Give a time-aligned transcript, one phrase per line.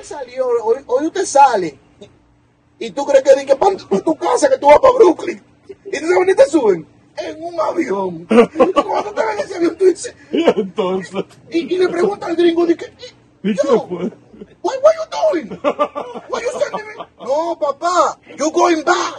[0.00, 1.78] Usted salió, hoy, hoy usted sale.
[2.78, 5.42] Y tú crees que que para tu casa que tú vas para Brooklyn.
[5.86, 6.86] Y tú sabes te suben.
[7.16, 8.26] En un avión.
[8.30, 10.14] Y cuando te ven en ese avión, tú dices.
[10.30, 12.92] Y entonces, Y, y le pregunta al gringo, di que,
[13.42, 14.12] ¿y qué fue?
[14.62, 15.58] what, what you doing?
[16.28, 17.04] What you sending me?
[17.24, 19.14] No, papá, you going back.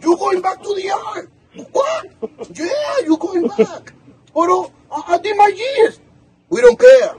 [0.00, 1.28] You going back to the yard.
[1.72, 2.06] What?
[2.54, 3.92] Yeah, you going back.
[4.32, 5.98] Pero, I, I did my years.
[6.48, 7.16] We don't care.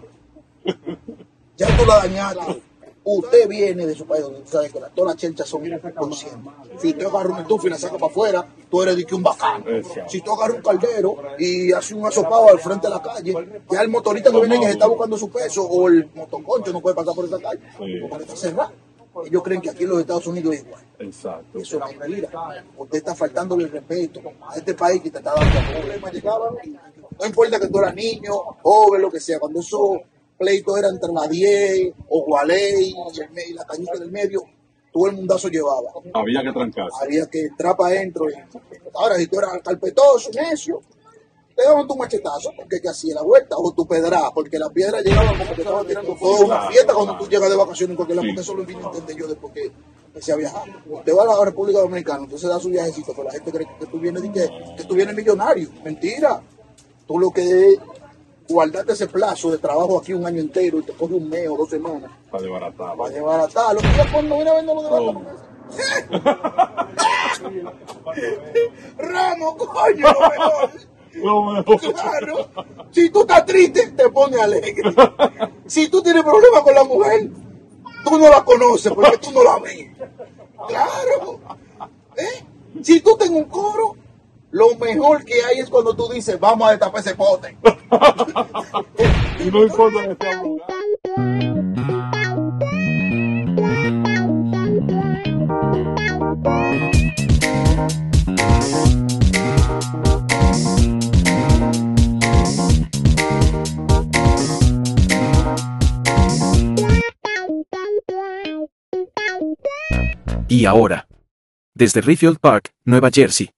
[1.58, 2.62] Ya tú la dañaste.
[3.08, 5.62] Usted viene de su país donde usted sabe que la- todas las chelchas son
[5.96, 6.52] conscientes.
[6.80, 9.22] Si usted agarra una estufa y la saca para afuera, tú eres de que un
[9.22, 9.64] bacán.
[9.68, 10.10] Exacto.
[10.10, 13.36] Si tú agarras un caldero y haces un asopado al frente de la calle,
[13.70, 16.82] ya el motorista que viene que se está buscando su peso o el motoconcho no
[16.82, 17.62] puede pasar por esa calle
[18.10, 18.72] porque está cerrado.
[19.24, 20.84] Ellos creen que aquí en los Estados Unidos es igual.
[21.00, 21.60] Exacto.
[21.60, 22.30] Eso es mentira.
[22.76, 26.12] Usted está faltando el respeto a este país que te está dando problemas.
[27.20, 30.00] No importa que tú eras niño, joven, lo que sea, cuando esos
[30.38, 34.44] pleitos eran entre la 10 o Gualey y, la cañita del medio,
[34.92, 35.92] todo el mundazo llevaba.
[36.14, 36.98] Había que trancarse.
[37.02, 38.26] Había que entrar para adentro.
[38.94, 40.82] Ahora, si tú eras carpetoso, necio,
[41.56, 45.02] te daban tu machetazo porque que hacía la vuelta, o tu pedra, porque la piedra
[45.02, 46.46] llegaba como que te estaban tirando fuego.
[46.46, 48.88] Una fiesta cuando tú llegas de vacaciones en cualquier lado, porque eso lo vine a
[48.88, 49.72] entender yo después que
[50.08, 50.64] empecé a viajar.
[51.06, 53.86] Te vas a la República Dominicana, entonces da su viajecito, pero la gente cree que
[53.86, 55.70] tú vienes, que, que tú vienes millonario.
[55.84, 56.42] Mentira.
[57.08, 57.76] Tú lo que
[58.48, 61.58] guardarte ese plazo de trabajo aquí un año entero y te coge un mes o
[61.58, 62.96] dos semanas Para desbaratar.
[62.98, 63.76] para llevar a tal.
[63.76, 64.90] Los días cuando viene a vernos lo de
[68.98, 70.70] Ramos, coño, lo mejor.
[71.16, 71.80] Lo mejor.
[71.80, 72.50] Claro.
[72.92, 74.94] Si tú estás triste, te pone alegre.
[75.66, 77.30] Si tú tienes problemas con la mujer,
[78.04, 79.88] tú no la conoces porque tú no la ves.
[80.68, 81.40] Claro.
[82.18, 82.44] ¿Eh?
[82.84, 83.96] Si tú tengas un coro,
[84.52, 87.58] lo mejor que hay es cuando tú dices, vamos a destapar ese pote.
[89.40, 90.42] Y no importa que sea.
[110.48, 111.08] Y ahora,
[111.76, 113.50] desde Rayfield Park, Nueva Jersey,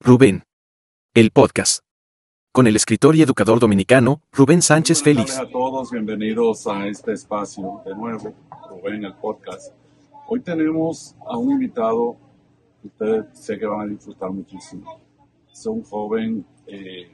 [0.00, 0.44] Rubén,
[1.14, 1.85] el podcast,
[2.56, 5.36] con el escritor y educador dominicano Rubén Sánchez Félix.
[5.36, 8.32] a todos, bienvenidos a este espacio de nuevo,
[8.70, 9.74] Rubén, el podcast.
[10.26, 12.16] Hoy tenemos a un invitado
[12.80, 14.98] que ustedes sé que van a disfrutar muchísimo.
[15.52, 17.10] Es un joven eh,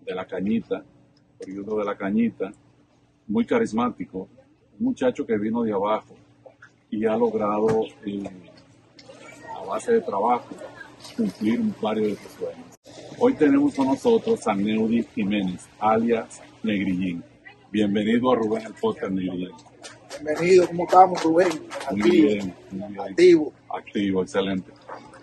[0.00, 0.82] de la cañita,
[1.42, 2.50] oriundo de la cañita,
[3.26, 4.30] muy carismático,
[4.80, 6.14] un muchacho que vino de abajo
[6.90, 8.30] y ha logrado, eh,
[9.54, 10.54] a base de trabajo,
[11.14, 12.65] cumplir varios de sus sueños.
[13.18, 17.22] Hoy tenemos con nosotros a Neudi Jiménez, alias Negrillín.
[17.70, 19.50] Bienvenido a Rubén el podcast Negrillín.
[20.22, 21.48] Bienvenido, ¿cómo estamos, Rubén?
[21.92, 23.00] Muy Aquí, bien, muy bien.
[23.00, 23.52] activo.
[23.70, 24.70] Activo, excelente.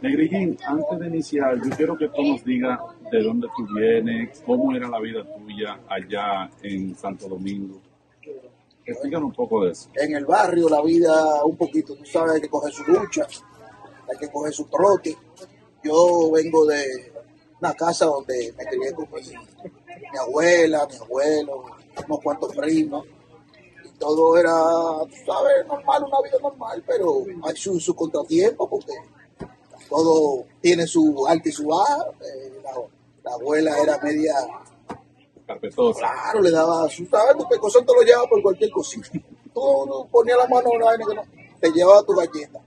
[0.01, 2.79] Negrillín, antes de iniciar, yo quiero que tú nos digas
[3.11, 7.79] de dónde tú vienes, cómo era la vida tuya allá en Santo Domingo.
[8.85, 9.89] Explícanos un poco de eso.
[9.95, 13.25] en el barrio la vida un poquito, tú sabes, hay que coger su lucha,
[14.09, 15.15] hay que coger su trote.
[15.83, 17.12] Yo vengo de
[17.63, 21.63] una casa donde me crié con mi, mi abuela, mi abuelo,
[22.07, 23.05] unos cuantos primos.
[23.85, 24.51] Y todo era,
[25.09, 28.93] tú sabes, normal, una vida normal, pero hay su, su contratiempo porque
[29.89, 32.05] todo tiene su alta y su baja.
[32.21, 32.71] Eh, la,
[33.23, 34.33] la abuela era media
[35.47, 35.99] Carpetosa.
[35.99, 39.09] Claro, le daba, tú sabes, tu pecozón te lo llevaba por cualquier cosita.
[39.53, 41.21] Tú ponías la mano en una vaina que no,
[41.59, 42.59] te llevaba tu galleta.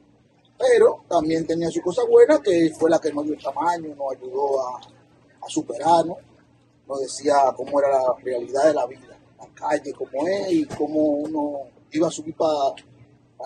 [0.58, 4.16] Pero también tenía su cosa buena, que fue la que nos dio el tamaño, nos
[4.16, 6.18] ayudó a, a superarnos,
[6.88, 11.00] nos decía cómo era la realidad de la vida, la calle, cómo es y cómo
[11.00, 11.58] uno
[11.92, 12.74] iba a subir para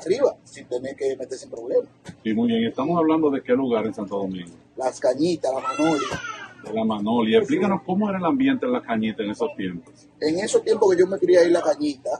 [0.00, 1.88] arriba sin tener que meterse en problemas.
[2.22, 4.53] Y muy bien, estamos hablando de qué lugar en Santo Domingo.
[4.77, 6.21] Las cañitas, la manolia.
[6.65, 7.38] De la Manolia.
[7.38, 9.94] Explícanos cómo era el ambiente en la cañita en esos tiempos.
[10.21, 12.10] en esos tiempos que yo me crié ahí en la cañita,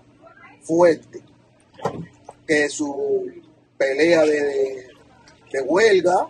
[0.63, 1.23] fuerte,
[2.47, 3.31] que su
[3.81, 4.87] pelea de, de,
[5.53, 6.27] de huelga,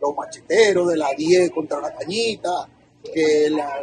[0.00, 2.50] los macheteros de la 10 contra la cañita,
[3.12, 3.82] que la,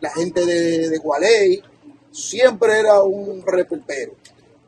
[0.00, 1.60] la gente de, de Gualey,
[2.12, 4.12] siempre era un repelpero.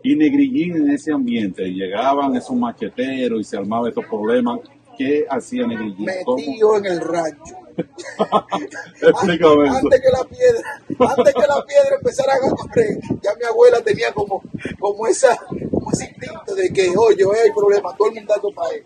[0.03, 4.59] Y Negrillín en ese ambiente, llegaban esos macheteros y se armaban estos problemas.
[4.99, 6.07] ¿Qué hacía Negrillín?
[6.25, 6.37] ¿Cómo?
[6.37, 7.57] Metido en el rancho.
[9.03, 10.83] Antes que la piedra,
[11.17, 14.43] antes que la piedra empezara a correr, ya mi abuela tenía como,
[14.79, 15.37] como esa,
[15.71, 18.85] como ese instinto de que, oye, hay problema, todo el mundo para él.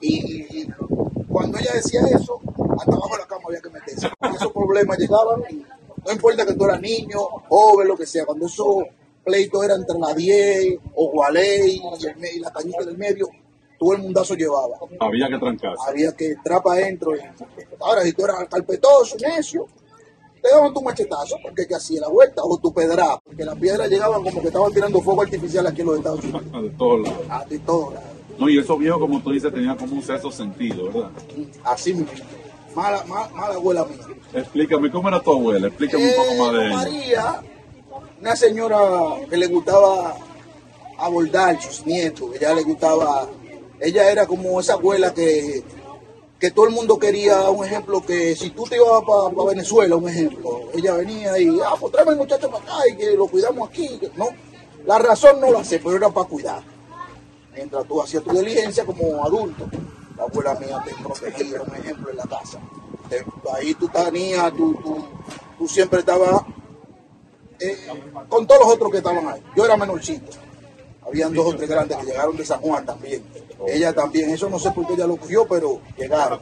[0.00, 0.66] Y,
[1.28, 2.40] cuando ella decía eso,
[2.78, 4.08] hasta abajo de la cama había que meterse.
[4.34, 5.64] Esos problemas llegaban, y
[6.04, 8.84] no importa que tú eras niño, joven, lo que sea, cuando esos
[9.24, 13.28] pleito era entre la 10 o Gualey y, y la cañita del medio,
[13.78, 14.76] todo el mundazo llevaba.
[15.00, 15.82] Había que trancarse.
[15.88, 17.12] Había que entrar para adentro.
[17.80, 19.66] Ahora, si tú eras carpetoso, necio,
[20.42, 23.88] te daban tu machetazo porque que hacía la vuelta, o tu pedra, porque las piedras
[23.88, 26.62] llegaban como que estaban tirando fuego artificial aquí en los Estados Unidos.
[26.62, 27.26] De todos lados.
[27.30, 28.06] A de todo lado.
[28.38, 31.10] No, y esos viejos, como tú dices, tenían como un sexto sentido, ¿verdad?
[31.64, 32.12] Así mismo.
[32.76, 33.98] Mala, mala, mala abuela mía.
[34.32, 35.66] Explícame, ¿cómo era tu abuela?
[35.66, 36.76] Explícame un poco más de Eh, ella.
[36.76, 37.42] María,
[38.20, 38.78] una señora
[39.28, 40.14] que le gustaba
[40.98, 43.26] abordar sus nietos, ella le gustaba,
[43.80, 45.62] ella era como esa abuela que,
[46.38, 50.08] que todo el mundo quería, un ejemplo, que si tú te ibas para Venezuela, un
[50.08, 53.68] ejemplo, ella venía y, ah, pues tráeme el muchacho para acá y que lo cuidamos
[53.68, 54.28] aquí, no,
[54.86, 56.62] la razón no la sé, pero era para cuidar.
[57.54, 59.68] Mientras tú hacías tu diligencia como adulto,
[60.16, 62.60] la abuela mía te protegía, un ejemplo, en la casa.
[63.54, 65.04] Ahí tú tenías, tú, tú,
[65.58, 66.42] tú siempre estabas
[67.58, 67.76] eh,
[68.28, 69.42] con todos los otros que estaban ahí.
[69.56, 70.30] Yo era menorcito.
[71.08, 73.22] Habían dos o tres grandes que llegaron de San Juan también.
[73.66, 76.38] Ella también, eso no sé por qué ella lo cogió, pero llegaron.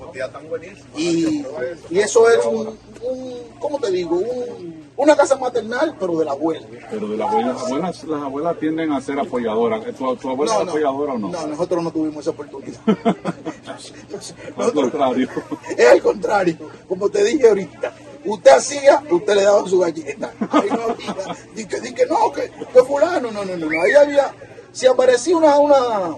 [0.97, 1.45] Y,
[1.91, 4.17] y eso es un, un, ¿cómo te digo?
[4.17, 6.67] Un- una casa maternal, pero de la abuela.
[6.91, 9.85] Pero de las abuelas, las abuelas, las abuelas tienden a ser apoyadoras.
[9.95, 11.29] ¿Tu, tu abuela era apoyadora o no?
[11.29, 12.81] No, nosotros no tuvimos esa oportunidad.
[14.57, 15.29] Al contrario.
[15.77, 16.57] Es al contrario,
[16.89, 17.93] como te dije ahorita,
[18.25, 20.33] usted hacía, usted le daba su galleta.
[20.51, 23.83] Ahí no había, di que, di que no, que, que fulano, no, no, no, no.
[23.83, 24.33] Ahí había,
[24.77, 26.17] si aparecía una, una,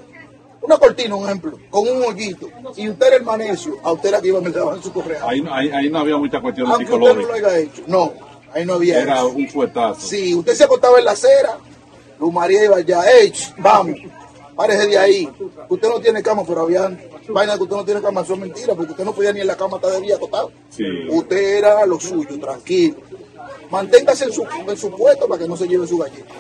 [0.63, 4.21] una cortina, un ejemplo, con un hoyito, y usted era el manecio, a usted era
[4.21, 5.21] que iba a meter en su correa.
[5.27, 7.49] Ahí, no- ahí, ahí no había mucha cuestión Aunque usted no lo psicológica.
[7.49, 7.83] haya hecho.
[7.87, 8.13] No,
[8.53, 9.29] ahí no había Era eso.
[9.29, 10.01] un fuetazo.
[10.07, 11.57] Si usted se acostaba en la acera,
[12.19, 13.97] Luz María iba allá, ¡Ey, vamos!
[14.57, 15.29] Párese de ahí.
[15.69, 16.91] Usted no tiene cama, pero había
[17.29, 19.57] vainas que usted no tiene cama, son mentiras, porque usted no podía ni en la
[19.57, 20.51] cama estar de día acostado.
[20.69, 20.83] Sí.
[21.11, 22.97] Usted era lo suyo, tranquilo.
[23.71, 26.35] Manténgase en su, en su puesto para que no se lleve su galleta.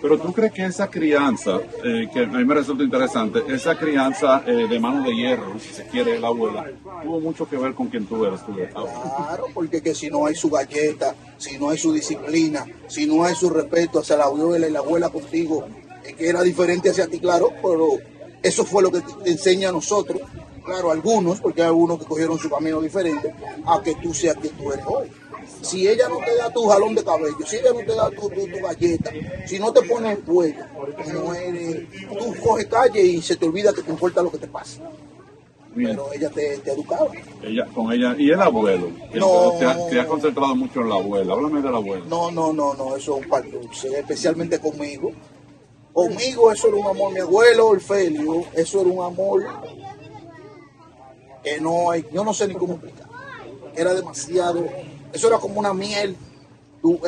[0.00, 4.42] Pero tú crees que esa crianza, eh, que a mí me resulta interesante, esa crianza
[4.46, 6.66] eh, de mano de hierro, si se quiere, la abuela,
[7.02, 8.72] tuvo mucho que ver con quien tú eres, tú eres.
[8.72, 13.24] Claro, porque que si no hay su galleta, si no hay su disciplina, si no
[13.24, 15.66] hay su respeto hacia la abuela y la abuela contigo,
[16.04, 17.98] es que era diferente hacia ti, claro, pero
[18.42, 20.20] eso fue lo que te enseña a nosotros,
[20.64, 23.34] claro, algunos, porque hay algunos que cogieron su camino diferente,
[23.66, 25.08] a que tú seas quien tú eres hoy.
[25.62, 28.28] Si ella no te da tu jalón de cabello, si ella no te da tu,
[28.30, 29.10] tu- tu galleta,
[29.46, 30.64] si no te pones el cuello,
[31.12, 34.46] no eres, tú coges calle y se te olvida que te importa lo que te
[34.46, 34.80] pasa.
[35.74, 35.90] Bien.
[35.90, 37.08] Pero ella te, te educaba.
[37.42, 39.52] Ella, con ella, y el abuelo, No.
[39.58, 42.04] te, ha- te has concentrado mucho en la abuela, háblame de la abuela.
[42.08, 45.12] No, no, no, no, eso es un par dulce, especialmente conmigo.
[45.92, 49.44] Conmigo eso era un amor, mi abuelo Orfelio, eso era un amor
[51.42, 53.06] que no hay, yo no sé ni cómo explicar.
[53.76, 54.66] Era demasiado,
[55.12, 56.16] eso era como una miel,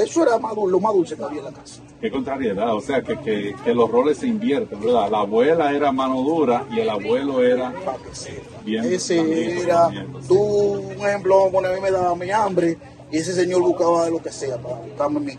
[0.02, 1.80] eso era más, lo más dulce que había en la casa.
[2.00, 5.10] Qué contrariedad, o sea, que, que, que los roles se invierten, ¿verdad?
[5.10, 7.72] La abuela era mano dura y el abuelo era
[8.12, 8.42] sepa.
[8.64, 8.84] bien.
[8.92, 9.88] Ese era,
[10.26, 12.78] tú, un ejemplo, bueno, a mí me daba mi hambre
[13.12, 15.38] y ese señor buscaba lo que sea para buscarme mi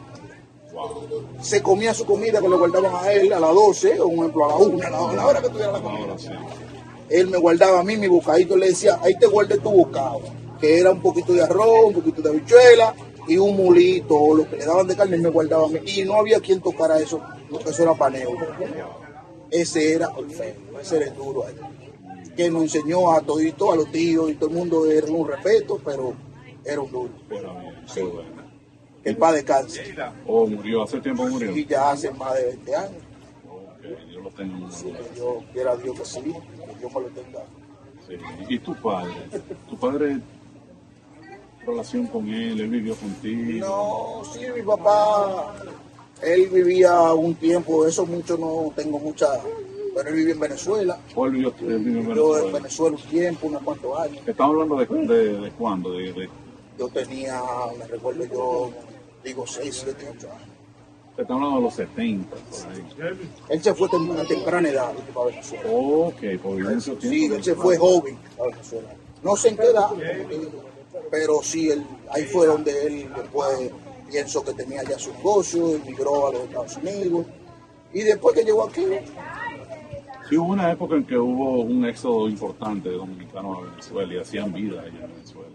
[0.74, 1.04] Wow.
[1.42, 4.46] se comía su comida que le guardaban a él a las 12, o un ejemplo
[4.46, 6.00] a la 1, a la, a la hora que tuviera la comida.
[6.04, 6.30] Ahora sí.
[7.10, 10.22] Él me guardaba a mí mi bocadito, le decía, ahí te guardé tu bocado,
[10.62, 12.96] que era un poquito de arroz, un poquito de habichuela
[13.28, 15.80] y un mulito, o lo que le daban de carne, me guardaba a mí.
[15.86, 18.32] Y no había quien tocara eso, porque eso era paneo.
[19.50, 21.56] Ese era el feo, ese era el duro ahí.
[22.36, 25.80] Que nos enseñó a todito, a los tíos y todo el mundo era un respeto,
[25.84, 26.14] pero
[26.64, 27.10] era un duro.
[29.04, 29.96] Que el padre cáncer.
[30.28, 31.56] Oh, murió, hace tiempo murió.
[31.56, 33.04] Y ya hace más de 20 años.
[34.14, 37.44] Yo lo tengo Sí, yo quiera Dios que sí, que Dios me lo tenga.
[38.08, 38.16] Sí.
[38.48, 39.12] ¿Y tu padre?
[39.70, 40.20] ¿Tu padre,
[41.66, 43.68] relación con él, él vivió contigo?
[43.68, 45.56] No, sí, mi papá,
[46.22, 49.28] él vivía un tiempo, eso mucho no tengo mucha,
[49.96, 50.98] pero él vivía en Venezuela.
[51.16, 52.58] ¿O él vivió, él vivió en Yo en Venezuela?
[52.60, 54.24] Venezuela un tiempo, unos cuantos años.
[54.28, 56.30] Estamos hablando de, de, de cuándo, de, de-
[56.78, 57.42] Yo tenía,
[57.78, 58.72] me recuerdo yo,
[59.24, 60.42] digo, 6, 7, 8 años.
[61.18, 63.18] estamos hablando de los 70, por ahí.
[63.50, 65.64] Él se fue a temprana edad para Venezuela.
[65.72, 68.88] Ok, por mucho Sí, él se fue joven a Venezuela.
[69.24, 69.90] No sé en qué edad,
[71.10, 73.72] pero sí, él, ahí fue donde él después
[74.10, 77.26] pienso que tenía ya su negocio, emigró a los Estados Unidos.
[77.94, 78.86] Y después que llegó aquí,
[80.32, 84.18] Sí, hubo una época en que hubo un éxodo importante de dominicanos a Venezuela y
[84.18, 85.50] hacían vida allá en Venezuela.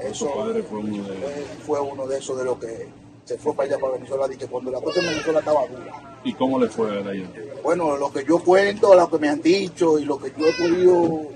[0.00, 1.16] eso Su padre fue uno de
[1.64, 2.88] fue uno de esos de los que
[3.24, 6.20] se fue para allá para Venezuela, y que cuando la cosa en Venezuela estaba dura.
[6.24, 7.30] ¿Y cómo le fue a él allá?
[7.62, 10.52] Bueno, lo que yo cuento, lo que me han dicho y lo que yo he
[10.54, 11.28] podido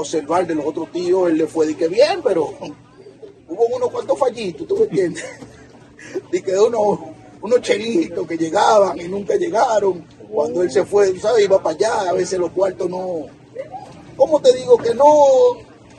[0.00, 2.54] observar de los otros tíos, él le fue de que bien, pero
[3.48, 5.24] hubo unos cuantos fallitos, ¿tú me entiendes?
[6.32, 10.04] De que uno, unos chelitos que llegaban y nunca llegaron.
[10.32, 11.44] Cuando él se fue, ¿sabes?
[11.44, 13.26] Iba para allá, a veces los cuartos no.
[14.16, 15.04] ¿Cómo te digo que no?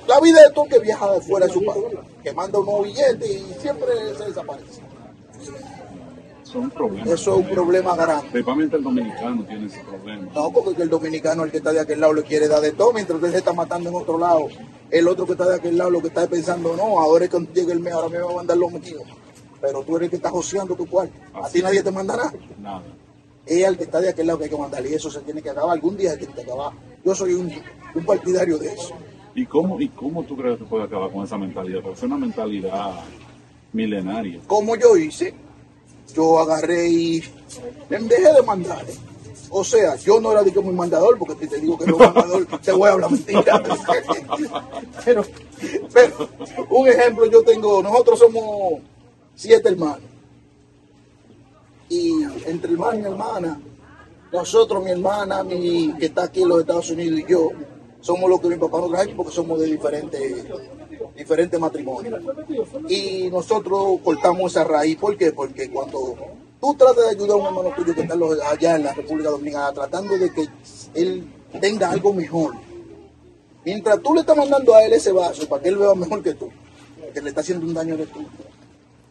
[0.07, 1.83] La vida de todo que viaja de fuera de su país,
[2.23, 4.81] que manda unos billetes y siempre se desaparece.
[6.51, 7.07] Son problemas.
[7.07, 8.27] Eso es un problema grande.
[8.29, 10.27] Principalmente el dominicano tiene ese problema.
[10.35, 12.91] No, porque el dominicano, el que está de aquel lado, le quiere dar de todo,
[12.91, 14.47] mientras usted se está matando en otro lado.
[14.89, 17.39] El otro que está de aquel lado, lo que está pensando, no, ahora es que
[17.53, 19.03] llegue el mes, ahora me va a mandar los metidos.
[19.61, 21.13] Pero tú eres el que está joseando tu cuarto.
[21.33, 22.33] A ti nadie te mandará.
[22.59, 22.83] Nada.
[23.45, 24.89] Es al que está de aquel lado que hay que mandarle.
[24.89, 25.71] Y eso se tiene que acabar.
[25.71, 26.73] Algún día se tiene que acabar.
[27.05, 27.51] Yo soy un,
[27.95, 28.93] un partidario de eso.
[29.35, 31.81] ¿Y cómo, ¿Y cómo tú crees que puede acabar con esa mentalidad?
[31.81, 32.91] Porque es una mentalidad
[33.71, 34.41] milenaria.
[34.47, 35.33] Como yo hice,
[36.13, 37.23] yo agarré y
[37.89, 38.85] me dejé de mandar.
[39.49, 41.97] O sea, yo no era de que muy mandador, porque si te digo que no
[41.97, 43.61] mandador, te voy a hablar mentira.
[45.05, 45.25] pero,
[45.93, 46.29] pero,
[46.69, 48.79] un ejemplo, yo tengo, nosotros somos
[49.35, 50.01] siete hermanos.
[51.89, 53.61] Y entre hermano y hermana,
[54.31, 57.49] nosotros, mi hermana, mi, que está aquí en los Estados Unidos y yo,
[57.99, 60.45] somos los que mi papá nos trae porque somos de diferentes,
[61.15, 62.19] diferentes matrimonios.
[62.89, 64.97] Y nosotros cortamos esa raíz.
[64.97, 65.17] ¿Por?
[65.33, 66.15] Porque cuando
[66.59, 68.15] tú tratas de ayudar a un hermano tuyo que está
[68.49, 70.47] allá en la República Dominicana, tratando de que
[70.93, 71.27] él
[71.59, 72.53] tenga algo mejor,
[73.65, 76.33] mientras tú le estás mandando a él ese vaso para que él vea mejor que
[76.33, 76.49] tú,
[77.13, 78.25] que le está haciendo un daño de tú.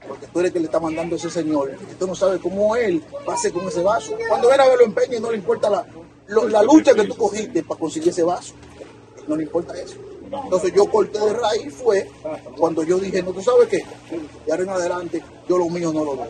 [0.09, 1.73] Porque tú eres el que le está mandando a ese señor.
[1.91, 4.15] Y tú no sabes cómo él pase con ese vaso.
[4.29, 5.87] Cuando ven a verlo empeña y no le importa la,
[6.27, 8.55] lo- la lucha que tú cogiste para conseguir ese vaso.
[9.29, 9.97] No le importa eso.
[10.45, 12.09] Entonces yo corté de raíz fue
[12.57, 13.79] cuando yo dije, no, tú sabes qué,
[14.47, 16.29] de ahora en adelante yo lo mío no lo doy.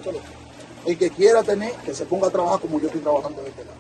[0.87, 3.65] El que quiera tener, que se ponga a trabajar como yo estoy trabajando de este
[3.65, 3.77] lado.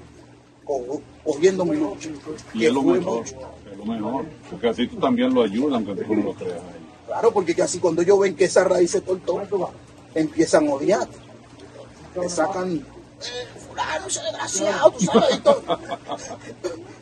[0.64, 2.10] Co- Cogiendo mi lucha.
[2.52, 3.18] Y Que es lo mejor.
[3.20, 3.34] mucho.
[3.72, 4.24] Es lo mejor.
[4.50, 6.60] Porque así tú también lo ayudas, aunque tú no lo creas.
[7.06, 9.40] Claro, porque que así cuando ellos ven que esa raíz se cortó,
[10.14, 11.08] empiezan a odiar.
[12.14, 12.84] Te sacan,
[13.68, 15.62] fulano, ese desgraciado, tú sabes, y todo.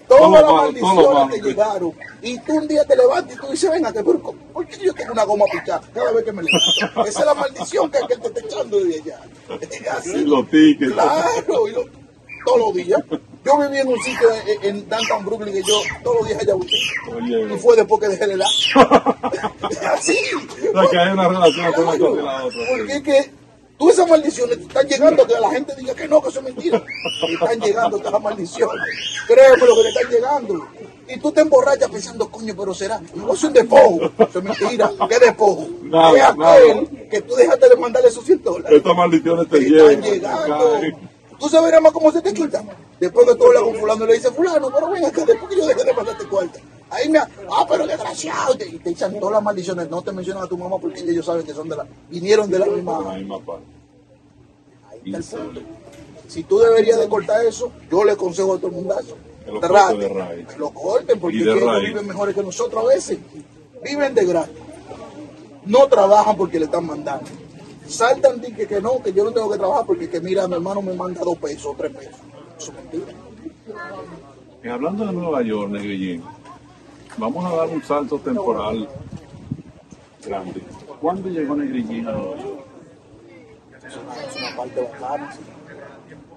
[0.08, 1.92] Todo Todas las maldiciones te llegaron.
[2.22, 4.94] Y tú un día te levantas y tú dices, venga, que por, ¿por qué yo
[4.94, 7.04] tengo una goma pichada cada vez que me levanto?
[7.04, 9.20] Esa es la maldición que aquel te está echando de allá.
[9.92, 10.24] Así.
[10.24, 10.92] Los tickets.
[10.94, 11.84] Claro, y lo-
[12.46, 13.00] todos los días.
[13.44, 16.54] Yo viví en un sitio en, en Downtown Brooklyn que yo todos los días allá
[16.54, 17.54] busqué.
[17.54, 18.48] Y fue después que dejé de dar.
[19.94, 20.18] Así.
[20.74, 21.70] O sea, que hay una relación y
[22.22, 22.50] la otra.
[22.70, 23.30] Porque es que
[23.78, 26.82] tú esas maldiciones están llegando que la gente diga que no, que eso es mentira.
[27.28, 28.82] Y están llegando las maldiciones.
[29.26, 30.66] Créeme lo que le están llegando.
[31.08, 33.00] Y tú te emborrachas pensando, coño, pero será.
[33.14, 34.10] No es un despojo.
[34.18, 34.90] Eso es mentira.
[35.08, 35.68] ¿Qué despojo?
[35.84, 37.08] Nada, es aquel nada.
[37.10, 38.76] que tú dejaste de mandarle esos 100 dólares.
[38.76, 40.04] Estas maldiciones te Te llevan.
[40.04, 40.80] están llegando.
[41.38, 42.62] Tú sabes más cómo se te quita.
[42.98, 45.56] Después que tú hablas con fulano y le dices, fulano, pero ven acá, después que
[45.56, 46.58] yo dejé de mandarte cuarta.
[46.90, 48.54] Ahí me, ah, pero desgraciado.
[48.54, 49.90] Y te, y te echan todas las maldiciones.
[49.90, 52.58] No te mencionan a tu mamá porque ellos saben que son de la, vinieron de
[52.58, 53.38] la La misma.
[53.40, 53.64] parte.
[54.90, 55.60] Ahí está el punto.
[56.28, 59.16] Si tú deberías de cortar eso, yo le aconsejo a todo el mundazo.
[59.46, 63.18] Lo de lo corten porque de ellos viven mejores que nosotros a veces.
[63.82, 64.54] Viven de gratis.
[65.64, 67.26] No trabajan porque le están mandando.
[67.86, 70.54] Saltan di que, que no, que yo no tengo que trabajar porque que mira, mi
[70.54, 72.16] hermano me manda dos pesos o tres pesos.
[72.58, 73.12] Eso es mentira.
[74.62, 76.22] Y hablando de Nueva York, Negrillín,
[77.18, 78.88] vamos a dar un salto temporal
[80.24, 80.62] grande.
[81.00, 82.64] ¿Cuándo llegó Negrillín a Nueva York?
[83.86, 85.32] Es una, es una parte bacana.
[85.32, 85.40] sí.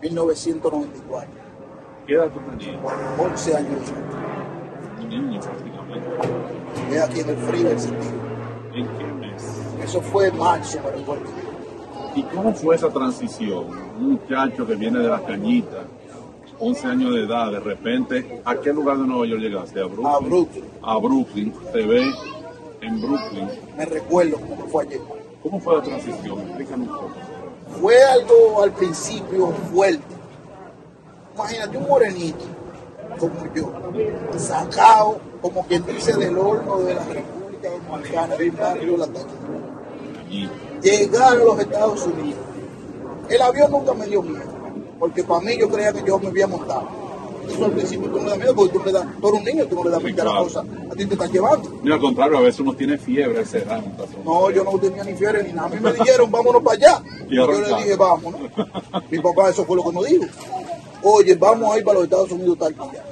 [0.02, 1.30] 1994.
[2.08, 2.78] ¿Qué edad tú tenías?
[3.18, 3.94] 11 años.
[5.00, 6.10] Un niño prácticamente.
[6.76, 8.14] Llegué aquí en el frío del sentido.
[8.74, 9.62] ¿En qué mes?
[9.84, 11.26] Eso fue en marzo, me recuerdo.
[12.16, 13.68] ¿Y cómo fue esa transición?
[14.00, 15.86] Un muchacho que viene de las cañitas,
[16.64, 19.82] 11 años de edad, de repente, ¿a qué lugar de Nueva York llegaste?
[19.82, 20.06] ¿A Brooklyn?
[20.06, 20.66] A Brooklyn.
[20.84, 21.54] A Brooklyn.
[21.74, 22.04] Te ve
[22.82, 23.50] en Brooklyn.
[23.76, 25.02] Me recuerdo cómo fue ayer.
[25.42, 26.40] ¿Cómo fue la transición?
[26.40, 27.12] Explícanos un poco.
[27.82, 30.16] Fue algo al principio fuerte.
[31.34, 32.46] Imagínate un morenito
[33.18, 33.72] como yo,
[34.38, 39.26] sacado, como quien dice, del horno de la República Dominicana, del barrio La Caña.
[40.28, 40.50] Allí.
[40.84, 42.40] Llegar a los Estados Unidos.
[43.30, 44.61] El avión nunca me dio miedo,
[45.02, 46.88] porque para mí yo creía que yo me había montado.
[47.50, 49.46] Eso al principio tú no le das miedo, porque tú, le das, tú eres un
[49.46, 50.44] niño, tú no le das Sí, miedo a la claro.
[50.46, 51.70] cosa, a ti te están llevando.
[51.82, 53.84] Mira, al contrario, a veces uno tiene fiebre ese edad.
[54.24, 55.68] No, yo no tenía ni fiebre ni nada.
[55.68, 57.04] A mí me dijeron, vámonos para allá.
[57.28, 58.42] Y Y yo le dije, vámonos.
[59.10, 60.26] Mi papá eso fue lo que nos dijo.
[61.02, 63.04] Oye, vamos a ir para los Estados Unidos tal día.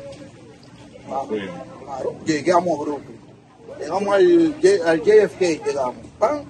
[1.27, 1.35] Sí.
[1.83, 2.13] claro.
[2.23, 3.19] Llegamos a Brooklyn.
[3.79, 5.95] Llegamos al, JFK, llegamos.
[6.19, 6.43] ¡Pam!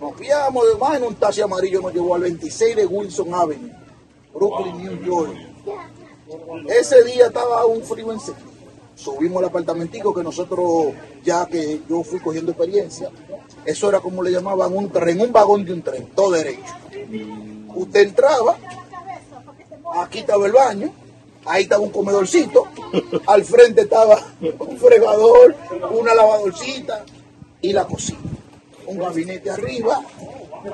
[0.00, 3.70] Nos fiamos de más en un taxi amarillo, nos llevó al 26 de Wilson Avenue,
[4.36, 5.34] Brooklyn, New York.
[6.68, 8.56] Ese día estaba un frío en serio.
[8.94, 13.10] Subimos al apartamentico que nosotros, ya que yo fui cogiendo experiencia,
[13.64, 16.74] eso era como le llamaban un tren, un vagón de un tren, todo derecho.
[17.74, 18.56] Usted entraba,
[19.96, 20.90] aquí estaba el baño,
[21.44, 22.64] ahí estaba un comedorcito,
[23.26, 25.54] al frente estaba un fregador,
[25.90, 27.04] una lavadorcita
[27.60, 28.18] y la cocina.
[28.86, 30.00] Un gabinete arriba,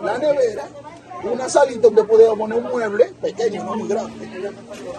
[0.00, 0.68] la nevera,
[1.24, 4.28] una salita donde podía poner un mueble pequeño, no muy grande.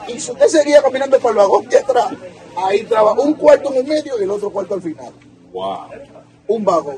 [0.07, 2.09] Y si usted seguía caminando para el vagón de atrás,
[2.57, 5.13] ahí estaba un cuarto en el medio y el otro cuarto al final.
[5.51, 5.77] Wow.
[6.47, 6.97] Un vagón.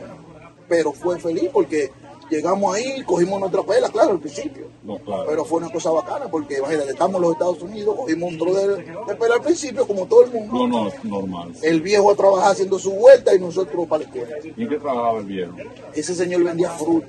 [0.68, 1.92] Pero fue feliz porque
[2.30, 4.68] llegamos ahí, cogimos nuestra pela, claro, al principio.
[4.84, 5.24] No, claro.
[5.28, 8.54] Pero fue una cosa bacana porque, imagínate, estamos en los Estados Unidos, cogimos un tro
[8.54, 10.68] de, de pela al principio, como todo el mundo.
[10.68, 11.54] No, no, es normal.
[11.62, 14.38] El viejo a trabajar haciendo su vuelta y nosotros para la escuela.
[14.56, 15.54] ¿Y qué trabajaba el viejo?
[15.94, 17.08] Ese señor vendía fruta.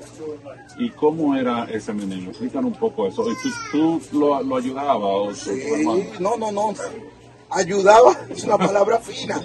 [0.78, 2.30] ¿Y cómo era ese menino?
[2.30, 3.24] Explícanos un poco eso.
[3.30, 3.34] ¿Y
[3.72, 5.36] tú, tú lo, lo ayudabas o tu- tu?
[5.36, 6.74] Sí, no, no, no.
[7.48, 9.36] Ayudaba, es una palabra fina.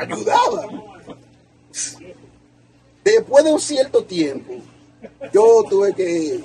[0.00, 0.66] Ayudaba.
[3.04, 4.54] Después de un cierto tiempo,
[5.32, 6.40] yo tuve que.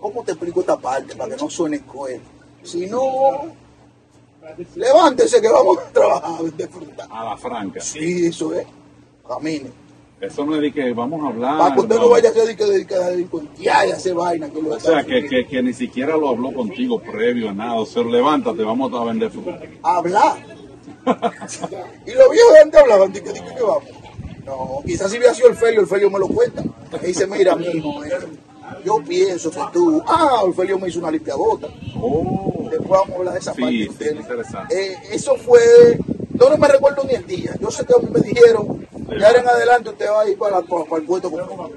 [0.00, 2.20] ¿Cómo te explico esta parte para que no suene cruel?
[2.62, 3.54] Si no,
[4.74, 7.06] levántese que vamos a trabajar de fruta.
[7.10, 7.80] A la franca.
[7.80, 8.66] Sí, eso es.
[9.26, 9.70] Camine.
[10.20, 11.58] Eso no es de que vamos a hablar.
[11.58, 14.48] Para que usted no vaya a hacer que dedicar a delincuenciar y hacer vaina.
[14.48, 17.74] Que lo O sea, que, que, que ni siquiera lo habló contigo previo a nada.
[17.74, 19.60] O sea, levántate, vamos a vender fruta.
[19.82, 20.36] hablar.
[22.06, 23.84] y los viejos de antes hablaban, de que, de que, que vamos.
[24.44, 26.62] No, quizás si hubiera sido el Felio, el Felio me lo cuenta.
[27.02, 28.10] Y dice, mira, mijo, eh,
[28.84, 31.68] yo pienso que tú, ah, el Felio me hizo una limpiabota.
[32.00, 34.04] Oh, Después vamos a hablar de esa Sí, parte.
[34.10, 34.74] sí, interesante.
[34.92, 35.60] Eh, eso fue,
[36.32, 37.54] yo no me recuerdo ni el día.
[37.60, 38.86] Yo sé que a mí me dijeron,
[39.18, 41.70] ya en adelante usted va a ir para, para, para el puesto conmigo.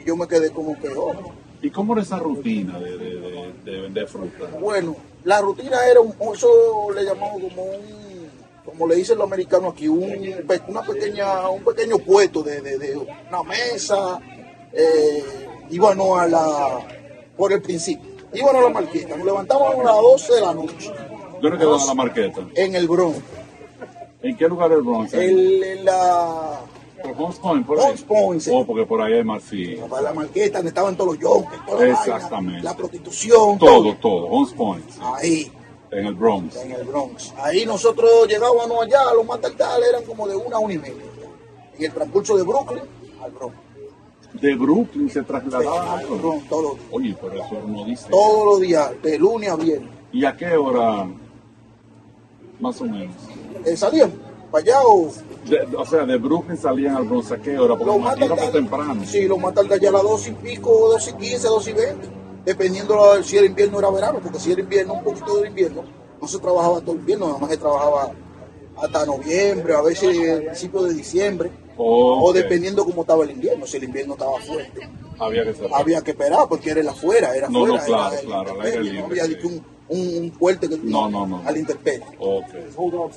[0.00, 1.12] Y yo me quedé como que, oh,
[1.62, 4.46] ¿Y cómo era esa rutina de, de, de, de vender fruta?
[4.60, 6.48] Bueno, la rutina era, un, eso
[6.94, 8.05] le llamamos como un,
[8.66, 10.02] como le dicen los americanos aquí, un,
[10.68, 14.20] una pequeña, un pequeño puesto de, de- de una mesa,
[14.72, 15.22] eh,
[15.70, 16.78] íbamos a la,
[17.36, 20.92] por el principio, íbamos a la marqueta, nos levantamos a las 12 de la noche
[21.40, 22.40] ¿Dónde quedaba la marqueta?
[22.54, 23.18] en el Bronx,
[24.22, 25.12] ¿En qué lugar del Bronx?
[25.14, 26.60] el, en la,
[27.02, 27.66] ¿Por Hunts Point?
[27.66, 27.94] Por ahí?
[28.08, 28.50] Point, sí.
[28.52, 29.78] Oh, porque por ahí hay marfil.
[29.88, 32.62] para la marqueta donde estaban todos los yonkers, toda la vaina, Exactamente.
[32.62, 34.26] la prostitución, Todo, todo.
[34.26, 34.84] Hunts Point.
[35.02, 35.52] ahí.
[35.90, 36.56] En el Bronx.
[36.56, 37.32] en el Bronx.
[37.38, 41.02] Ahí nosotros llegábamos allá, a los más eran como de una a una y media.
[41.78, 42.82] Y el transcurso de Brooklyn
[43.22, 43.56] al Bronx.
[44.40, 46.48] De Brooklyn se trasladaba Al al Bronx.
[46.48, 46.88] Todos los días.
[46.92, 48.08] Oye, pero eso no dice.
[48.10, 49.90] Todos los días, de lunes a viernes.
[50.12, 51.08] ¿Y a qué hora?
[52.60, 53.14] Más o menos.
[53.64, 54.16] Eh, salíamos
[54.50, 55.10] para allá o
[55.48, 57.76] De- o sea, de Brooklyn salían al Bronx a qué hora?
[57.76, 58.50] Porque los más tardar.
[58.50, 59.04] temprano.
[59.04, 61.72] Sí, los más tardar ya a las dos y pico, dos y quince, dos y
[61.72, 62.08] veinte.
[62.46, 65.82] Dependiendo si era invierno o era verano, porque si era invierno, un poquito de invierno,
[66.22, 68.12] no se trabajaba todo el invierno, nada más se trabajaba
[68.76, 71.50] hasta noviembre, a veces principio de diciembre.
[71.76, 74.88] O dependiendo cómo estaba el invierno, si el invierno estaba fuerte.
[75.18, 78.10] Había que había que esperar porque era el afuera, era No, no, afuera.
[78.24, 79.36] claro, era el claro, no había sí.
[79.44, 81.42] un, un, un fuerte que No, no, no.
[81.44, 82.04] al intemperie.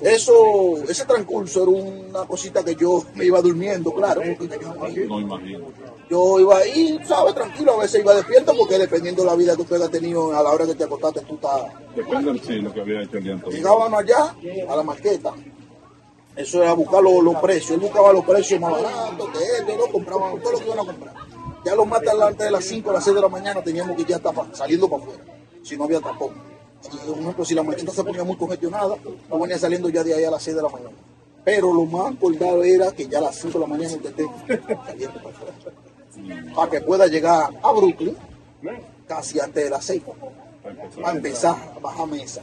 [0.01, 4.91] Eso, ese transcurso era una cosita que yo me iba durmiendo, claro, porque tenía un
[4.91, 5.05] hijo.
[5.07, 5.65] No imagino.
[6.09, 9.61] yo iba ahí, sabes, tranquilo, a veces iba despierto porque dependiendo de la vida que
[9.63, 11.63] usted ha tenido a la hora que te acostaste, tú estás
[11.95, 13.41] Depende del que había hecho el día.
[13.49, 14.35] Llegábamos allá,
[14.69, 15.33] a la marqueta.
[16.35, 17.71] Eso era buscar los, los precios.
[17.71, 20.85] Él buscaba los precios más baratos que él, no compraban todo lo que iban a
[20.85, 21.13] comprar.
[21.65, 23.97] Ya los más tarde, antes de las 5 a las 6 de la mañana, teníamos
[23.97, 25.23] que ya estar saliendo para afuera.
[25.61, 26.31] Si no había tapón.
[26.81, 28.95] Si, por ejemplo, si la marqueta se ponía muy congestionada,
[29.29, 30.95] no venía saliendo ya de ahí a las 6 de la mañana.
[31.43, 34.25] Pero lo más acordado era que ya a las 5 de la mañana usted esté
[34.85, 35.53] saliendo para afuera.
[36.55, 38.15] Para que pueda llegar a Brooklyn
[39.07, 40.03] casi antes de las 6
[41.01, 41.55] Para empezar.
[41.75, 42.41] a bajar mesa.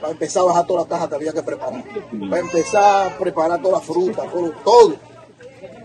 [0.00, 1.84] Para empezar a bajar toda la caja que había que preparar.
[2.30, 4.50] Para empezar a preparar toda la fruta, todo.
[4.64, 4.96] todo.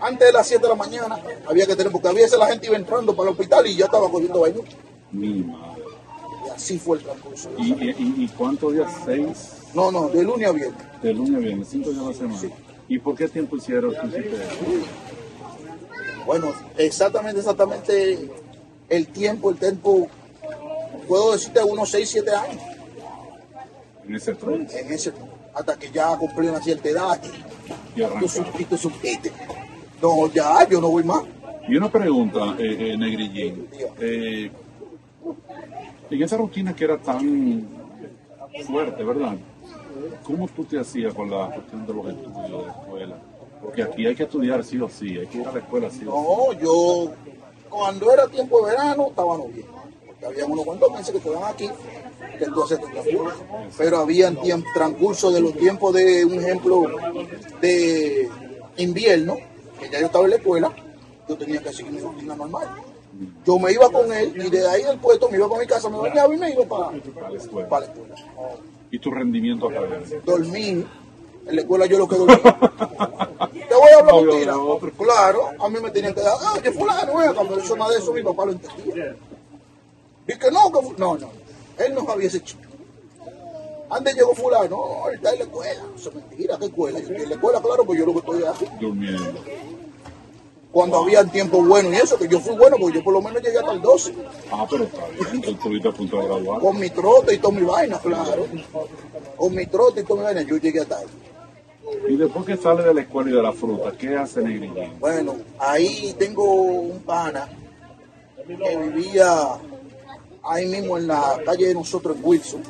[0.00, 2.66] Antes de las 7 de la mañana había que tener, porque a veces la gente
[2.66, 4.60] iba entrando para el hospital y ya estaba cogiendo baño.
[5.12, 5.67] Mi madre.
[6.58, 7.50] Así fue el transcurso.
[7.56, 8.92] ¿Y, y, y- y cuántos días?
[9.04, 9.52] ¿Seis?
[9.74, 10.82] No, no, de lunes a viernes.
[11.02, 12.40] De lunes a viernes, cinco días a la semana.
[12.88, 13.94] ¿Y por qué tiempo hicieron?
[16.26, 18.28] Bueno, exactamente, exactamente
[18.88, 20.08] el tiempo, el tiempo,
[21.06, 22.62] puedo decirte unos 6, 7 años
[24.06, 24.72] en ese tronco?
[24.76, 25.12] en ese,
[25.54, 27.20] hasta que ya cumplí una cierta edad
[27.94, 29.32] Y y tú supiste, supiste.
[30.02, 31.22] No, ya, yo no voy más.
[31.68, 33.68] Y una pregunta, eh, eh, Negrillín.
[34.00, 34.50] Eh,
[36.10, 37.68] en esa rutina que era tan
[38.66, 39.36] fuerte, ¿verdad?
[40.24, 43.16] ¿Cómo tú te hacías con la cuestión de los estudios de la escuela?
[43.62, 46.06] Porque aquí hay que estudiar sí o sí, hay que ir a la escuela sí
[46.06, 46.60] o sí.
[46.60, 47.12] No, yo
[47.68, 49.66] cuando era tiempo de verano estábamos bien.
[50.06, 51.68] Porque había unos cuantos meses que estaban aquí,
[52.38, 53.44] que transcurso.
[53.76, 54.32] Pero había
[54.74, 56.82] transcurso de los tiempos de, un ejemplo,
[57.60, 58.28] de
[58.78, 59.36] invierno,
[59.78, 60.72] que ya yo estaba en la escuela,
[61.28, 62.68] yo tenía que seguir mi rutina normal.
[63.44, 65.88] Yo me iba con él y de ahí del puesto me iba para mi casa,
[65.88, 67.68] me bañaba y me iba para, Para la escuela.
[67.68, 68.14] para la escuela.
[68.90, 70.16] ¿Y tu rendimiento académico?
[70.24, 70.86] Dormí, en
[71.56, 72.36] la escuela yo lo que dormí.
[72.36, 74.54] Te voy a hablar No, mentira.
[74.96, 78.12] Claro, a mí me tenían que dar, ah, que fulano, cuando eso nada de eso
[78.12, 79.16] mi papá lo entendía.
[80.28, 81.30] Y que no, que no, no,
[81.78, 82.62] él no sabía ese chico.
[83.90, 84.68] Antes llegó fulano,
[85.04, 85.82] no, está en la escuela.
[85.96, 86.98] Eso es mentira, ¿qué escuela?
[87.00, 88.66] Yo estoy en la escuela, claro, pues yo lo que estoy aquí.
[88.80, 89.40] Durmiendo.
[90.70, 93.42] Cuando había tiempo bueno y eso, que yo fui bueno, porque yo por lo menos
[93.42, 94.14] llegué hasta el 12,
[94.52, 95.40] Ah, pero está bien.
[95.40, 96.60] Tú estuviste a punto de graduar.
[96.60, 98.46] con mi trote y toda mi vaina, claro.
[99.36, 101.06] Con mi trote y toda mi vaina, yo llegué hasta ahí.
[102.06, 104.98] Y después que sale de la escuela y de la fruta, ¿qué hace Negrillín?
[105.00, 107.48] Bueno, ahí tengo un pana
[108.46, 109.58] que vivía
[110.42, 112.62] ahí mismo en la calle de nosotros en Wilson,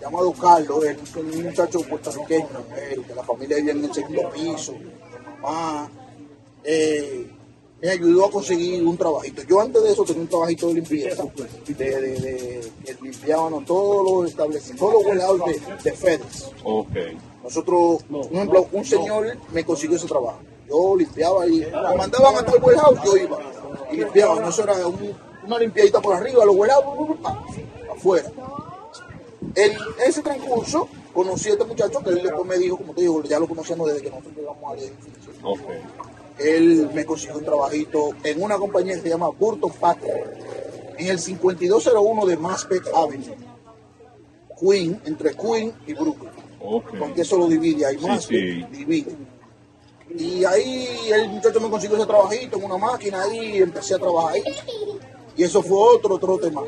[0.00, 2.46] llamado Carlos, él es un muchacho puertorriqueño,
[2.90, 4.74] él, de la familia vive en el segundo piso,
[5.42, 5.90] mamá,
[6.66, 7.30] eh,
[7.80, 9.42] me ayudó a conseguir un trabajito.
[9.42, 11.24] Yo antes de eso tenía un trabajito de limpieza,
[11.66, 15.42] de, de, de- que limpiábamos todos los establecimientos, todos los warehouse
[15.84, 16.50] de, de FedEx.
[16.64, 16.88] Ok.
[17.44, 20.38] Nosotros, un ejemplo, un señor me consiguió ese trabajo.
[20.68, 23.38] Yo limpiaba y me mandaban hasta el warehouse, yo iba
[23.92, 24.40] y limpiaba.
[24.40, 25.14] No, eso era un-
[25.46, 26.84] una limpiadita por arriba, los warehouse,
[27.94, 28.32] afuera.
[29.54, 29.72] En
[30.06, 33.38] ese transcurso conocí a este muchacho que él después me dijo, como te digo, ya
[33.38, 35.32] lo conocíamos desde que nosotros llegamos al edificio.
[35.44, 35.60] Ok.
[36.38, 40.36] Él me consiguió un trabajito en una compañía que se llama Burton Packer,
[40.98, 43.36] en el 5201 de Maspeth Avenue,
[44.60, 46.94] Queen, entre Queen y Brooklyn Ok.
[46.98, 48.64] porque eso lo divide, hay más, sí.
[48.70, 49.14] divide.
[50.18, 54.34] Y ahí el muchacho me consiguió ese trabajito en una máquina ahí, empecé a trabajar
[54.34, 54.42] ahí.
[55.36, 56.64] Y eso fue otro trote más.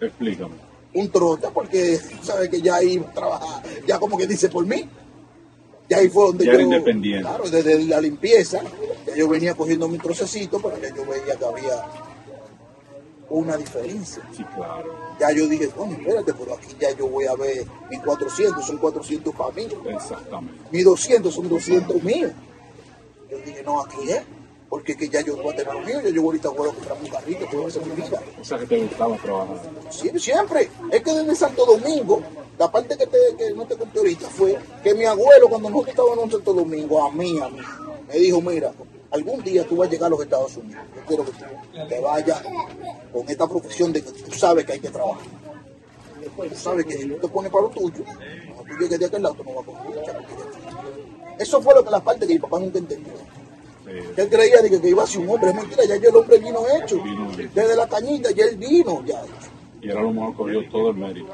[0.00, 0.54] Explícame.
[0.94, 4.88] Un trote, porque sabes que ya ahí trabajar, ya como que dice por mí.
[5.88, 6.54] Ya ahí fue donde Ya yo.
[6.58, 7.22] era independiente.
[7.28, 8.60] Claro, desde la limpieza,
[9.06, 11.84] ya yo venía cogiendo mi procesito, pero ya yo veía que había
[13.30, 14.22] una diferencia.
[14.36, 14.94] Sí, claro.
[15.20, 18.78] Ya yo dije, coño, espérate, pero aquí ya yo voy a ver mis 400, son
[18.78, 19.66] 400 para mí.
[19.86, 20.54] Exactamente.
[20.70, 22.32] Mis 200 son 200 míos.
[23.30, 24.22] Yo dije, no, aquí es.
[24.68, 26.98] Porque que ya yo voy a tener los míos, ya yo ahorita voy a comprar
[27.00, 28.22] un carrito, a hacer mi vida.
[28.38, 29.56] O sea que te gustaba trabajar.
[29.90, 30.68] Sí, siempre.
[30.90, 32.22] Es que desde Santo Domingo,
[32.58, 35.90] la parte que, te, que no te conté ahorita fue que mi abuelo, cuando nosotros
[35.90, 37.60] estábamos en Santo Domingo, a mí, a mí,
[38.08, 38.72] me dijo, mira,
[39.10, 40.82] algún día tú vas a llegar a los Estados Unidos.
[40.94, 42.42] Yo quiero que tú te vayas
[43.12, 45.24] con esta profesión de que tú sabes que hay que trabajar.
[46.36, 49.22] Tú sabes que si tú te pones para lo tuyo, cuando tú llegues de aquel
[49.22, 50.16] lado, tú no vas a coger
[51.38, 53.14] Eso fue lo que la parte que mi papá nunca entendió.
[54.16, 55.50] Él creía de que, que iba a ser un hombre.
[55.50, 57.00] Es mentira, ya yo el hombre vino hecho.
[57.54, 59.22] Desde la cañita ya él vino ya
[59.80, 61.28] y era lo mejor cogió todo el mérito.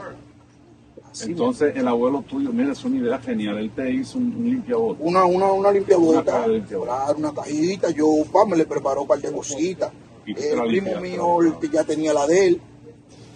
[1.23, 3.57] Entonces, el abuelo tuyo, mira, es una idea genial.
[3.59, 5.01] Él te hizo un, un limpiabotas.
[5.07, 7.05] Una, una, una Una limpiabota, limpiabota.
[7.05, 9.91] claro, una cajita, yo pa, me le preparó un par de cositas.
[9.91, 12.61] Tú El primo limpiaste, mío la el que ya tenía la de él,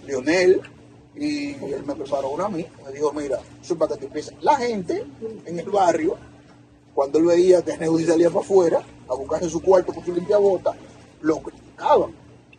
[0.05, 0.61] Leonel,
[1.15, 2.65] y él me preparó una a mí.
[2.85, 4.33] Me dijo, mira, eso es para que te empieces.
[4.41, 5.05] La gente
[5.45, 6.17] en el barrio,
[6.93, 10.73] cuando él veía que Neudi salía para afuera a buscarse su cuarto con su limpiabota,
[11.21, 12.11] lo criticaban.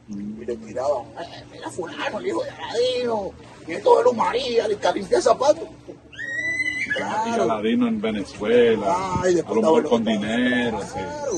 [0.08, 3.30] Y le tiraban, "Eh, mira fulano, el hijo de Aladino,
[3.66, 5.68] nieto de Luz María, el que limpia zapatos.
[5.88, 7.42] Y Claro.
[7.44, 8.96] Aladino en Venezuela.
[9.22, 10.80] Ay, a después lo mejor con dinero.
[10.82, 10.92] sí.
[10.94, 11.32] Claro.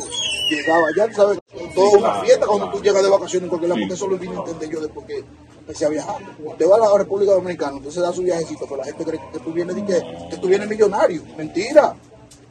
[0.51, 1.38] Llegaba ya, tú sabes,
[1.75, 2.79] toda Sí, una claro, fiesta cuando claro.
[2.79, 3.83] tú llegas de vacaciones en cualquier lado, Sí.
[3.85, 5.25] porque eso lo vine a entender yo después que
[5.59, 6.16] empecé a viajar.
[6.44, 9.38] Usted va a la República Dominicana, se da su viajecito, pero la gente cree que
[9.38, 11.22] tú vienes, que, que tú vienes millonario.
[11.37, 11.94] Mentira.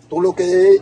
[0.10, 0.78] Tú lo que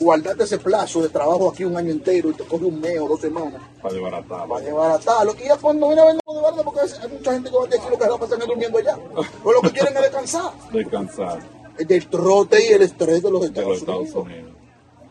[0.00, 3.06] guardarte ese plazo de trabajo aquí un año entero y te coge un mes o
[3.08, 4.48] dos semanas Para desbaratar.
[4.48, 5.34] para desbaratarlo.
[5.44, 7.66] Y ya cuando viene a ver de barata, porque hay mucha gente que va a
[7.66, 8.98] decir lo que se la pasan es durmiendo allá.
[9.14, 10.52] Pero lo que quieren es descansar.
[10.72, 11.38] Descansar
[11.78, 14.24] El del trote y el estrés de los de Estados, los Estados Unidos.
[14.24, 14.50] Unidos.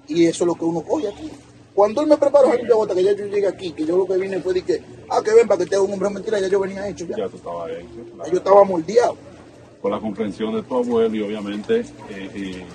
[0.07, 1.29] Y eso es lo que uno coge aquí.
[1.75, 4.17] Cuando él me preparó el bota, que ya yo llegué aquí, que yo lo que
[4.17, 6.47] vine fue de que, ah, que ven para que te haga un hombre mentira, ya
[6.47, 7.15] yo venía hecho ya.
[7.15, 7.87] Ya tú estabas hecho.
[8.25, 9.15] Ya yo estaba moldeado.
[9.81, 11.85] Con la comprensión de tu abuelo y obviamente eh,
[12.33, 12.65] eh,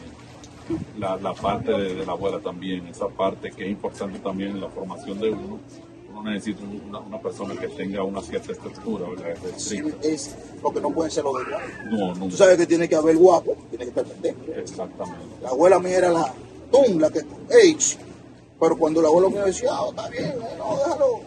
[0.98, 4.60] la, la parte de, de la abuela también, esa parte que es importante también en
[4.60, 5.58] la formación de uno.
[6.10, 9.30] Uno necesita una, una persona que tenga una cierta estructura, ¿verdad?
[9.56, 11.66] Es Sí, es porque no pueden ser los de guapo.
[11.90, 12.26] No, no.
[12.28, 14.38] Tú sabes que tiene que haber guapo, tiene que estar pendejo.
[14.56, 15.26] Exactamente.
[15.42, 16.32] La abuela mía era la
[16.70, 17.98] tum, la que, ey, ch.
[18.60, 21.20] pero cuando la abuela mía decía, ah, está bien, eh, no, déjalo.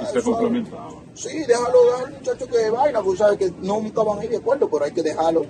[0.00, 0.94] Y se complementaban.
[1.14, 4.36] Sí, déjalo, déjalo al muchacho que vaina, porque sabes que nunca van a ir de
[4.36, 5.44] acuerdo, pero hay que dejarlo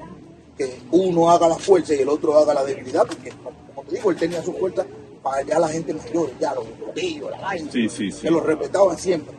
[0.56, 3.32] que uno haga la fuerza y el otro haga la debilidad, porque
[3.74, 4.84] como te digo, él tenía su fuerza
[5.22, 6.64] para ya la gente mayor, ya los
[6.94, 8.20] tíos, la vaina, Sí, sí, sí.
[8.22, 9.34] que lo respetaban siempre.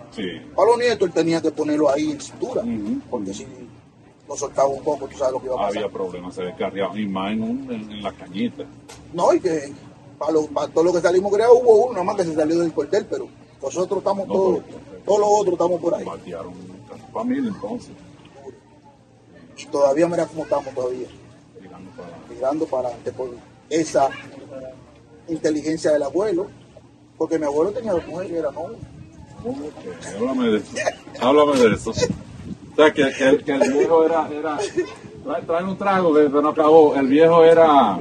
[0.56, 3.00] Los nietos él tenía que ponerlo ahí en cintura, Ujú.
[3.10, 3.46] porque si
[4.28, 5.78] lo soltaba un poco, tú sabes lo que iba a pasar.
[5.78, 6.98] Había problemas, se descarriaban.
[7.00, 8.64] Y más en, un- en, en la cañita.
[9.14, 9.72] No, y que
[10.18, 12.60] para, lo- para todo lo que salimos creados hubo uno, nada más que se salió
[12.60, 13.28] del cuartel, pero
[13.62, 14.60] Nosotros estamos No, todos,
[15.06, 16.04] todos los otros estamos por ahí.
[16.06, 16.54] Batearon
[16.92, 17.92] a familia entonces,
[19.58, 21.08] Y todavía mira cómo estamos todavía,
[22.30, 23.30] mirando para adelante por
[23.70, 24.10] esa
[25.28, 26.48] inteligencia del abuelo.
[27.18, 28.78] Porque mi abuelo tenía dos mujeres y era novio.
[29.46, 30.72] Ok, háblame de eso.
[31.22, 31.90] Háblame de eso.
[31.92, 31.94] O
[32.76, 34.28] sea, que, que, el- que el viejo era.
[34.30, 34.58] era
[35.66, 36.94] un trago que se nos acabó.
[36.96, 37.98] El viejo era.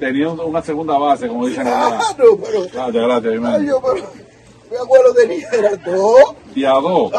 [0.00, 1.62] Tenía un- una segunda base, como dicen.
[1.62, 2.00] Claro,
[2.42, 3.24] pero, Gracias, gracias.
[3.26, 3.68] ay, Jiménez.
[3.68, 4.06] yo, pero
[4.70, 6.34] mi abuelo tenía era dos.
[6.56, 7.12] Y a dos.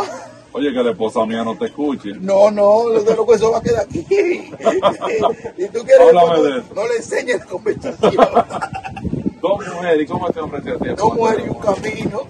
[0.54, 2.14] Oye, que la esposa mía no te escuche.
[2.20, 4.00] No, no, de lo que eso va a quedar aquí.
[5.58, 6.38] y tú quieres no,
[6.76, 8.14] no le enseñes la conversación.
[9.42, 10.96] Dos mujeres, ¿y cómo te ofreció a?
[10.96, 12.22] Dos mujeres y un camino.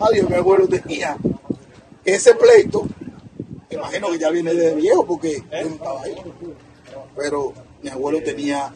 [0.00, 1.16] Adiós, mi abuelo tenía
[2.04, 2.86] ese pleito.
[3.70, 6.16] Imagino que ya viene de viejo porque yo no estaba ahí.
[7.16, 7.52] Pero
[7.82, 8.72] mi abuelo tenía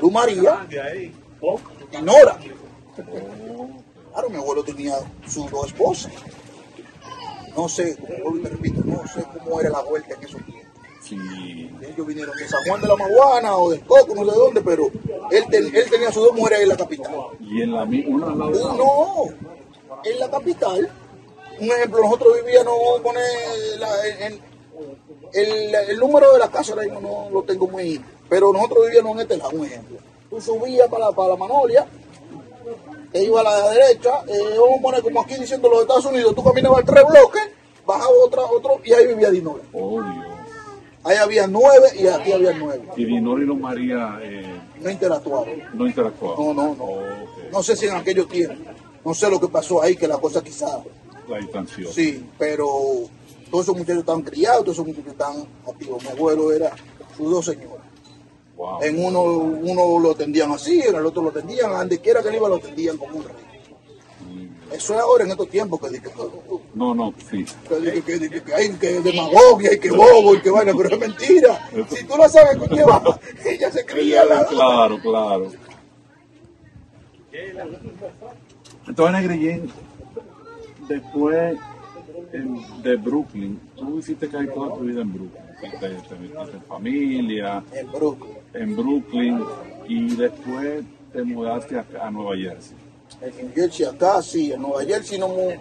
[0.00, 2.38] Luz María y Nora.
[4.12, 4.94] Claro, mi abuelo tenía
[5.26, 6.12] sus dos esposas.
[7.56, 10.66] No sé, como te repito, no sé cómo era la vuelta en esos tiempos.
[11.02, 11.16] Sí.
[11.82, 14.60] Ellos vinieron de San Juan de la Maguana o del Coco, no sé de dónde,
[14.60, 14.86] pero
[15.30, 17.14] él, ten- él tenía sus dos mujeres en la capital.
[17.40, 18.84] Y en la mi- una al lado de la otra.
[18.84, 20.90] No, en la capital,
[21.60, 23.20] un ejemplo, nosotros vivíamos, pone
[23.78, 24.40] la- en-
[25.32, 29.14] el, el número de la casa, ahora mismo no lo tengo muy, pero nosotros vivíamos
[29.14, 29.98] en este lado, un ejemplo.
[30.28, 31.86] Tú subías para, para la Manolia,
[33.12, 36.34] te iba a la derecha, eh, vamos a poner como aquí diciendo los Estados Unidos,
[36.34, 37.42] tú caminabas tres bloques,
[37.86, 39.62] bajaba otra, otro, y ahí vivía Dinora.
[39.72, 40.26] Oh, Dios.
[41.04, 42.82] Ahí había nueve y aquí había nueve.
[42.96, 45.48] Y Dinor y Luz María eh, No interactuaban.
[45.72, 46.36] no interactuaban.
[46.46, 46.84] No, no, no.
[46.84, 47.52] Ok.
[47.52, 48.58] No sé si en aquellos tiempos,
[49.04, 50.80] no sé lo que pasó ahí, que la cosa quizás
[51.28, 51.92] La distanció.
[51.92, 52.66] Sí, pero
[53.52, 56.02] todos esos muchachos estaban criados, todos esos muchachos estaban activos.
[56.02, 56.72] Mi abuelo era
[57.16, 57.75] sus dos señores.
[58.56, 58.82] Wow.
[58.82, 62.28] En uno, uno lo atendían así, en el otro lo atendían, a donde quiera que
[62.30, 63.34] él iba lo atendían como un rey.
[64.72, 66.08] Eso es ahora en estos tiempos que dije,
[66.74, 67.44] No, no, sí.
[67.68, 67.76] que,
[68.18, 71.68] dije, que, que hay que demagogia y que bobo y que vaina, pero es mentira.
[71.88, 75.52] Si tú lo sabes con quién va, ella se cría la Claro, claro.
[78.88, 79.70] Entonces, Negrillín,
[80.88, 81.58] después
[82.82, 85.45] de Brooklyn, tú hiciste casi toda tu vida en Brooklyn.
[85.60, 89.44] Te, te metiste en familia, en Brooklyn, en Brooklyn,
[89.88, 92.76] y después te mudaste a, a Nueva Jersey.
[93.22, 95.52] en New Jersey acá, sí, en Nueva Jersey no mu-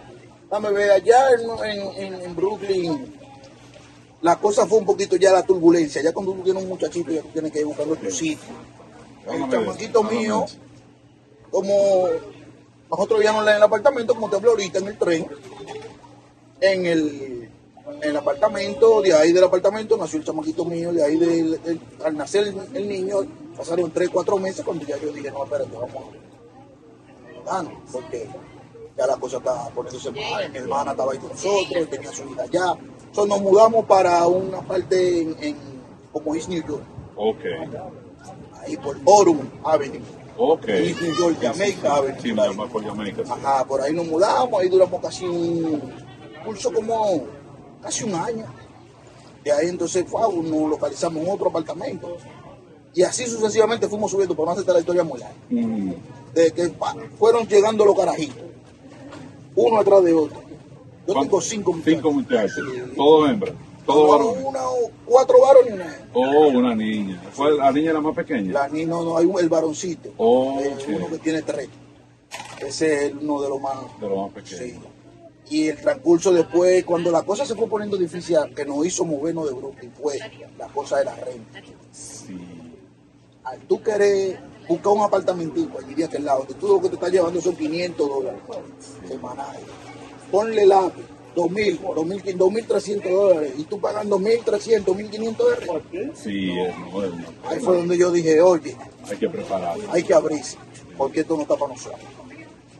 [0.49, 1.29] Dame ver, allá
[1.97, 3.13] en, en- Brooklyn
[4.21, 6.01] la cosa fue un poquito ya la turbulencia.
[6.01, 8.53] Ya cuando tú tienes un muchachito ya tú tienes que ir buscando tu sitio.
[9.31, 10.45] El chamaquito mío,
[11.51, 11.73] como
[12.89, 15.27] nosotros vivíamos en el apartamento, como te hablé ahorita, en el tren,
[16.61, 17.34] en el,
[18.01, 21.81] en el apartamento, de ahí del apartamento nació el chamaquito mío, de ahí del- del-
[22.03, 23.17] al nacer el, el niño,
[23.57, 25.89] pasaron tres, cuatro meses cuando ya yo dije, no, espérate, vamos
[27.47, 28.27] a porque
[28.97, 32.43] ya la cosa estaba poniéndose mal, mi hermana estaba ahí con nosotros, tenía su vida
[32.43, 32.75] allá.
[33.05, 35.55] Entonces nos mudamos para una parte en, en
[36.11, 36.83] como East New York,
[37.17, 37.39] Ok,
[38.61, 40.01] ahí por Orem Avenue.
[40.37, 40.67] ok.
[40.69, 42.21] East New York, Jamaica Avenue.
[42.21, 43.21] Sí, me por Jamaica.
[43.25, 43.31] sí.
[43.31, 45.81] Ajá, por ahí nos mudamos, ahí duramos casi un
[46.45, 47.23] curso como
[47.85, 48.45] casi un año.
[49.43, 52.17] De ahí entonces fue, nos localizamos en otro apartamento.
[52.95, 55.35] Y así sucesivamente fuimos subiendo, por no hacerte la historia muy larga.
[55.49, 55.91] Mm,
[56.33, 56.71] De que
[57.19, 58.37] fueron llegando los carajitos,
[59.55, 60.41] uno atrás de otro.
[61.07, 61.21] Yo ¿cuánto?
[61.21, 61.93] tengo cinco muchachos.
[61.95, 62.65] Cinco muchachos.
[62.95, 63.53] Todo hembra.
[63.85, 64.43] Todo varón.
[64.45, 64.59] una,
[65.05, 66.07] cuatro varones y una.
[66.15, 67.21] Oh, una niña.
[67.33, 68.51] ¿Fue la niña la más pequeña?
[68.51, 70.09] La ni- no, no, hay un, el varoncito.
[70.17, 71.69] Oh, eh, uno que tiene tres.
[72.59, 74.57] Ese es uno de los más De lo más pequeño.
[74.57, 74.79] Sí.
[75.49, 79.47] Y el transcurso después, cuando la cosa se fue poniendo difícil, que nos hizo movernos
[79.47, 80.17] de Brooklyn, fue
[80.57, 81.61] la cosa de la renta.
[81.91, 82.35] Sí.
[83.43, 86.95] Al tú querer buscar un apartamentico allí de aquel lado, donde tú lo que te
[86.95, 88.41] estás llevando son 500 dólares
[89.07, 89.61] semanales.
[90.31, 91.03] Ponle lápiz,
[91.35, 95.69] 2.000, 2.000, 2.300 dólares, y tú pagando 1.300, 1.500 dólares.
[96.15, 97.01] Sí, no,
[97.47, 98.75] Ahí fue donde yo dije, oye,
[99.07, 99.85] Hay que prepararse.
[99.91, 100.57] hay que abrirse,
[100.97, 101.99] porque esto no está para nosotros.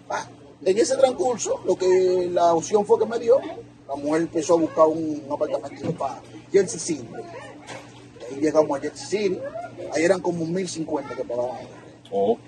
[0.10, 0.28] Ah,
[0.63, 3.39] en ese transcurso, lo que la opción fue que me dio,
[3.88, 7.08] la mujer empezó a buscar un apartamento para Jersey City.
[8.32, 9.39] Ahí llegamos a Jersey City,
[9.94, 11.58] ahí eran como 1.050 que pagaban.
[12.12, 12.39] Ok.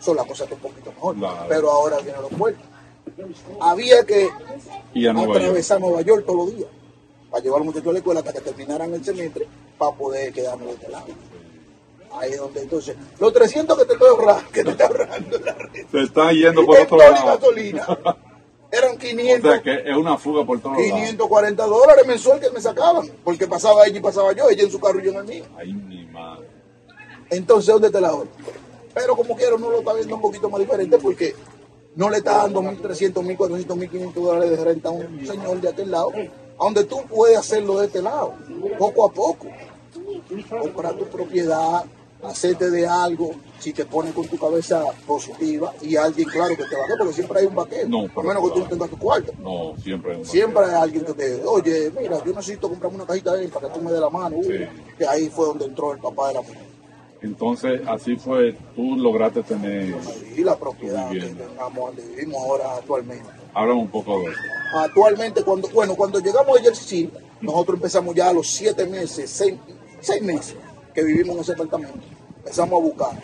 [0.00, 1.46] Eso la cosa está un poquito mejor, Claro.
[1.48, 2.64] pero ahora viene los puertos.
[3.60, 4.28] Había que
[4.94, 5.38] Y a Nueva York.
[5.40, 6.70] atravesar Nueva York todos los días
[7.30, 9.46] para llevar a los muchachos a la escuela hasta que terminaran el semestre
[9.78, 11.06] para poder quedarnos de este lado.
[12.16, 15.52] Ahí es donde entonces, los 300 que te estoy ahorrando, que te está ahorrando la
[15.52, 17.26] renta, Se está yendo por otro lado.
[17.26, 17.86] gasolina,
[18.70, 20.92] eran O 500, sea que es una fuga por todos lados.
[20.92, 24.78] 540 dólares mensual que me sacaban, porque pasaba ella y pasaba yo, ella en su
[24.80, 25.44] carro y yo en el mío.
[25.56, 26.48] Ay, mi madre.
[27.30, 28.28] Entonces, ¿dónde te la ahorro?
[28.94, 31.34] Pero como quiero, no lo está viendo un poquito más diferente porque
[31.96, 35.90] no le está dando 1.300, 1.400, 1.500 dólares de renta a un señor de aquel
[35.90, 38.34] lado, a donde tú puedes hacerlo de este lado,
[38.78, 39.48] poco a poco.
[40.48, 41.84] Comprar tu propiedad,
[42.26, 46.76] hacerte de algo, si te pones con tu cabeza positiva y alguien, claro, que te
[46.76, 47.88] vaquee, porque siempre hay un vaquero.
[47.88, 49.32] No, a pero menos que tú no tengas tu cuarto.
[49.38, 50.12] No, siempre.
[50.12, 53.44] hay un Siempre hay alguien que te, oye, mira, yo necesito comprarme una cajita de
[53.44, 54.36] él para que tú me dé la mano.
[54.42, 54.52] Sí.
[54.98, 56.74] Que ahí fue donde entró el papá de la mujer.
[57.24, 59.96] Entonces, así fue, tú lograste tener.
[60.36, 63.24] Y la propiedad que tengamos, donde vivimos ahora actualmente.
[63.54, 64.40] Háblame un poco de eso.
[64.74, 67.10] Actualmente, cuando, bueno, cuando llegamos a Jersey City,
[67.40, 69.54] nosotros empezamos ya a los siete meses, seis,
[70.00, 70.56] seis meses
[70.94, 71.98] que vivimos en ese apartamento.
[72.44, 73.22] Empezamos a buscar.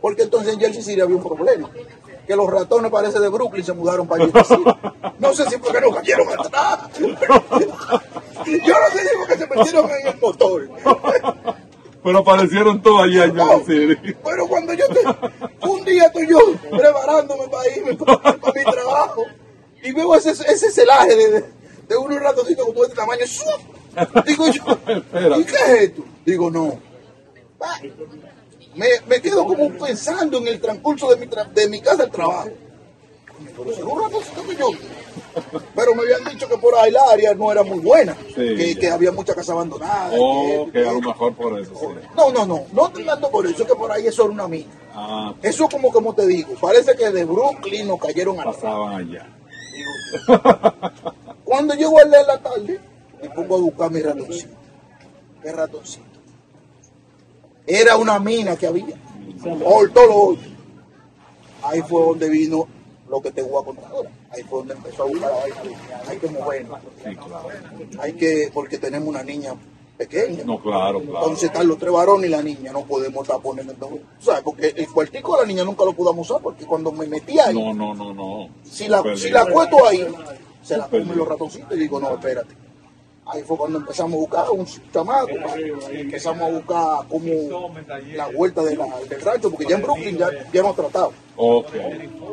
[0.00, 1.70] Porque entonces en Jersey City había un problema.
[2.26, 4.70] Que los ratones, parece de Brooklyn, se mudaron para Jersey City.
[5.20, 6.78] No sé si fue que no cayeron atrás.
[6.98, 10.68] Yo no sé si fue que se metieron en el motor.
[12.02, 14.16] Pero aparecieron todos allá en Jersey City.
[14.24, 19.24] pero cuando yo te, un día estoy yo preparándome para irme para, para mi trabajo
[19.84, 21.44] y veo ese, ese celaje de, de,
[21.88, 24.24] de unos ratoncitos como de este tamaño, ¡sup!
[24.26, 24.62] digo yo.
[25.38, 26.02] ¿y qué es esto?
[26.24, 26.91] Digo, no.
[28.74, 32.10] Me, me quedo como pensando en el transcurso de mi, tra- de mi casa al
[32.10, 32.48] trabajo.
[33.56, 33.64] Pero
[34.46, 34.68] que yo.
[35.74, 38.88] Me habían dicho que por ahí la área no era muy buena, Sí, que, que
[38.90, 40.10] había mucha casa abandonada.
[40.18, 41.86] O que- que a lo que- mejor por eso, sí.
[42.16, 44.70] no, no, no, no tanto por eso, que por ahí eso era una mina.
[44.94, 49.26] Ah, Eso como como te digo, parece que de Brooklyn nos cayeron a pasaban allá.
[51.44, 52.80] Cuando llego al de la tarde,
[53.20, 54.54] me pongo a buscar mi ratoncito.
[55.42, 56.11] ¿Qué ratoncito?
[57.66, 58.96] Era una mina que había.
[59.42, 60.40] Todo lo hoyo.
[61.62, 62.66] Ahí fue donde vino
[63.08, 64.10] lo que te voy a contar ahora.
[64.30, 65.56] Ahí fue donde empezó a buscar la vaina.
[66.08, 66.80] Hay que movernos.
[67.04, 67.48] Sí, claro.
[68.00, 69.54] Hay que, porque tenemos una niña
[69.96, 70.42] pequeña.
[70.44, 71.18] No, claro, claro.
[71.18, 73.74] Entonces están los tres varones y la niña, no podemos estar poniendo.
[74.18, 74.42] ¿Sabes?
[74.42, 77.54] Porque el cuartico de la niña nunca lo pudimos usar, porque cuando me metí ahí,
[77.54, 78.48] No, no, no, no.
[78.64, 80.04] si la, si la cueto ahí,
[80.62, 82.54] se la comen los ratoncitos y digo, no, espérate.
[83.24, 85.28] Ahí fue cuando empezamos a buscar un chamaco,
[85.92, 87.72] empezamos a buscar como
[88.14, 91.12] la vuelta de la- del rancho, porque ya en Brooklyn ya, ya hemos tratado.
[91.36, 91.66] Ok.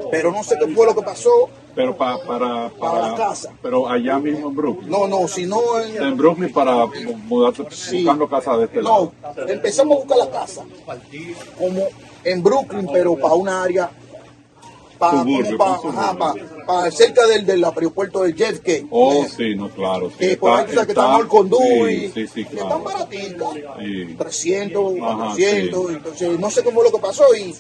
[0.10, 1.30] Pero no sé qué fue lo que pasó.
[1.76, 3.54] Pero pa- para, Para la casa.
[3.62, 4.90] Pero allá mismo en Brooklyn.
[4.90, 7.98] No, no, si no, en- En Brooklyn para mu- mudarte, Sí.
[8.04, 9.14] buscando casa de este lado.
[9.38, 10.64] no, empezamos a buscar la casa
[11.58, 11.84] como
[12.24, 13.92] en Brooklyn, pero para una área,
[15.00, 18.88] para, Suburbio, ajá, cerca del, del aeropuerto de JFK.
[18.92, 20.10] Oh, sí, no, claro.
[20.12, 22.84] Sí, que por ahí sabes que estamos el Condúi, Sí, sí, están claro.
[22.84, 24.16] baratitas, Sí.
[24.18, 27.56] 300, Ajá, 400, entonces no sé cómo fue lo que pasó y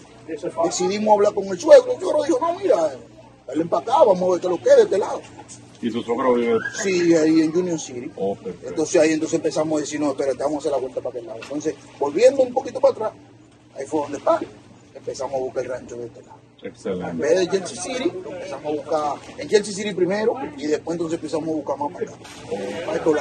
[0.64, 2.94] decidimos hablar con el suegro, el suegro dijo, no, mira,
[3.54, 5.22] él empacaba, vamos a ver que lo quede de este lado.
[5.82, 6.58] Y su suegro vive.
[6.84, 8.12] Sí, ahí en Union City.
[8.18, 8.38] Oh.
[8.68, 11.26] Entonces ahí entonces empezamos a decir, no, espérate, vamos a hacer la vuelta para aquel
[11.26, 11.40] lado.
[11.42, 13.12] Entonces, volviendo un poquito para atrás,
[13.78, 14.40] ahí fue donde está,
[14.94, 16.38] empezamos a buscar el rancho de este lado.
[16.62, 17.14] En Excelente.
[17.16, 21.48] vez de Jersey City, empezamos a buscar en Jersey City primero y después entonces empezamos
[21.48, 22.06] a buscar más para
[22.96, 23.12] acá.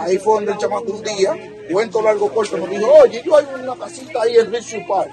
[0.00, 1.36] Ahí fue donde el chamaco un día,
[1.70, 5.12] cuento largo corto, nos dijo, oye, yo hay una casita ahí en Richie Park.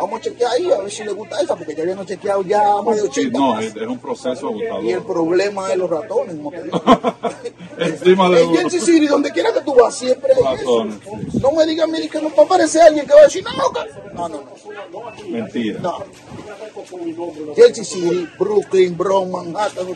[0.00, 2.62] Vamos a chequear ahí a ver si le gusta esa, porque ya habíamos chequeado ya
[2.82, 3.38] más de Sí, 80.
[3.38, 5.06] no, es, es un proceso Y el agotador.
[5.06, 6.82] problema es los ratones, como te digo.
[7.78, 8.58] Encima de En uno.
[8.60, 10.84] Jersey City, donde quiera que tú vas, siempre hay eso.
[10.84, 13.44] Ratones, No me digas, mire, que no va a aparecer alguien que va a decir,
[13.44, 15.28] no, no, no, no.
[15.28, 15.80] Mentira.
[15.80, 15.98] no.
[17.56, 19.86] Jersey City, Brooklyn, Bronx, Manhattan,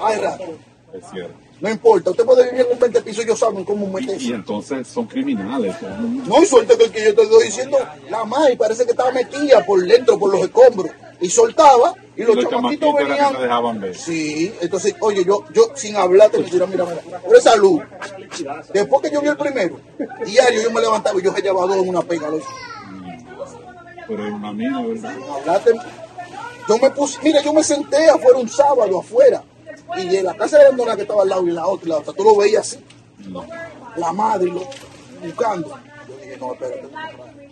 [0.00, 0.44] hay rato.
[0.92, 1.34] Es cierto.
[1.62, 4.34] No importa, usted puede vivir en un 20 pisos, ellos saben cómo Y meterse.
[4.34, 5.76] entonces son criminales.
[5.78, 7.78] son- No hay suerte que que yo te estoy diciendo,
[8.10, 12.34] la May parece que estaba metida por dentro, por los escombros, y soltaba, y los,
[12.34, 13.36] Los chamaquitos que venían.
[13.36, 13.96] te dejaban ver.
[13.96, 17.80] Sí, entonces, oye, yo, yo sin hablarte, me decía, mira, mira, pero esa luz,
[18.74, 19.78] después que yo vi el primero,
[20.26, 22.28] diario yo me levantaba y yo se llevaba dos en una pega.
[22.28, 22.44] loco.
[24.08, 25.12] Pero es una mina, ¿verdad?
[25.38, 25.72] Hablate.
[26.68, 29.42] Yo me puse, mira, yo me senté afuera un sábado, afuera,
[29.98, 31.98] y en la casa de abandonada que estaba al lado y la otra, y la
[31.98, 32.84] otra, tú lo veías así,
[33.28, 33.44] No.
[33.96, 34.62] la madre lo,
[35.22, 35.68] buscando.
[36.08, 36.88] Yo dije, no, espérate.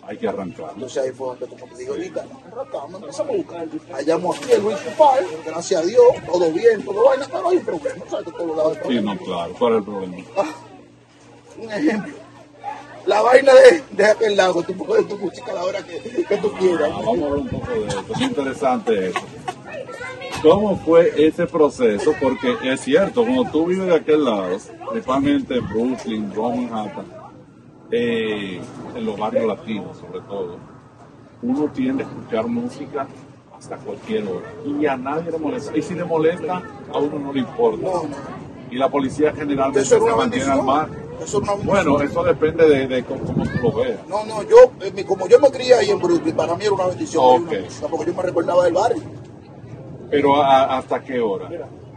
[0.03, 0.71] Hay que arrancar.
[0.73, 3.67] Entonces ahí fue donde como te digo ahorita, arrancamos, empezamos a buscar.
[3.93, 7.65] Hallamos aquí el Luis Park, gracias a Dios, todo bien, todo vaina, pero hay un
[7.65, 8.25] problema, ¿sabes?
[8.25, 9.53] Que todos lados Sí, no, claro.
[9.57, 10.17] ¿Cuál es el problema?
[11.61, 12.13] Un ejemplo.
[13.05, 16.37] La vaina de, de aquel lado, tú puedes tu música a la hora que, que
[16.37, 16.89] tú quieras.
[16.93, 18.03] Ah, vamos a hablar un poco de eso.
[18.15, 19.19] Es interesante eso.
[20.41, 22.13] ¿Cómo fue ese proceso?
[22.19, 24.57] Porque es cierto, cuando tú vives de aquel lado,
[24.89, 27.05] principalmente en Brooklyn, Manhattan,
[27.91, 28.59] eh,
[28.95, 30.57] en los barrios latinos sobre todo,
[31.43, 33.07] uno tiende a escuchar música
[33.55, 34.47] hasta cualquier hora.
[34.65, 35.77] Y a nadie le molesta.
[35.77, 37.87] Y si le molesta, a uno no le importa.
[38.71, 40.89] Y la policía generalmente se mantiene al mar.
[41.21, 41.65] Eso es.
[41.65, 44.07] Bueno, eso depende de, de cómo, cómo tú lo veas.
[44.07, 46.87] No, no, yo, eh, como yo me crié ahí en Brooklyn, para mí era una
[46.87, 47.23] bendición.
[47.23, 47.49] Ok.
[47.49, 49.03] oír una música, Porque yo me recordaba del barrio.
[50.11, 51.49] Pero a- ¿hasta qué hora?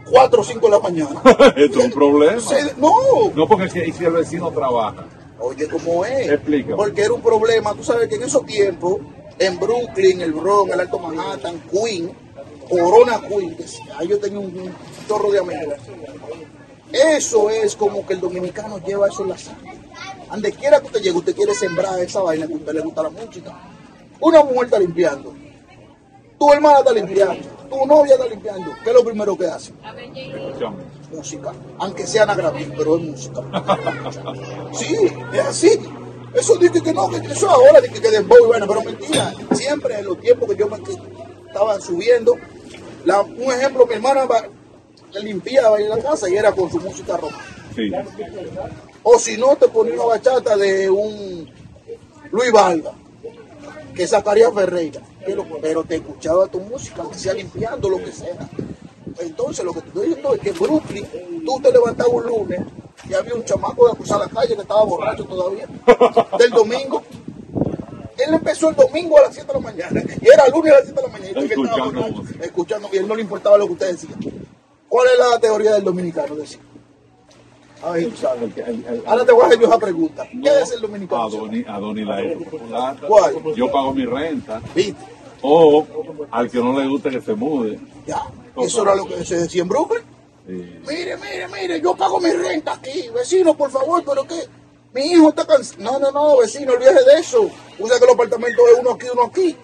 [0.09, 1.21] 4 o 5 de la mañana.
[1.55, 2.39] Esto es un problema.
[2.39, 2.91] Se- no,
[3.35, 5.05] No, porque si, el vecino trabaja.
[5.39, 6.29] Oye, ¿cómo es?
[6.31, 6.75] Explícame.
[6.77, 7.73] Porque era un problema.
[7.73, 8.97] Tú sabes que en esos tiempos,
[9.37, 12.11] en Brooklyn, el Bronx, el Alto Manhattan, Queen,
[12.69, 13.65] Corona Queen, que
[13.97, 14.73] ahí yo tenía un, un
[15.07, 15.75] chorro de amigos.
[16.91, 19.73] Eso es como que el dominicano lleva eso en la sangre.
[20.31, 23.03] Donde quiera que usted llegue, usted quiere sembrar esa vaina que a usted le gusta
[23.03, 23.53] la música.
[24.21, 25.33] Una mujer está limpiando.
[26.39, 27.47] Tu hermana está limpiando.
[27.79, 28.71] Tu novia está limpiando.
[28.83, 29.73] ¿Qué es lo primero que hace?
[31.11, 33.41] Música, aunque sea Nagravín, pero es música.
[34.73, 34.95] Sí,
[35.33, 35.79] es así.
[36.33, 39.33] Eso dice que no, que eso ahora dice que dembow y bueno, pero mentira.
[39.53, 40.77] Siempre en los tiempos que yo me
[41.47, 42.33] estaba subiendo,
[43.05, 44.27] la- un ejemplo, mi hermana
[45.21, 47.31] limpiaba en la casa y era con su música rock.
[47.75, 47.89] Sí.
[49.03, 51.49] O si no, te ponía una bachata de un
[52.31, 52.91] Luis Valga,
[53.95, 55.01] que sacaría Ferreira.
[55.25, 58.37] Que Pero te escuchaba tu música, aunque sea limpiando, lo que sea.
[59.19, 61.07] Entonces, lo que te estoy diciendo es que en Brooklyn,
[61.45, 62.59] tú te levantabas un lunes
[63.09, 65.67] y había un chamaco de cruzar la calle que estaba borracho todavía,
[66.39, 67.03] del domingo.
[68.17, 70.85] Él empezó el domingo a las 7 de la mañana y era lunes a las
[70.85, 71.31] 7 de la mañana.
[71.31, 74.15] y que Escuchando borracho, escuchando y él no le importaba lo que usted decía.
[74.87, 76.35] ¿Cuál es la teoría del dominicano?
[76.35, 76.59] Decía.
[77.85, 78.57] Ay, tú sabes.
[78.57, 80.27] El- el- el- Ahora te voy a hacer yo esa pregunta.
[80.29, 81.23] ¿Qué es el dominicano?
[81.23, 82.97] Adoni, Adoni la es popular.
[83.07, 83.35] ¿Cuál?
[83.55, 84.61] Yo pago mi renta.
[84.73, 85.03] ¿Viste?
[85.41, 85.85] O
[86.31, 87.79] al que no le guste que se mude.
[88.07, 88.21] Ya.
[88.57, 90.01] Eso era lo que se decía en Brooklyn.
[90.47, 90.53] Sí.
[90.87, 93.09] Mire, mire, mire, yo pago mi renta aquí.
[93.13, 94.35] Vecino, por favor, pero qué.
[94.93, 95.83] Mi hijo está cansado.
[95.83, 97.49] No, no, no, vecino, olvídese de eso.
[97.79, 99.55] Usa que el apartamento es uno aquí, uno aquí.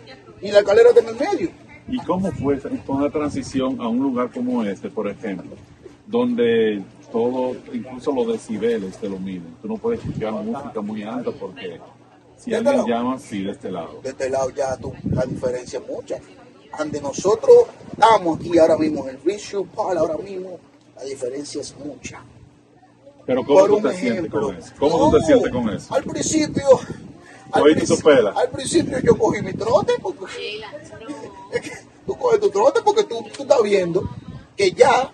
[0.41, 1.49] Y la escalera está en el medio.
[1.87, 2.69] ¿Y cómo fue esa-
[3.11, 5.51] transición a un lugar como este, por ejemplo,
[6.07, 6.81] donde
[7.11, 9.55] todo, incluso los decibeles te lo miden?
[9.61, 11.79] Tú no puedes escuchar música muy alta porque
[12.37, 12.87] si ¿De este alguien lado?
[12.87, 13.99] llama, sí, de este lado.
[14.01, 16.17] De este lado ya tú, la diferencia es mucha.
[16.73, 20.59] Ante nosotros estamos aquí ahora mismo en el Visual Park, ahora mismo,
[20.95, 22.23] la diferencia es mucha.
[23.25, 24.73] Pero ¿cómo Por tú te sientes con eso?
[24.79, 25.93] ¿Cómo tú te sientes con eso?
[25.93, 26.65] Al principio.
[27.53, 30.25] Al, principio yo cogí mi trote porque
[32.05, 34.09] tú coges tu trote porque tú, tú estás viendo
[34.55, 35.11] que ya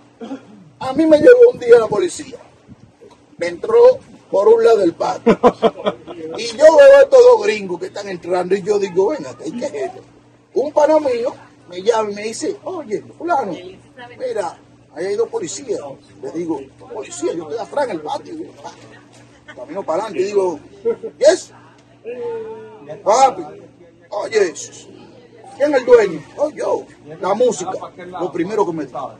[0.80, 2.38] a mí me llegó un día la policía.
[3.38, 4.00] Me entró
[4.32, 5.38] por un lado del patio.
[6.38, 9.48] Y yo veo a estos dos gringos que están entrando y yo digo, venga, ¿qué
[9.66, 10.02] es esto?
[10.54, 11.34] Un pana mío
[11.70, 13.52] me llama y me dice, oye, fulano,
[14.18, 14.58] mira,
[14.96, 15.80] ahí hay dos policías.
[16.22, 16.60] Le digo,
[16.94, 18.34] policía, yo estoy atrás en el patio.
[18.64, 18.72] "Ah".
[19.56, 20.60] Camino para adelante y digo,
[21.20, 21.52] yes,
[23.04, 23.44] papi,
[24.10, 24.54] oye,
[25.58, 26.24] ¿quién es el dueño?
[26.38, 26.86] Oh, yo,
[27.22, 27.72] la música,
[28.20, 29.14] lo primero que me dijo.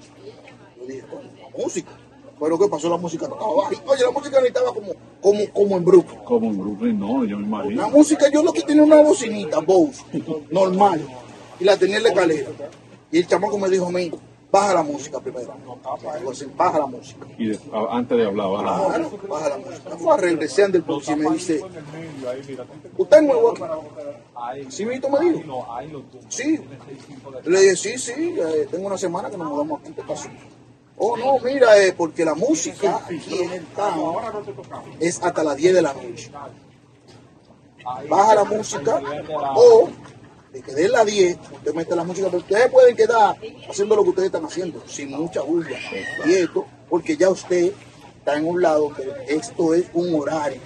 [0.78, 1.92] Yo dije, "Coño, la música.
[2.40, 2.88] Pero ¿qué pasó?
[2.90, 3.72] La música no estaba baja.
[3.88, 6.20] Oye, la música no estaba como, como, como en Brooklyn.
[6.24, 7.90] Como en Brooklyn, no, yo me La imagino.
[7.90, 10.04] música, yo lo que tenía una bocinita, Bose,
[10.52, 11.02] normal,
[11.60, 12.50] y la tenía en la escalera.
[13.12, 14.12] Y el chamaco me dijo a mí,
[14.52, 15.52] baja la música primero.
[16.56, 17.26] Baja la música.
[17.40, 19.90] Y de- antes de hablar, baja la Baja, baja la música.
[19.98, 21.62] Fue a regresar del y me dice,
[22.98, 23.64] ¿usted es nuevo aquí?
[24.70, 25.66] ¿Sí, Vito me dijo?
[26.30, 26.60] Sí.
[27.46, 30.30] Le dije, sí, sí, eh, tengo una semana que nos mudamos aquí, ¿qué pasó?
[31.00, 34.16] Oh, no, mira, eh, porque la música aquí en el town
[35.00, 36.32] es hasta las 10 de la noche.
[38.10, 39.02] Baja la música
[39.56, 39.90] o
[40.52, 43.38] de que dé las 10, usted mete la música, pero ustedes pueden quedar
[43.70, 45.78] haciendo lo que ustedes están haciendo, sin mucha bulla,
[46.24, 47.72] quieto, porque ya usted
[48.18, 50.60] está en un lado que esto es un horario.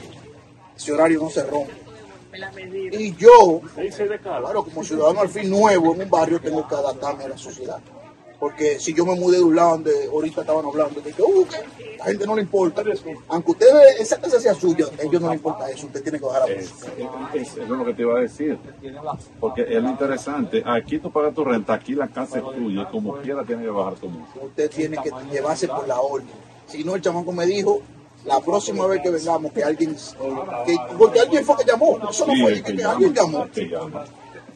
[0.77, 1.73] Ese horario no se rompe.
[2.91, 3.61] Y yo,
[4.23, 7.79] claro, como ciudadano al fin nuevo en un barrio, tengo que adaptarme a la sociedad.
[8.41, 11.45] Porque si yo me mudé de un lado donde ahorita estaban hablando de que, uh,
[11.47, 12.83] que a la gente no le importa,
[13.27, 13.67] aunque usted
[13.99, 16.55] esa casa sea suya, a ellos no le importa eso, usted tiene que bajar la
[16.55, 16.73] Es,
[17.35, 18.57] es- es lo que te iba a decir.
[19.39, 20.63] Porque es lo interesante.
[20.65, 22.89] Aquí tú pagas tu renta, aquí la casa es tuya.
[22.89, 24.39] Como quiera tienes que bajar tu música.
[24.43, 26.27] Usted tiene que llevarse por la orden.
[26.65, 27.79] Si no, el chamaco me dijo,
[28.25, 29.95] la próxima vez que vengamos, que alguien,
[30.65, 33.45] que, porque alguien fue que llamó, eso no fue que, que alguien llamó.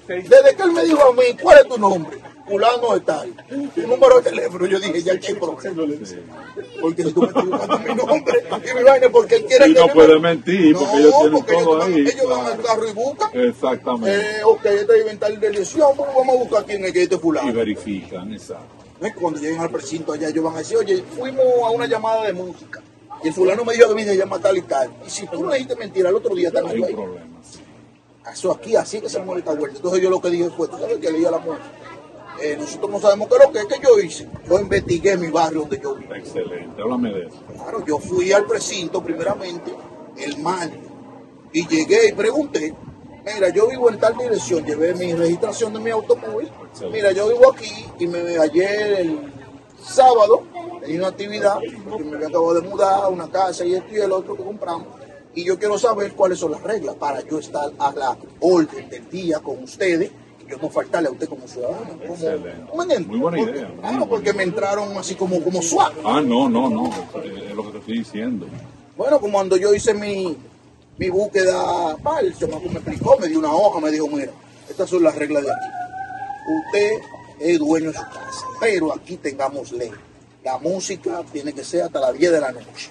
[0.08, 0.28] El.
[0.28, 2.18] Desde que él me dijo a mí, ¿cuál es tu nombre?
[2.48, 3.34] Fulano de tal.
[3.74, 4.68] Tu número de teléfono.
[4.68, 5.98] Yo dije, ya aquí hay problema.
[6.80, 9.74] Porque si tú me estás buscando mi nombre y mi vaina, porque él quiere Y
[9.74, 12.88] no puede mentir, porque No, ellos tienen porque todo ellos, ahí, Ellos van al carro
[12.88, 13.30] y buscan.
[13.34, 14.16] Exactamente.
[14.38, 17.16] Eh, ok, este es inventar de lesión, pues vamos a buscar quién es que este
[17.16, 17.52] Y fulano.
[17.54, 18.76] verifican, exacto.
[19.20, 22.34] Cuando lleguen al precinto allá, ellos van a decir, oye, fuimos a una llamada de
[22.34, 22.82] música.
[23.24, 24.92] Y el fulano me dijo que me se llama tal y tal.
[25.06, 26.94] Y si tú no dijiste mentira, el otro día están un ahí.
[26.94, 27.35] problema.
[28.32, 29.78] Eso aquí, así que se muere esta vuelta.
[29.78, 31.66] Entonces yo lo que dije fue, tú sabes que leí a la muerte.
[32.42, 34.28] Eh, nosotros no sabemos qué es lo que es que yo hice.
[34.48, 36.14] Yo investigué mi barrio donde yo vivo.
[36.14, 36.82] Excelente.
[36.82, 37.38] Háblame de eso.
[37.54, 39.74] Claro, yo fui al precinto primeramente
[40.18, 40.80] el martes
[41.54, 42.76] y llegué y pregunté
[43.26, 46.48] Mira, yo vivo en tal dirección, llevé mi registración de mi automóvil.
[46.70, 46.98] Excelente.
[46.98, 49.34] Mira, yo vivo aquí y me ayer el
[49.82, 50.44] sábado
[50.80, 51.58] tenía una actividad,
[51.90, 54.44] porque me había acabado de mudar a una casa y esto y el otro que
[54.44, 54.88] compramos.
[55.36, 59.10] Y yo quiero saber cuáles son las reglas para yo estar a la orden del
[59.10, 60.10] día con ustedes
[60.46, 61.98] y yo no faltarle a usted como ciudadano.
[62.00, 63.00] Como, Excelente.
[63.08, 65.96] Muy buena Porque- idea, muy Claro, buena porque me entraron así como, como suave.
[66.06, 66.90] Ah, no, no, no.
[67.22, 68.48] Es lo que te estoy diciendo.
[68.96, 70.38] Bueno, como cuando yo hice mi,
[70.98, 74.32] mi búsqueda, el chamaco me explicó, me dio una hoja, me dijo, mira,
[74.70, 75.68] estas son las reglas de aquí.
[76.66, 76.92] Usted
[77.40, 79.92] es dueño de su casa, pero aquí tengamos ley.
[80.46, 82.90] La música tiene que ser hasta las 10 de la noche.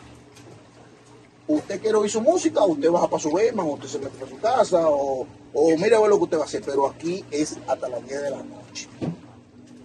[1.47, 4.30] Usted quiere oír su música, usted baja para su bema, o usted se mete para
[4.30, 7.22] su casa, o, o mira a ver lo que usted va a hacer, pero aquí
[7.30, 8.88] es hasta las 10 de la noche.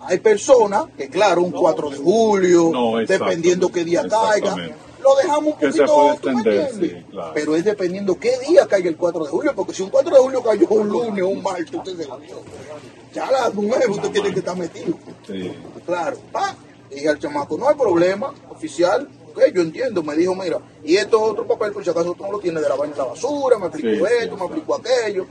[0.02, 5.54] Hay personas que, claro, un 4 de julio, No, dependiendo qué día caiga, lo dejamos
[5.54, 7.32] un poquito, puede ¿tú me extender, sí, claro.
[7.34, 10.22] Pero es dependiendo qué día caiga el 4 de julio, porque si un 4 de
[10.22, 12.38] julio cayó un lunes o un martes, usted se la dio.
[13.14, 14.98] Ya a las 9 usted tiene que estar metido.
[15.28, 15.52] Sí.
[15.86, 16.56] Claro, pa.
[16.92, 19.08] Y al chamaco, no hay problema, oficial,
[19.48, 22.24] ok, yo entiendo, me dijo, mira, y esto es otro papel, por si acaso tú
[22.24, 24.46] no lo tienes de la vaina de la basura, me explicó Sí, esto, sí, me
[24.46, 25.26] explicó aquello.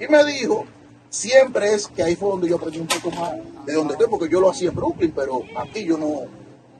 [0.00, 0.64] Y me dijo,
[1.08, 3.32] siempre es que ahí fue donde yo aprendí un poco más
[3.66, 6.22] de donde estoy, porque yo lo hacía en Brooklyn, pero aquí yo no.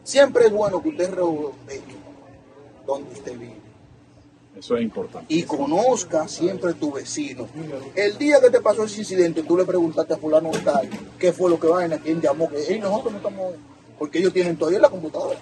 [0.02, 1.82] Siempre es bueno que usted redondee
[2.86, 3.54] donde usted vive
[4.58, 5.32] Eso es importante.
[5.32, 7.46] y conozca siempre tu vecino.
[7.94, 11.50] El día que te pasó ese incidente, tú le preguntaste a fulano tal, qué fue
[11.50, 13.54] lo que vaina, quién llamó, que "Ey, nosotros no estamos,
[13.98, 15.38] porque ellos tienen todavía la computadora.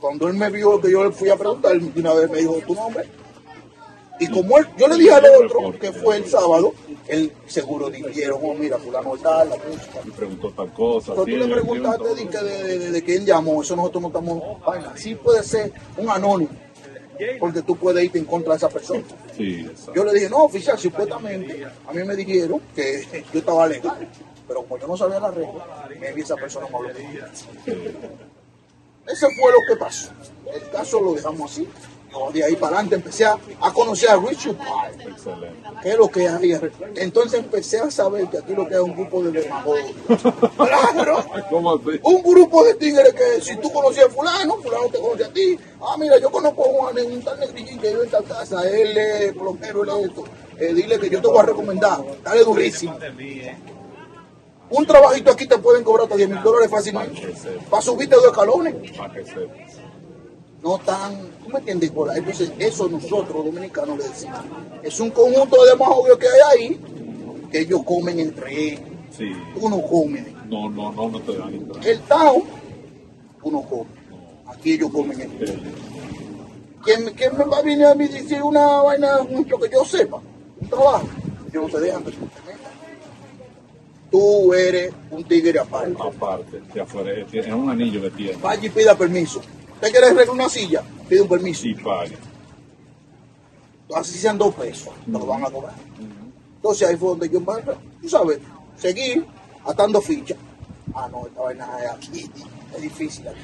[0.00, 2.54] Cuando él me vio que yo le fui a preguntar, él una vez me dijo
[2.66, 3.04] tu nombre.
[4.18, 6.74] Y como él, yo le dije al otro, que fue el sábado,
[7.08, 10.00] él seguro dijeron, oh mira, fulano tal, la música.
[10.04, 11.12] Y preguntó tal cosa.
[11.14, 14.08] Pero tú le él preguntaste que de, de- de- de quién llamó, eso nosotros no
[14.08, 14.92] estamos vaina.
[14.94, 16.50] Sí puede ser un anónimo,
[17.38, 19.02] porque tú puedes irte en contra de esa persona.
[19.34, 19.66] Sí.
[19.94, 24.06] Yo le dije, no, oficial, supuestamente a mí me dijeron que yo estaba legal,
[24.46, 26.90] pero como yo no sabía la regla, me vi esa persona me habló
[29.12, 30.08] Ese fue lo que pasó.
[30.52, 31.68] El caso lo dejamos así.
[32.12, 34.56] Yo de ahí para adelante empecé a, a conocer a Richard
[35.06, 35.68] Excelente.
[35.80, 36.60] que es lo que había.
[36.96, 39.80] Entonces empecé a saber que aquí lo que es un grupo de demagogos.
[40.56, 41.24] Claro.
[41.48, 42.00] ¿Cómo así?
[42.02, 45.56] Un grupo de tigres que si tú conocías a fulano, fulano te conoce a ti.
[45.80, 48.96] Ah, mira, yo conozco a Juan un tal negrillín que vive en tal casa, él
[48.98, 50.24] es plomero, él es esto.
[50.58, 52.98] Eh, dile que yo te voy a recomendar, dale durísimo.
[54.70, 57.34] Un trabajito aquí te pueden cobrar hasta 10 mil dólares fácilmente.
[57.68, 58.74] Para subirte dos escalones.
[60.62, 61.90] No tan, ¿tú me entiendes?
[61.90, 64.40] Por ahí, Entonces, eso nosotros los dominicanos le decimos.
[64.82, 66.80] Es un conjunto de demagogos que hay ahí,
[67.50, 68.80] que ellos comen entre ellos.
[69.16, 69.32] Sí.
[69.58, 70.26] Tú no comes.
[70.48, 71.68] No, no, no, no te dan.
[71.82, 72.42] El town,
[73.42, 73.92] tú no comes.
[74.46, 75.62] Aquí ellos comen entre ellos.
[76.84, 79.18] ¿Quién, quién me va a venir a mí decir una vaina,
[79.48, 80.20] lo que yo sepa?
[80.60, 81.08] Un trabajo.
[81.52, 82.12] Yo no te dejan que
[84.10, 85.94] tú eres un tigre aparte.
[86.00, 88.36] Aparte, de afuera, es es un anillo que tiene.
[88.42, 89.40] Vaya y pida permiso.
[89.74, 90.82] ¿Usted quiere arreglar una silla?
[91.08, 91.66] Pide un permiso.
[91.66, 92.16] Y pague.
[93.94, 95.74] Así sean dos pesos, te lo van a cobrar.
[96.56, 98.38] Entonces ahí fue donde yo, bueno, tú sabes,
[98.76, 99.26] seguir
[99.64, 100.38] atando fichas.
[100.94, 102.30] Ah, no, esta vaina es aquí,
[102.76, 103.40] es difícil aquí.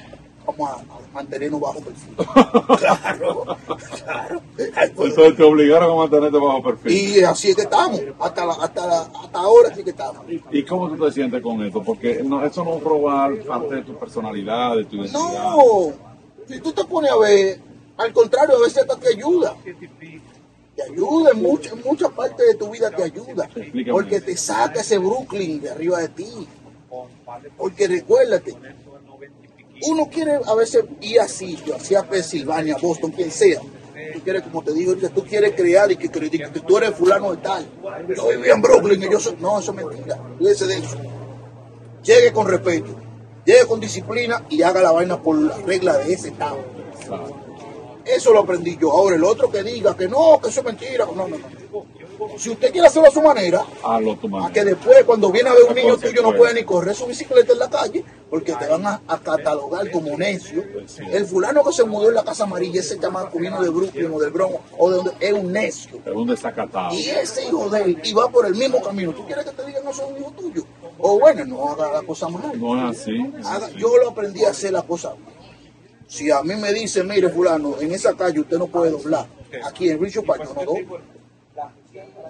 [0.47, 2.15] Vamos a, a mantenernos bajo perfil.
[2.79, 3.57] claro,
[4.05, 4.43] claro.
[4.57, 6.93] Entonces te obligaron a mantenerte bajo perfil.
[6.93, 9.11] Y así es que estamos, hasta, la- hasta, la-
[9.47, 10.23] ahora sí que estamos.
[10.51, 11.83] ¿Y cómo tú te sientes con esto?
[11.83, 15.23] Porque no, eso no es robar parte de tu personalidad, de tu identidad.
[15.23, 15.93] No,
[16.47, 17.61] si tú te pones a ver,
[17.97, 19.57] al contrario, a veces hasta te ayuda.
[19.65, 23.49] Te ayuda en mucha, en mucha parte de tu vida, te ayuda.
[23.91, 26.47] Porque te saca ese Brooklyn de arriba de ti.
[27.57, 28.55] Porque recuérdate,
[29.89, 33.61] uno quiere a veces ir a sitios, así a Pensilvania, Boston, quien sea.
[34.15, 37.37] Tú quieres, como te digo, tú quieres crear y que, que, tú eres fulano de
[37.39, 37.67] tal.
[38.17, 39.37] Yo vivía en Brooklyn y yo soy.
[39.41, 40.19] No, eso es mentira.
[40.39, 40.97] Cuídese de eso.
[42.03, 42.95] Llegue con respeto,
[43.45, 46.59] llegue con disciplina y haga la vaina por la regla de ese estado.
[48.05, 48.93] Eso lo aprendí yo.
[48.93, 51.07] Ahora, el otro que diga que no, que eso es mentira.
[51.07, 51.87] No, no, no.
[52.39, 54.53] Si usted quiere hacerlo a su manera, a tu a manera.
[54.53, 57.07] que después, cuando viene a ver un La niño tuyo, no puede ni correr su
[57.07, 60.65] bicicleta en la calle, porque te van a, a catalogar como necio.
[60.87, 61.03] Sí.
[61.13, 64.19] El fulano que se mudó en la casa amarilla, ese chamaco vino de Brooklyn o
[64.21, 66.01] del Bronx, o de donde es un necio.
[66.05, 66.95] Es un desacatado.
[66.95, 69.13] Y ese hijo de él, y va por el mismo camino.
[69.13, 70.63] ¿Tú quieres que te digan no son un hijo tuyo?
[70.99, 72.59] O bueno, no haga la cosa mal.
[72.59, 73.13] No es así.
[73.45, 75.15] Haga- yo lo aprendí a hacer la cosa.
[76.09, 79.27] Si a mí me dice, mire fulano, en esa calle usted no puede doblar.
[79.65, 81.01] Aquí en Richard Park yo no doblo.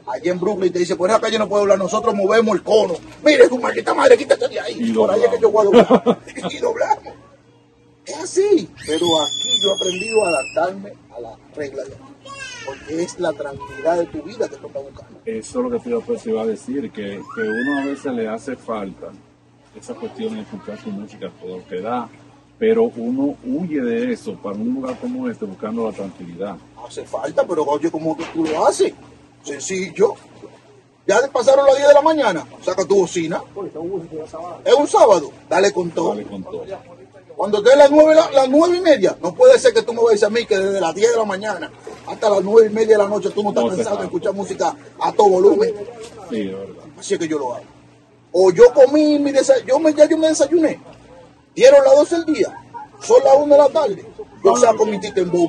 [0.07, 2.95] Allá en Brooklyn te dice, por esa calle no puede doblar, nosotros movemos el cono.
[3.25, 4.77] Mire, tu maldita madre, quítate de ahí.
[4.79, 6.05] Y por ahí es que yo voy a doblamos.
[6.05, 6.53] doblar.
[6.53, 7.15] y doblamos.
[8.05, 8.69] Es así.
[8.87, 12.03] Pero aquí yo he aprendido a adaptarme a las reglas de aquí.
[12.65, 15.21] porque es la tranquilidad de tu vida que tú estás buscando.
[15.25, 18.29] Eso es lo que te pues, iba a decir, que, que uno a veces le
[18.29, 19.09] hace falta
[19.77, 22.09] esa cuestión de escuchar su música todo lo que da,
[22.59, 26.57] pero uno huye de eso para un lugar como este buscando la tranquilidad.
[26.87, 28.95] Hace falta, pero oye, ¿cómo que tú lo haces?
[29.47, 30.15] Sencillo.
[31.07, 33.41] Ya te pasaron las 10 de la mañana, saca tu bocina.
[34.65, 36.09] Es un sábado, dale con todo.
[36.09, 36.65] Vale con todo.
[37.37, 40.23] Cuando te las 9, las nueve y media, no puede ser que tú me vayas
[40.23, 41.71] a mí que desde las 10 de la mañana
[42.07, 44.33] hasta las 9 y media de la noche tú no estás No cansado de escuchar
[44.33, 45.75] música a todo volumen.
[46.31, 46.85] Sí, es verdad.
[46.99, 47.65] Así es que yo lo hago.
[48.33, 50.81] O yo comí mi desayuno, yo me, ya yo me desayuné.
[51.55, 52.65] Dieron las 12 del día,
[53.01, 54.07] son las 1 de la tarde.
[54.47, 55.49] Yo saco mi titembo.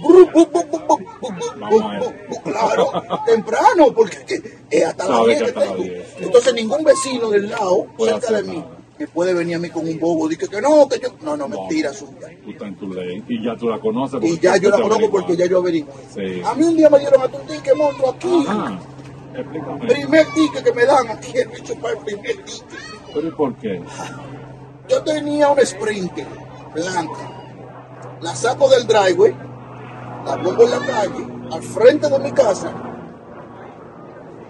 [2.43, 2.91] Claro,
[3.25, 4.17] temprano, porque
[4.69, 5.83] es hasta las Sabe 10 que que hasta tengo.
[5.83, 6.15] 10.
[6.19, 8.63] Entonces ningún vecino del lado, cerca de mí,
[8.97, 10.27] me puede venir a mí con un bobo.
[10.27, 11.09] Dice que no, que yo.
[11.21, 12.29] No, no, mentira suya.
[12.43, 14.23] Tú estás en tu ley y ya tú la conoces.
[14.23, 15.91] Y ya yo la conozco porque ya yo averigué.
[16.13, 16.41] Sí.
[16.43, 18.45] A mí un día me dieron a tu ticket, monstruo, aquí.
[18.47, 18.79] Ajá.
[19.35, 19.87] Explícame.
[19.87, 22.63] Primer ticket que me dan aquí, el bicho para el primer ticket.
[23.13, 23.81] ¿Pero y por qué?
[24.89, 26.25] Yo tenía una Sprinter
[26.73, 27.36] blanca.
[28.21, 29.35] La saco del driveway,
[30.25, 32.71] la pongo en la calle, al frente de mi casa.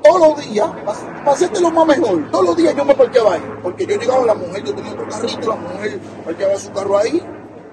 [0.03, 3.41] Todos los días, para hacerte lo más mejor, todos los días yo me parqueaba ahí.
[3.61, 7.21] Porque yo llegaba, la mujer, yo tenía otro carrito, la mujer parqueaba su carro ahí.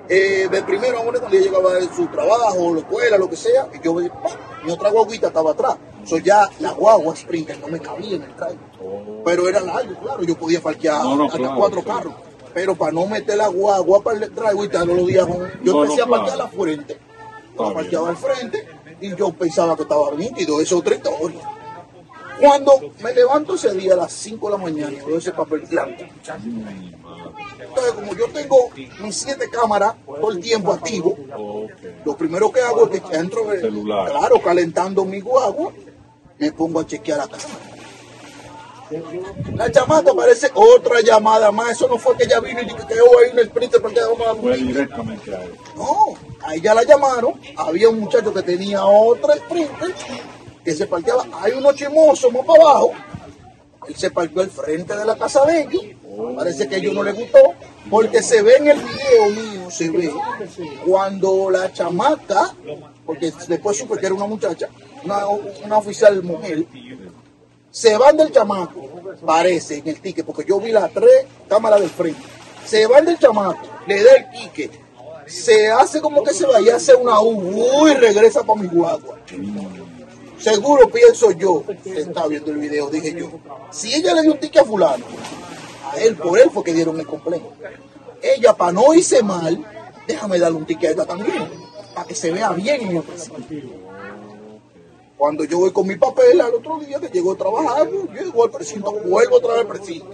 [0.09, 3.37] Eh, de primero a una cuando ella llegaba de su trabajo, la escuela, lo que
[3.37, 5.77] sea, y yo mi otra guaguita estaba atrás.
[6.05, 8.59] So ya la guagua Sprinter no me cabía en el driveway.
[8.83, 11.87] Oh, Pero era largo, claro, yo podía parquear No, no, hasta claro, cuatro sí.
[11.87, 12.15] carros.
[12.55, 15.27] Pero para no meter la guagua para el driveway todos los días,
[15.63, 16.43] yo No, empecé no, a parquear claro.
[16.45, 16.99] al frente.
[17.57, 17.75] Yo bien.
[17.75, 18.67] parqueaba al frente
[19.01, 21.41] y yo pensaba que estaba nítido, eso es otra historia.
[22.41, 25.61] Cuando me levanto ese día a las 5 de la mañana y veo ese papel
[25.71, 26.03] blanco,
[27.61, 28.57] entonces como yo tengo
[29.01, 31.17] mis siete cámaras todo el tiempo activo,
[32.05, 34.11] lo primero que hago es que entro, eh, Celular.
[34.11, 35.73] claro, calentando mi guagua,
[36.39, 37.49] me pongo a chequear la cámara.
[39.55, 41.73] La chamaca parece otra llamada más.
[41.73, 44.27] Eso no fue que ella vino y dijo que hoy hay un sprinter porque vamos
[44.27, 45.55] a Fue directamente a él.
[45.77, 47.41] No, a ella la llamaron.
[47.57, 49.95] Había un muchacho que tenía otra sprinter
[50.65, 51.27] que se parqueaba.
[51.41, 52.93] Hay unos chimosos más para abajo.
[53.89, 55.83] Él se parqueó al frente de la casa de ellos.
[56.37, 57.39] Parece que a ellos no les gustó.
[57.91, 60.11] Porque se ve en el video mío, se ve
[60.87, 62.55] cuando la chamaca,
[63.05, 64.69] porque después supe que era una muchacha,
[65.05, 66.65] una, una oficial mujer,
[67.75, 68.89] se van del chamaco,
[69.27, 72.23] parece en el ticket, porque yo vi las tres cámaras del frente.
[72.65, 74.71] Se van del chamaco, le da el ticket,
[75.27, 79.19] se hace como que se va y hace una U y regresa para mi guagua.
[80.39, 83.29] Seguro pienso yo, está viendo el video, dije yo,
[83.73, 85.05] si ella le dio un ticket a fulano,
[85.91, 87.55] a él, por él fue que dieron el complejo.
[88.23, 89.67] Ella, para no irse mal,
[90.07, 91.49] déjame darle un ticket a ella también,
[91.93, 93.43] para que se vea bien en el precinto.
[95.25, 98.45] Cuando yo voy con mi papel al otro día que llego a trabajar, yo llego
[98.45, 100.11] al precinto, vuelvo otra vez al precinto.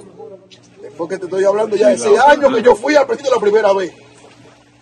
[0.81, 3.41] Después que te estoy hablando ya de ese año que yo fui al precinto la
[3.41, 3.93] primera vez.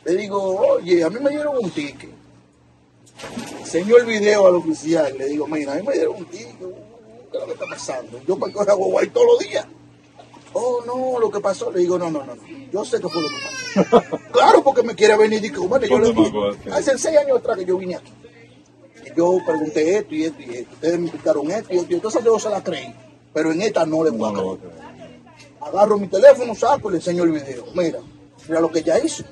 [0.05, 2.11] Le digo, oye, a mí me dieron un ticket.
[3.59, 5.17] Enseño el video al oficial.
[5.17, 6.59] Le digo, mira, a mí me dieron un ticket.
[6.59, 8.21] ¿Qué es lo que está pasando?
[8.27, 9.67] Yo parqueo la guagua ahí todos los días.
[10.53, 11.73] Oh, no, lo que pasó.
[11.73, 12.35] Le digo, no, no, no.
[12.71, 14.19] Yo sé que fue lo que pasó.
[14.31, 17.39] claro, porque me quiere venir y digo, bueno, yo le ¿Cómo dije, hace seis años
[17.39, 18.13] atrás que yo vine aquí.
[19.17, 20.75] Yo pregunté esto y esto y esto.
[20.75, 21.93] Ustedes me explicaron esto y esto.
[21.93, 22.95] y Entonces yo se la creí.
[23.33, 24.89] Pero en esta no le No voy a creer.
[25.61, 27.65] Agarro mi teléfono, saco y le enseño el video.
[27.75, 27.99] Mira,
[28.47, 29.25] mira lo que ella hizo.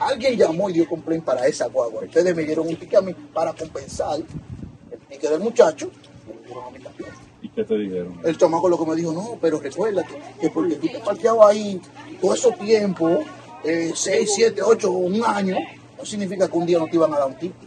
[0.00, 2.02] Alguien llamó y dio complaint para esa guagua.
[2.04, 5.90] Ustedes me dieron un ticket a mí para compensar el ticket del muchacho.
[7.42, 8.20] ¿Y qué te dijeron?
[8.24, 11.80] El chamaco lo que me dijo, no, pero recuérdate que porque tú te parqueabas ahí
[12.20, 13.22] todo ese tiempo,
[13.64, 15.56] eh, 6, 7, 8, un año,
[15.96, 17.65] no significa que un día no te iban a dar un ticket.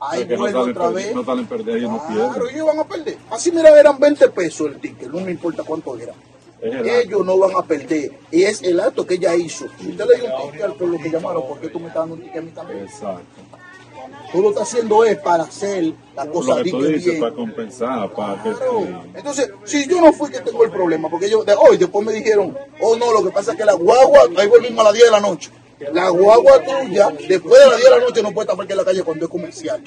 [0.00, 1.14] Ahí Porque no otra vez.
[1.14, 2.54] no salen perder, ellos no Claro, pierden.
[2.54, 3.16] ellos van a perder.
[3.30, 6.12] Así mira, eran 20 pesos el ticket, no me importa cuánto era.
[6.60, 8.10] Ellos no van a perder.
[8.30, 9.66] Y es el acto que ella hizo.
[9.80, 12.02] Si usted le dio un ticket al pueblo que llamaron, ¿por qué tú me estás
[12.02, 12.80] dando un ticket a mí también?
[12.84, 13.40] Exacto.
[14.32, 17.20] Tú lo estás haciendo es para hacer la cosa Lo que tú dices bien.
[17.20, 18.86] para compensar, para que Claro.
[19.14, 22.12] Entonces, si yo no fui que tengo el problema, porque yo, de hoy después me
[22.12, 25.04] dijeron, oh no, lo que pasa es que la guagua, ahí volvimos a las 10
[25.06, 25.50] de la noche.
[25.92, 28.78] La guagua tuya, después de las 10 de la noche, no puede estar porque en
[28.78, 29.82] la calle cuando es comercial.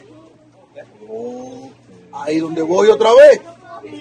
[2.12, 3.42] Ahí donde voy otra vez,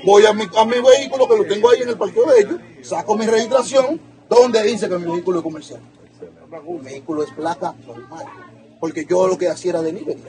[0.04, 2.60] voy a mi, a mi vehículo que lo tengo ahí en el parqueo de ellos,
[2.82, 5.80] saco mi registración, donde dice que mi vehículo es comercial.
[6.66, 8.26] Mi vehículo es placa normal,
[8.80, 10.22] porque yo lo que hacía era delivery.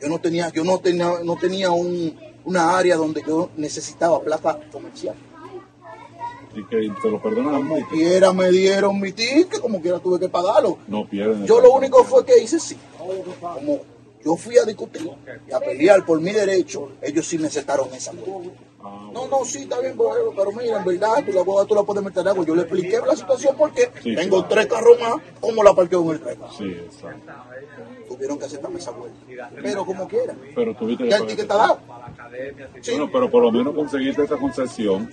[0.00, 4.58] Yo no tenía, yo no tenía, no tenía un, una área donde yo necesitaba placa
[4.70, 5.14] comercial.
[6.54, 10.28] Y que te lo perdonan Como quiera me dieron mi ticket, como quiera tuve que
[10.28, 10.78] pagarlo.
[10.86, 11.46] No pierden.
[11.46, 12.76] Yo lo único fue que hice sí.
[12.98, 13.80] Como
[14.24, 15.10] yo fui a discutir
[15.48, 18.50] y a pelear por mi derecho, ellos sí me aceptaron esa cosa.
[18.84, 21.74] Ah, No, no, sí, está bien, pero, pero mira, en verdad, tú la boda tú
[21.74, 22.44] la puedes meter agua.
[22.44, 26.10] Yo le expliqué la situación porque Sí, tengo tres carros más, ¿cómo la parqueo en
[26.10, 26.38] el tren?
[26.56, 27.32] Sí, exacto.
[28.08, 29.50] Tuvieron que aceptarme esa vuelta.
[29.62, 30.34] Pero como quiera.
[30.54, 31.80] Pero tuviste Ya el ticket está dado.
[32.80, 32.90] Sí.
[32.92, 35.10] Bueno, pero por lo menos conseguiste esa concesión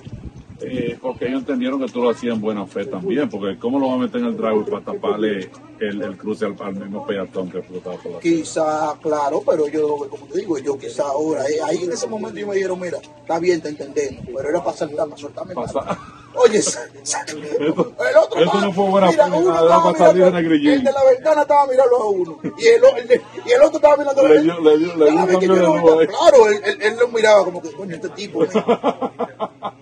[0.62, 3.88] eh, porque ellos entendieron que tú lo hacías en buena fe también, porque ¿cómo lo
[3.88, 5.50] va a meter en el drive para taparle
[5.80, 9.98] el, el cruce al, al mismo peatón que flotaba por la Quizá, claro, pero yo,
[10.10, 12.98] como te digo, yo quizá ahora, eh, ahí en ese momento yo me dijeron, mira,
[12.98, 15.54] está bien, te entendemos, pero era para saltar, para soltarme.
[15.54, 15.98] Pasa-
[16.36, 16.60] Oye,
[17.60, 19.52] el otro eso no fue buena mira, uno
[19.92, 23.52] estaba mirando- en el de la ventana estaba mirando a uno y el, el y
[23.52, 26.00] el otro estaba mirando a Le dio- le dio- le dio un cambio de veía,
[26.02, 26.08] ahí.
[26.08, 28.44] Claro, él, él- él lo miraba como que, coño, este tipo.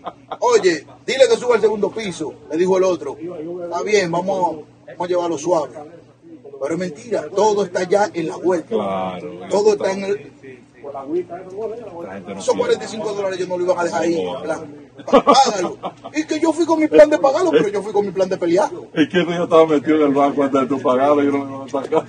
[0.54, 3.18] Oye, dile que suba al segundo piso, le dijo el otro.
[3.64, 5.74] Está bien, vamos, vamos a llevarlo suave.
[6.62, 8.70] Pero es mentira, todo está ya en la vuelta.
[8.70, 9.30] Claro.
[9.50, 10.32] Todo está en el.
[10.94, 12.60] La gente no Esos quiere.
[12.60, 14.20] 45 dólares yo no lo iban a dejar ahí.
[14.28, 14.76] en plan,
[15.06, 15.78] pá- Págalo.
[16.16, 18.30] Y que yo fui con mi plan de pagarlo, pero yo fui con mi plan
[18.30, 18.70] de pelear.
[18.94, 21.40] Es que yo estaba metido en el banco antes de tu pagado y yo no
[21.46, 22.06] me iban a sacar.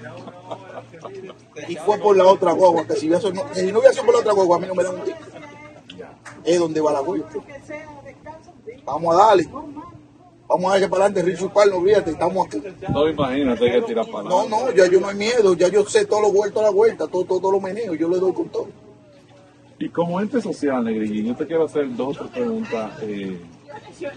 [1.69, 3.43] Y fue por la otra guagua, que si, no, si no
[3.79, 5.19] hubiera sido por la otra guagua, a mí no me dan un ticket.
[6.45, 7.35] Es donde va la vuelta.
[8.89, 9.45] Vamos a darle.
[10.49, 12.63] Vamos a darle para adelante, Richard Pal, no olvídate, estamos aquí.
[12.91, 14.65] No, imagínate que tirar para No, adelante.
[14.65, 17.07] no, ya yo no hay miedo, ya yo sé todo lo vuelto a la vuelta,
[17.07, 18.69] todo, todo, todo lo meneo, yo le doy con todo.
[19.79, 23.39] Y como ente social, Negrillín, yo te quiero hacer dos o tres preguntas, eh,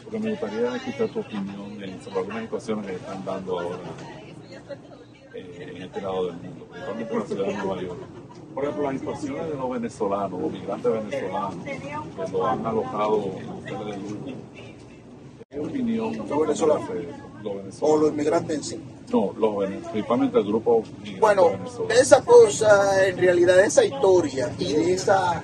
[0.06, 3.78] porque me gustaría escuchar tu opinión eh, sobre algunas situaciones que están dando ahora
[5.36, 8.00] eh, en este lado del mundo, principalmente en la ciudad de Nueva York.
[8.54, 13.50] Por ejemplo, las situaciones de los venezolanos, los migrantes venezolanos, que lo han alojado en
[13.50, 14.38] hoteles de lujo.
[15.50, 16.90] ¿Qué opinión los venezolanos?
[16.90, 18.02] Los O venezolanos.
[18.02, 18.82] los inmigrantes en sí.
[19.12, 21.94] No, los principalmente el grupo migrante Bueno, venezolano.
[21.94, 25.44] de esa cosa, en realidad, de esa historia y de esa.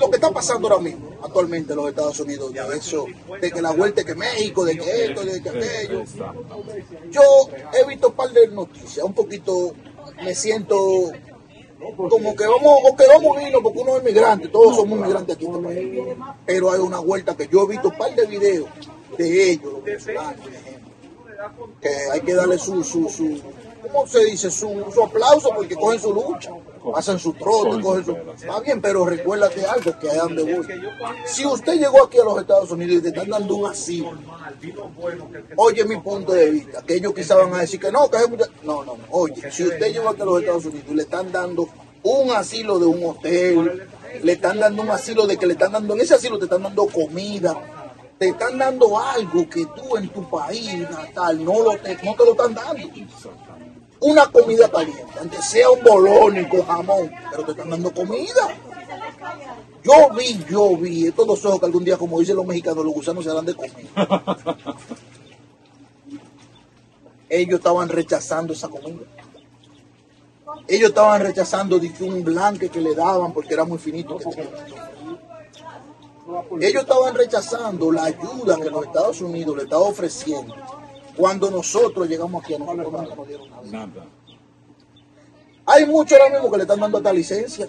[0.00, 3.06] lo que está pasando ahora mismo, actualmente en los Estados Unidos, de eso,
[3.40, 6.02] de que la vuelta que México, de que esto, de que aquello.
[7.10, 7.22] Yo
[7.72, 9.72] he visto un par de noticias, un poquito,
[10.22, 11.12] me siento
[11.96, 15.36] como que vamos, o que vamos a irnos porque uno es inmigrante, todos somos inmigrantes
[15.36, 16.16] aquí en este país.
[16.46, 18.68] Pero hay una vuelta que yo he visto un par de videos
[19.18, 23.40] de ellos, los venezolanos, por ejemplo, que hay que darle su, su, su
[23.82, 24.50] ¿cómo se dice?
[24.50, 26.52] Su, su aplauso porque cogen su lucha,
[26.94, 28.12] hacen su trote, Cogen su.
[28.12, 30.66] Está bien, pero recuérdate algo, que allá donde voy.
[31.26, 34.12] Si usted llegó aquí a los Estados Unidos y te están dando un asilo,
[35.56, 38.28] Oye mi punto de vista, que ellos quizás van a decir que no, que es
[38.62, 39.04] No, no, no.
[39.10, 41.68] Oye, si usted llegó aquí a los Estados Unidos y le están dando
[42.02, 43.88] un asilo de un hotel,
[44.22, 46.62] le están dando un asilo de que le están dando, en ese asilo te están
[46.62, 47.56] dando comida,
[48.18, 52.24] te están dando algo que tú en tu país natal no, lo te, no te
[52.24, 52.88] lo están dando.
[54.02, 58.48] Una comida caliente, aunque sea un bolón con jamón, pero te están dando comida.
[59.84, 62.94] Yo vi, yo vi, estos dos ojos que algún día, como dicen los mexicanos, los
[62.94, 63.72] gusanos se harán de comer.
[67.28, 69.06] Ellos estaban rechazando esa comida.
[70.66, 74.18] Ellos estaban rechazando un blanque que le daban porque era muy finito.
[76.60, 80.54] Ellos estaban rechazando la ayuda que los Estados Unidos le estaba ofreciendo.
[81.16, 83.62] Cuando nosotros llegamos aquí a nosotros nunca nos dieron nada.
[83.64, 84.06] Nada.
[85.66, 87.66] Hay muchos ahora mismo que le están dando hasta licencia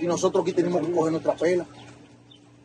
[0.00, 1.66] y nosotros aquí tenemos que coger nuestra pela.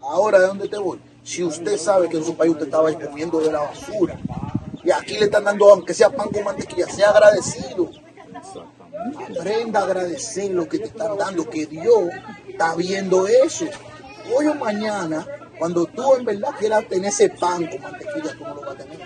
[0.02, 1.00] Ahora, ¿de dónde te voy?
[1.24, 4.20] Si usted sabe que en su país usted estaba comiendo de la basura
[4.84, 7.90] y aquí le están dando, aunque sea pan con mantequilla, sea agradecido.
[9.38, 12.10] Aprenda a agradecer lo que te están dando, que Dios
[12.48, 13.66] está viendo eso.
[14.36, 15.26] Hoy o mañana,
[15.60, 18.76] cuando tú en verdad quieras tener ese pan con mantequilla, tú no lo vas a
[18.76, 19.00] tener.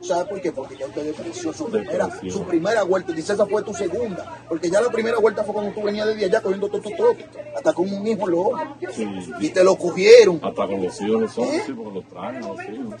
[0.00, 0.52] ¿Sabes por qué?
[0.52, 3.12] Porque ya usted despreció su primera, su primera vuelta.
[3.12, 4.44] Dice, esa fue tu segunda.
[4.48, 7.26] Porque ya la primera vuelta fue cuando tú venías de día ya cogiendo todo trote.
[7.56, 8.50] Hasta con un hijo lo
[8.92, 9.06] Sí.
[9.40, 10.40] Y te lo cogieron.
[10.42, 11.62] Hasta con los hijos los hombres, ¿Eh?
[11.66, 12.94] sí, porque los traen los hijos.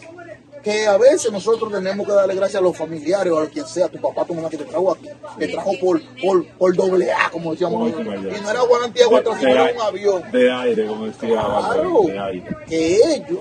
[0.62, 3.88] que a veces nosotros tenemos que darle gracias a los familiares o a quien sea,
[3.88, 5.06] tu papá, tu mamá que te trajo aquí,
[5.38, 8.36] te trajo por, por, por doble A, como decíamos Como allá.
[8.36, 10.22] Y no era guarantía De, cuatro era un avión.
[10.32, 11.82] de aire, como decía Claro, Bárbara,
[12.12, 12.56] de aire.
[12.66, 13.38] que ellos,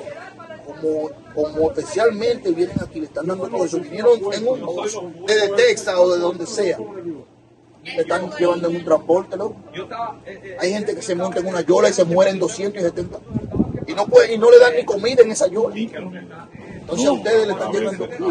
[0.65, 5.49] como, como especialmente vienen aquí, le están dando todo eso, vinieron en un bus, desde
[5.49, 6.79] Texas o de donde sea,
[7.83, 9.55] le están llevando en un transporte, loco.
[10.59, 13.19] Hay gente que se monta en una yola y se muere en 270.
[13.85, 15.75] Y no, puede, y no le dan ni comida en esa yola.
[15.77, 18.25] Entonces a ustedes le están a llegando veces,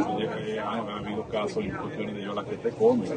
[0.48, 3.08] eh, Han habido casos de yo las que te comen.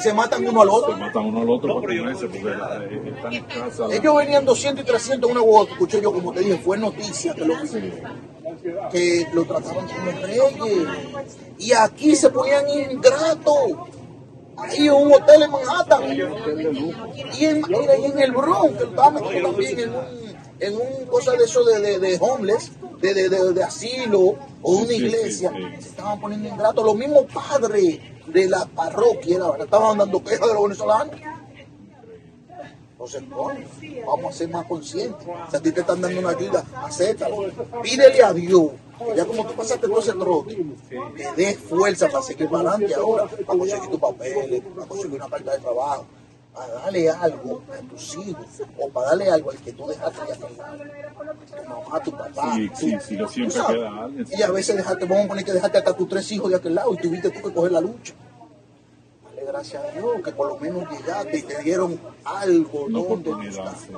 [0.00, 0.96] Se matan uno al Se otro.
[0.96, 3.86] matan uno al otro por comerse porque están en casa.
[3.90, 7.34] Ellos venían 200 y 300 en una guagua escuché yo, como te dije, fue noticia
[7.34, 7.54] que lo.
[8.90, 10.88] Que lo trataban como reyes.
[11.58, 13.56] Y aquí se ponían ingratos.
[14.56, 16.12] Ahí en un hotel en Manhattan.
[16.12, 20.04] Y en, mira, y en el Bronx, que estaba metido también en un,
[20.60, 22.70] en un cosa de eso de, de, de homeless,
[23.00, 24.20] de, de, de, de asilo
[24.62, 25.50] o una iglesia.
[25.56, 25.82] sí, sí.
[25.82, 26.84] Se estaban poniendo ingratos.
[26.84, 31.16] Los mismos padres de la parroquia la verdad, estaban dando quejas de los venezolanos.
[32.92, 33.22] Entonces,
[34.06, 35.26] vamos a ser más conscientes.
[35.50, 37.50] Si a ti te están dando una ayuda, acéptalo.
[37.82, 38.70] Pídele a Dios,
[39.16, 40.56] ya como tú pasaste todo ese trote,
[41.16, 45.28] que dé fuerza para seguir para adelante ahora, para conseguir tus papeles, para conseguir una
[45.28, 46.06] carta de trabajo,
[46.54, 48.46] para darle algo a tus hijos,
[48.78, 50.48] o para darle algo al que tú dejaste de hacer.
[50.48, 52.54] Tu mamá, tu papá.
[52.54, 54.26] Sí, tú- sí, sí, tú siempre queda alguien.
[54.30, 56.74] Y a veces dejaste, vamos a poner que dejaste hasta tus tres hijos de aquel
[56.74, 58.14] lado y tuviste tú que coger la lucha.
[59.24, 63.30] Dale gracias a Dios que por lo menos llegaste y te dieron algo Una donde
[63.30, 63.74] oportunidad.
[63.76, 63.88] sí.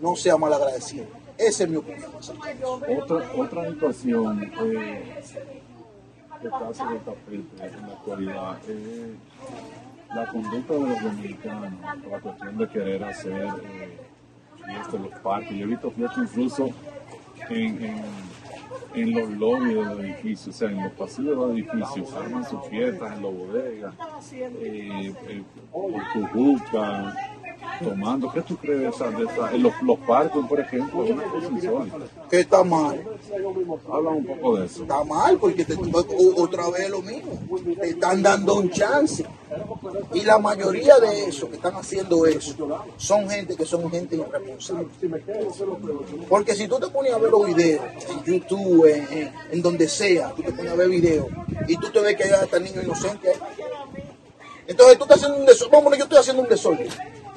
[0.00, 1.04] no sea mal agradecido.
[1.36, 2.10] Esa es mi opinión.
[3.02, 5.22] Otra, otra situación eh,
[6.40, 8.76] que está sobre el tapete en la actualidad es
[10.14, 11.72] la conducta de los dominicanos
[12.10, 13.98] la cuestión de querer hacer eh,
[14.64, 15.52] fiestas los parques.
[15.56, 16.70] Yo he visto fiestas incluso
[17.48, 18.02] en,
[18.94, 22.44] en, los lobbies de los edificios, o sea, en los pasillos de los edificios, arman
[22.44, 23.94] sus fiestas en las bodegas,
[24.32, 25.42] eh, eh,
[25.72, 25.92] por
[27.82, 28.30] tomando.
[28.32, 31.00] ¿Qué tú crees de esa, de esa- en los, los parques, por ejemplo?
[31.00, 31.48] Una cosa.
[32.30, 33.02] Que está mal.
[33.92, 34.82] Habla un poco de eso.
[34.82, 35.74] Está mal porque te,
[36.36, 37.32] otra vez lo mismo.
[37.80, 39.24] Te están dando un chance.
[40.14, 42.54] Y la mayoría de esos que están haciendo eso
[42.96, 44.86] son gente que son gente irresponsable.
[46.28, 49.88] Porque si tú te pones a ver los videos en YouTube, en, en- en donde
[49.88, 51.26] sea, tú te pones a ver videos
[51.66, 53.38] y tú te ves que hay hasta niños inocentes.
[54.66, 55.72] Entonces tú estás haciendo un desorden.
[55.72, 56.88] Vamos, yo estoy haciendo un desorden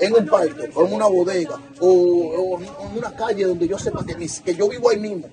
[0.05, 4.15] en un parque, o en una bodega, o, en una calle donde yo sepa que,
[4.15, 5.27] que yo vivo ahí mismo.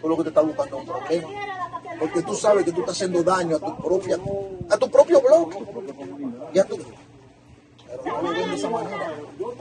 [0.00, 1.28] Tú lo que te está buscando un problema.
[1.98, 4.18] Porque tú sabes que tú estás haciendo daño a tu propia,
[4.70, 5.58] a tu propio bloque.
[6.54, 6.66] Y a.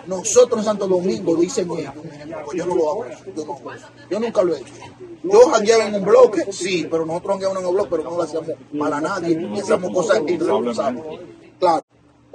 [0.05, 2.03] Nosotros en Santo Domingo dicen ejemplo,
[2.45, 3.45] pues yo no lo hago, yo,
[4.19, 4.73] no, nunca lo he hecho.
[5.23, 8.23] Yo jangueaba en un bloque, sí, pero nosotros jangueábamos en un bloque, pero no lo
[8.23, 11.03] hacíamos para nadie, hacíamos cosas irresponsables.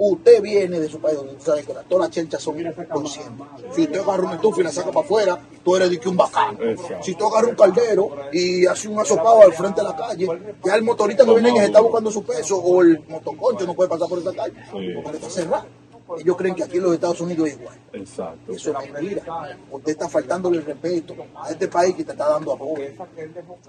[0.05, 2.55] Usted viene de su país donde usted sabe que todas las chelchas son
[2.89, 3.47] conscientes.
[3.73, 6.17] Si usted agarra una estufa y la saca para afuera, tú eres de que un.
[6.19, 7.03] Exacto.
[7.03, 10.27] Si tú agarras un caldero y haces un asopado al frente de la calle,
[10.61, 13.73] ya el motorista que viene y se está buscando su peso o el motoconcho no
[13.75, 15.82] puede pasar por esa calle porque está cerrado.
[16.19, 17.77] Ellos creen que aquí en los Estados Unidos es igual.
[17.93, 18.51] Exacto.
[18.51, 19.57] Eso es mentira.
[19.71, 22.83] Usted está faltándole el respeto a este país que te está dando apoyo.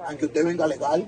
[0.07, 1.07] Aunque usted venga legal,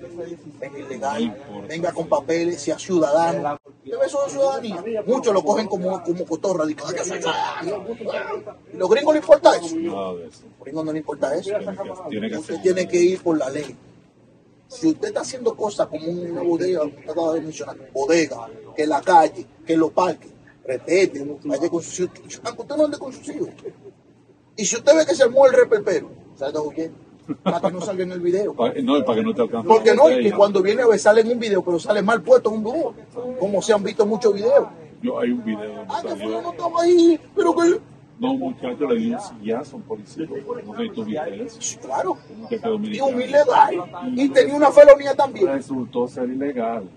[0.61, 1.37] venga ilegal,
[1.69, 3.59] venga con papeles, sea ciudadano.
[3.85, 4.85] ¿Usted ve eso de ciudadanía?
[5.07, 6.65] Muchos lo cogen como, como cotorra.
[6.65, 8.55] Dicen, "Ah, yo soy ciudadano".
[8.73, 9.77] ¿Y los gringos no importa eso?
[9.77, 11.51] Los gringos no le importa eso.
[12.39, 13.77] Usted tiene que ir por la ley.
[14.69, 19.01] Si usted está haciendo cosas como una bodega, usted acaba de mencionar, bodega, que la
[19.01, 20.31] calle, que los parques,
[20.67, 23.49] respete, vaya con sus hijos, aunque usted no ande con sus hijos.
[24.57, 26.99] Y si usted ve que se armó el repelpero, salga huyendo,
[27.43, 28.53] para que no salga en el video.
[28.53, 29.69] No, para que no te alcance.
[29.69, 32.51] Porque no, y cuando viene a ver sale en un video, pero sale mal puesto
[32.51, 32.95] en un video,
[33.39, 34.69] como se han visto muchos videos.
[35.03, 36.51] Yo, hay un video donde Ah, que salió.
[36.51, 37.81] estaba ahí, pero que...
[38.19, 40.27] No, un muchacho le dio un sillazo a un policía.
[40.65, 41.81] No sé tú viste eso.
[41.81, 42.17] Claro,
[42.51, 43.75] y un ilegal,
[44.15, 45.49] y tenía una felonía también.
[45.49, 46.89] Resultó ser ilegal.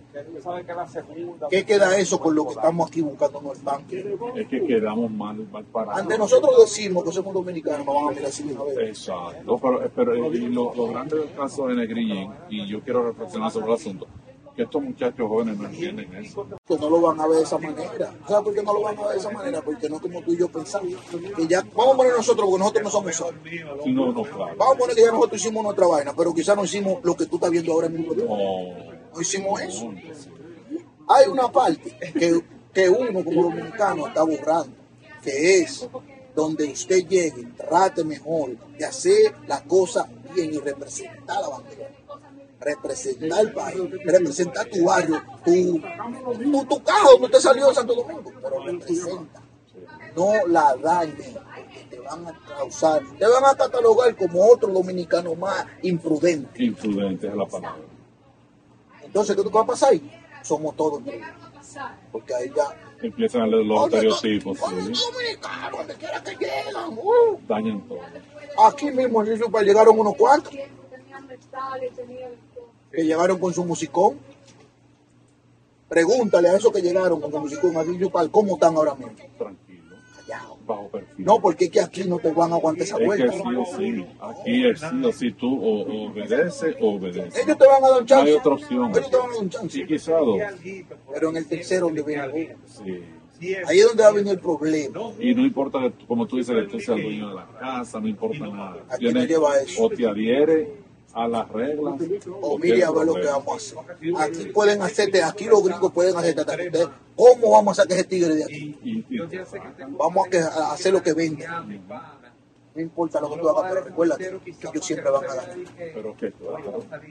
[1.49, 4.17] ¿Qué queda eso con lo que estamos aquí buscando en el tanque?
[4.35, 6.01] Es que quedamos mal, mal parados.
[6.01, 8.77] Ante nosotros decimos que somos dominicanos, nos van a mirar así de una vez.
[8.89, 13.51] Exacto, pero, pero y lo, lo grande del caso de Negrillín, y yo quiero reflexionar
[13.51, 14.07] sobre el asunto,
[14.59, 16.45] que estos muchachos jóvenes no entienden eso.
[16.67, 18.13] Que no lo van a ver de esa manera.
[18.27, 19.61] ¿Sabes por qué no lo van a ver de esa manera?
[19.61, 20.95] Porque no como tú y yo pensamos.
[21.37, 23.41] Que ya, vamos a poner nosotros, porque nosotros no somos solos.
[23.85, 24.57] Si no, no, claro.
[24.57, 27.25] Vamos a poner que ya nosotros hicimos nuestra vaina, pero quizás no hicimos lo que
[27.25, 28.13] tú estás viendo ahora mismo.
[28.13, 29.93] No, No hicimos eso.
[31.07, 32.41] Hay una parte que,
[32.73, 34.75] que uno como dominicano está borrando,
[35.23, 35.87] que es
[36.35, 40.05] donde usted llegue, trate mejor de hacer las cosas
[40.35, 41.98] bien y representar la bandera.
[42.59, 45.81] Representar el país, representar tu barrio, tu,
[46.43, 49.41] tu, tu caja donde usted salió de Santo Domingo, pero representa.
[50.15, 51.15] No la dañen,
[51.55, 56.63] porque te van a causar, te van a catalogar como otro dominicano más imprudente.
[56.63, 57.83] Imprudente es la palabra.
[59.03, 60.11] Entonces, ¿qué va a pasar ahí?
[60.43, 61.01] Somos todos.
[62.11, 66.97] Porque ahí ya Empiezan a leer los estereotipos, sí, dominicanos, donde quiera que llegan.
[66.97, 67.39] uh.
[67.47, 67.99] dañan todo.
[68.67, 70.53] Aquí mismo en Super llegaron unos cuantos
[72.91, 74.17] que llegaron con su musicón.
[75.87, 79.11] Pregúntale a esos que llegaron con su musicón a Super cómo están ahora mismo.
[79.37, 79.95] Tranquilo.
[80.27, 80.57] Callao.
[80.67, 81.25] bajo perfil.
[81.25, 83.33] No, porque es que aquí no te van a aguantar esa es que vuelta.
[83.33, 84.05] sí o sí.
[84.21, 85.31] Aquí es sí o sí.
[85.31, 87.43] Tú o, o obedeces o obedeces.
[87.43, 88.35] Ellos te van a dar un No hay chance.
[88.35, 88.91] otra opción.
[88.91, 89.69] Ellos te van a dar un chance.
[89.69, 90.39] Sí, quizá dos.
[91.13, 92.55] Pero en el tercero donde viene el.
[92.67, 93.55] Sí.
[93.65, 94.99] Ahí es donde va a venir el problema.
[95.17, 97.99] Y no importa, que como tú dices, que tú seas el dueño de la casa,
[97.99, 98.83] no importa nada.
[98.89, 99.85] Aquí no lleva eso.
[99.85, 100.69] O te adhiere
[101.13, 101.95] a las reglas.
[102.41, 103.77] O mire a ver lo que vamos a hacer.
[104.17, 108.35] Aquí pueden hacerte, aquí los gringos pueden hacerte ustedes, ¿cómo vamos a sacar ese tigre
[108.35, 108.77] de aquí?
[108.83, 109.19] Y, y-
[109.97, 111.65] Vamos a, que- a hacer lo que venga.
[112.75, 115.57] No importa lo que tú hagas, pero recuérdate que ellos siempre van a ganar.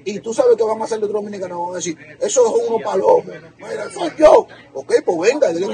[0.05, 2.83] Y tú sabes que van a hacer los dominicanos, van a decir, esos son unos
[2.83, 3.25] palomos,
[3.59, 4.47] mira, soy yo.
[4.75, 5.67] Ok, pues venga, dile.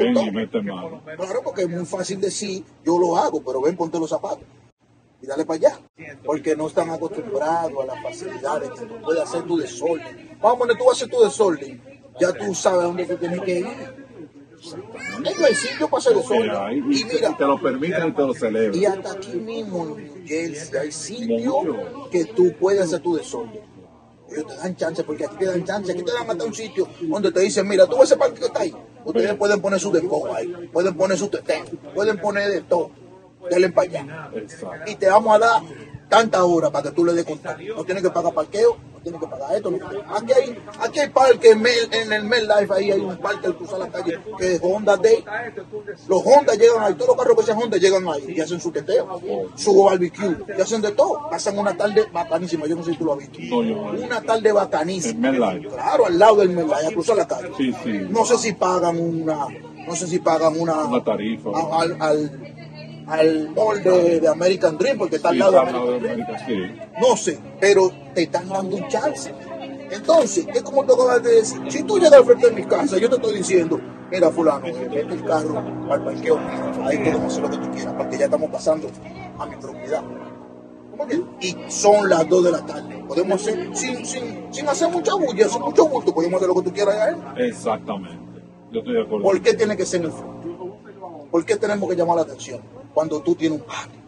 [1.17, 4.45] Claro, porque es muy fácil decir, yo lo hago, pero ven, ponte los zapatos
[5.25, 5.81] y dale para allá.
[6.25, 10.39] Porque no están acostumbrados a las facilidades que tú puedes hacer tu desorden.
[10.41, 11.83] Vamos, donde tú haces tu desorden,
[12.21, 13.67] ya tú sabes a dónde tú tienes que ir.
[15.25, 16.51] Es sencillo para hacer desorden.
[16.51, 18.75] hay, Y mira, te lo permiten y te lo celebran.
[18.75, 21.55] y hasta aquí mismo en Jersey hay sitios
[22.11, 23.61] que tú puedes hacer tu desorden.
[24.31, 26.89] Ellos te dan chance, porque aquí te dan chance, aquí te dan hasta un sitio
[27.03, 28.75] donde te dicen, mira, tú ves ese parque que está ahí.
[29.05, 31.65] Ustedes pueden poner su deco ahí, pueden poner su teteo,
[31.95, 32.91] pueden poner de todo.
[33.51, 34.31] Denle para allá.
[34.35, 34.91] Exacto.
[34.91, 35.63] Y te vamos a dar
[36.09, 37.59] tantas horas para que tú le des contar.
[37.77, 39.71] No tienes que pagar parqueo, no tienes que pagar esto.
[39.71, 43.47] no tienes que- Aquí hay, aquí hay parque en, el MedLife, ahí hay un parque
[43.49, 45.25] al cruzar la calle que es Honda Day.
[46.07, 48.71] Los Honda llegan ahí, todos los carros que sean Honda llegan ahí y hacen su
[48.71, 49.21] teteo,
[49.57, 51.29] su barbecue, y hacen de todo.
[51.31, 53.39] Pasan una tarde bacanísima, yo no sé si tú lo has visto.
[54.05, 55.33] Una tarde bacanísima.
[55.71, 57.49] Claro, al lado del MedLife, a cruzar la calle.
[58.11, 59.47] No sé si pagan una,
[59.87, 61.51] no sé si pagan una, Una tarifa.
[61.73, 62.54] al, al,
[63.07, 66.81] al mall de, American Dream, porque está al lado de American Dream.
[67.01, 69.33] No sé, pero te están dando un chance.
[69.91, 72.99] Entonces, es como tú acabas de decir, si tú llegas al frente de mi casa,
[72.99, 73.81] yo te estoy diciendo,
[74.11, 77.95] mira fulano, vete el carro al parqueo mío, ahí podemos hacer lo que tú quieras,
[77.97, 78.89] porque ya estamos pasando
[79.39, 80.03] a mi propiedad.
[80.91, 81.21] ¿Cómo que?
[81.41, 83.05] Y son las 2 de la tarde.
[83.07, 86.71] Podemos hacer, sin, sin, sin hacer mucha bulla, sin mucho bulto, podemos hacer lo que
[86.71, 87.35] tú quieras allá.
[87.37, 88.41] Exactamente.
[88.73, 89.25] Yo estoy de acuerdo.
[89.25, 90.49] ¿Por qué tiene que ser en el frente?
[91.31, 92.61] ¿Por qué tenemos que llamar la atención?
[92.95, 94.01] Cuando tú tienes un patio,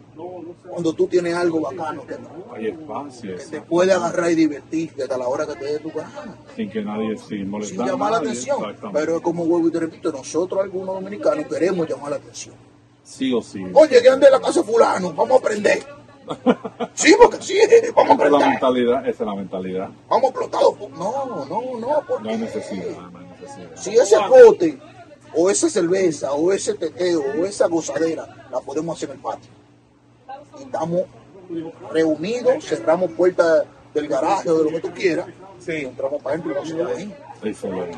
[0.69, 2.15] cuando tú tienes algo bacano que,
[2.55, 3.35] Hay espacio.
[3.35, 6.69] que te puede agarrar y divertirte hasta la hora que te dé tu gana, Sin
[6.69, 7.87] que nadie, sin sin molestar.
[7.87, 8.75] a llamar la atención.
[8.93, 12.55] Pero es como vuelvo y te repito, nosotros algunos dominicanos queremos llamar la atención.
[13.03, 13.63] Sí o sí.
[13.73, 15.83] Oye, que ande de la casa de fulano, vamos a aprender.
[16.93, 17.57] Sí, porque sí,
[17.95, 19.07] vamos a Esa es la mentalidad.
[19.07, 19.89] Esa es la mentalidad.
[20.09, 20.61] Vamos a explotar.
[20.97, 22.97] No, no, no, porque No hay necesidad.
[23.11, 23.75] No hay necesidad.
[23.75, 24.77] si ese pote,
[25.33, 29.49] o esa cerveza, o ese teteo, o esa gozadera, la podemos hacer en el patio.
[30.59, 31.01] Y estamos
[31.91, 35.27] reunidos, cerramos puertas del garaje o de lo que tú quieras,
[35.67, 37.13] y entramos para adentro y vamos ahí.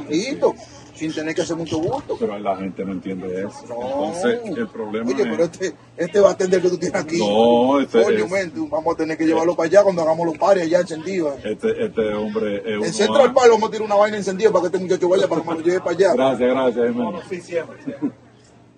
[0.10, 0.54] Listo,
[0.94, 2.18] sin tener que hacer mucho gusto.
[2.20, 3.66] Pero la gente no entiende eso.
[3.70, 4.06] No.
[4.06, 5.52] Entonces, el problema Oye, pero es.
[5.52, 7.20] este, este va a atender que tú tienes aquí.
[7.20, 10.64] No, este Coño, es- vamos a tener que llevarlo para allá cuando hagamos los pares
[10.64, 11.36] allá encendidos.
[11.44, 13.34] Este, este hombre es En Central A.
[13.34, 15.54] Park vamos a tirar una vaina encendida para que este muchacho vaya para que me
[15.56, 16.14] lo lleve para allá.
[16.14, 17.20] Gracias, gracias, hermano.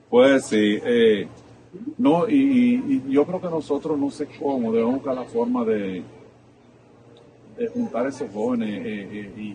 [0.10, 1.28] Pues sí, eh,
[1.98, 6.04] no, y, yo creo que nosotros, no sé cómo, debemos buscar la forma de,
[7.58, 9.54] de juntar a esos jóvenes eh, eh, y,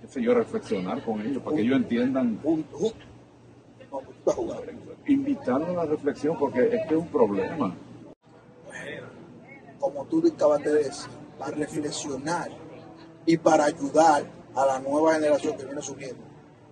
[0.00, 2.40] qué sé yo, reflexionar con ellos, para que ellos entiendan,
[5.06, 7.76] invitarlos a la reflexión, porque es que es un problema.
[9.78, 12.50] como tú acabaste de decir, para reflexionar
[13.26, 14.24] y para ayudar
[14.54, 16.22] a la nueva generación que viene subiendo.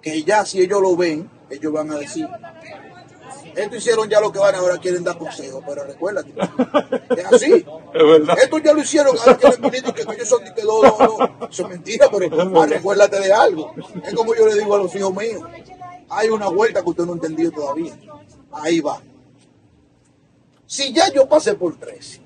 [0.00, 2.28] Que ya si ellos lo ven, ellos van a decir,
[3.56, 6.32] esto hicieron ya lo que van, ahora quieren dar consejos, pero recuérdate,
[7.16, 7.52] es así.
[7.54, 8.36] Es verdad.
[8.42, 11.48] Esto ya lo hicieron, ahora quieren venir y que ellos son que no, no, no,
[11.48, 13.74] eso es mentira, pero ah, recuérdate de algo.
[14.04, 15.42] Es como yo le digo a los hijos míos,
[16.08, 17.96] hay una vuelta que usted no ha entendido todavía.
[18.52, 19.00] Ahí va.
[20.66, 22.20] Si ya yo pasé por 13,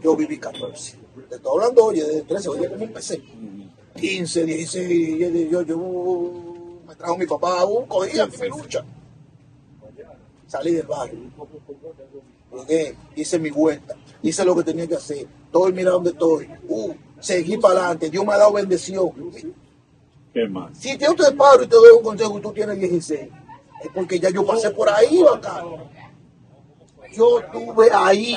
[0.00, 0.98] yo viví 14.
[1.28, 3.22] Te estoy hablando, oye, de 13, oye, ¿cómo empecé?
[3.96, 8.84] 15, 16, yo, yo, yo, me trajo mi papá, uh, cogía mi lucha.
[10.46, 11.18] Salí del barrio.
[12.68, 15.26] Llegué, hice mi vuelta, hice lo que tenía que hacer.
[15.50, 16.48] Todo mira dónde estoy.
[16.68, 19.10] Uh, seguí para adelante, Dios me ha dado bendición.
[20.32, 20.76] ¿Qué más?
[20.78, 24.18] Si yo te paro y te doy un consejo y tú tienes 16, es porque
[24.18, 25.66] ya yo pasé por ahí, bacán.
[27.12, 28.36] Yo estuve ahí.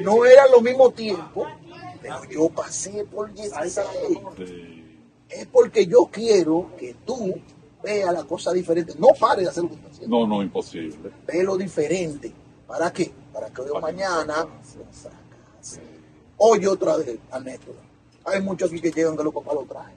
[0.00, 1.46] No era lo mismo tiempo,
[2.02, 3.78] pero yo pasé por 16.
[4.38, 4.80] Eh,
[5.28, 7.34] Es porque yo quiero que tú
[7.84, 8.94] veas la cosa diferente.
[8.98, 10.18] No pares de hacer lo que estás haciendo.
[10.18, 10.96] no, no, imposible.
[11.26, 12.32] Ve lo diferente.
[12.66, 13.12] ¿Para qué?
[13.32, 15.80] Para que hoy mañana lo sacas.
[16.38, 17.80] Oye otra vez, anécdota.
[18.24, 19.96] Hay muchos aquí que llegan que los papás lo traen.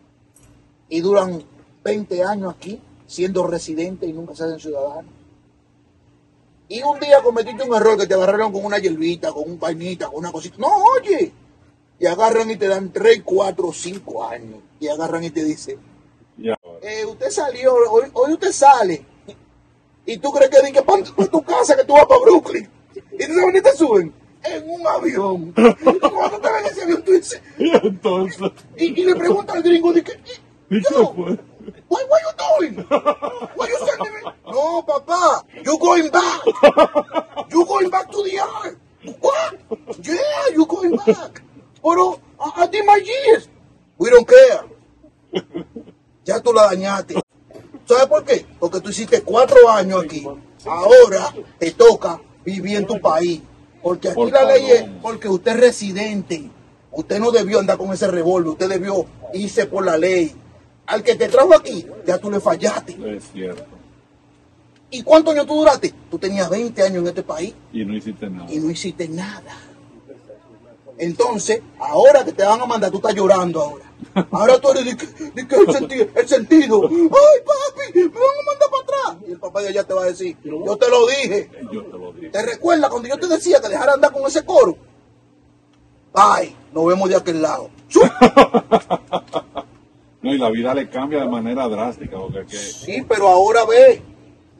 [0.89, 1.41] Y duran
[1.83, 5.11] 20 años aquí siendo residentes y nunca se hacen ciudadanos.
[6.69, 10.07] y un día cometiste un error que te agarraron con una hierbita, con un vainita,
[10.07, 10.57] con una cosita.
[10.57, 10.67] No,
[10.99, 11.31] oye.
[11.99, 14.59] Y agarran y te dan 3, 4, 5 años.
[14.79, 15.79] Y agarran y te dicen.
[16.81, 19.05] Eh, usted salió, hoy, hoy usted sale.
[20.05, 22.69] Y tú crees que di que para tu casa que tú vas para Brooklyn.
[22.95, 24.13] Y tú sabes te suben.
[24.43, 25.53] En un avión.
[25.57, 29.53] Y cuando te ven en ese avión, tú dices, Y entonces, y, y le pregunta
[29.53, 30.13] al gringo, di que,
[30.69, 31.37] ¿y qué fue?
[31.89, 32.85] What, what you doing?
[33.55, 34.31] What you sending me?
[34.49, 35.45] No, papá.
[35.65, 36.41] You going back.
[37.51, 38.77] You going back to the yard.
[39.19, 39.57] What?
[40.01, 41.41] Yeah, you going back.
[41.83, 43.49] Pero I, I did my years.
[43.97, 44.63] We don't care.
[46.27, 47.15] Ya tú la dañaste.
[47.85, 48.45] ¿Sabes por qué?
[48.59, 50.27] Porque tú hiciste cuatro años aquí.
[50.65, 53.41] Ahora te toca vivir en tu país.
[53.81, 56.49] Porque aquí Por la ley es porque usted es residente.
[56.91, 58.49] Usted no debió andar con ese revólver.
[58.49, 60.35] Usted debió irse por la ley.
[60.85, 62.97] Al que te trajo aquí, ya tú le fallaste.
[63.15, 63.63] Es cierto.
[64.91, 65.93] ¿Y cuántos años tú duraste?
[66.11, 68.51] Tú tenías 20 años en este país Y no hiciste nada.
[68.51, 69.55] y no hiciste nada.
[70.97, 73.85] Entonces, ahora que te van a mandar, tú estás llorando ahora.
[74.31, 74.97] Ahora tú eres de
[75.47, 76.81] que, el, sentido, el sentido.
[76.89, 79.27] Ay, papi, me van a mandar para atrás.
[79.27, 81.49] Y el papá de allá te va a decir, yo te lo dije.
[81.71, 82.29] Yo te lo dije.
[82.29, 84.77] ¿Te recuerdas cuando yo te decía que dejara andar con ese coro?
[86.13, 87.69] Ay, nos vemos de aquel lado.
[90.19, 94.01] No, y la vida le cambia de manera drástica, porque que Sí, pero ahora ve.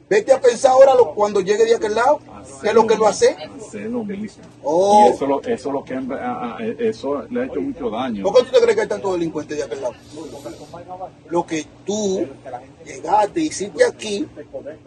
[0.08, 2.18] Vete a pensar ahora lo- cuando llegue de aquel lado.
[2.62, 3.36] ¿Qué es lo que lo hace?
[3.74, 4.42] Lo mismo.
[4.64, 5.06] Oh.
[5.10, 8.22] Y eso, lo, eso, lo que, a- eso le ha hecho mucho daño.
[8.24, 9.94] ¿Por qué tú te crees que hay tantos delincuentes de aquel lado?
[11.28, 12.26] Lo que tú
[12.86, 14.26] llegaste, hiciste aquí,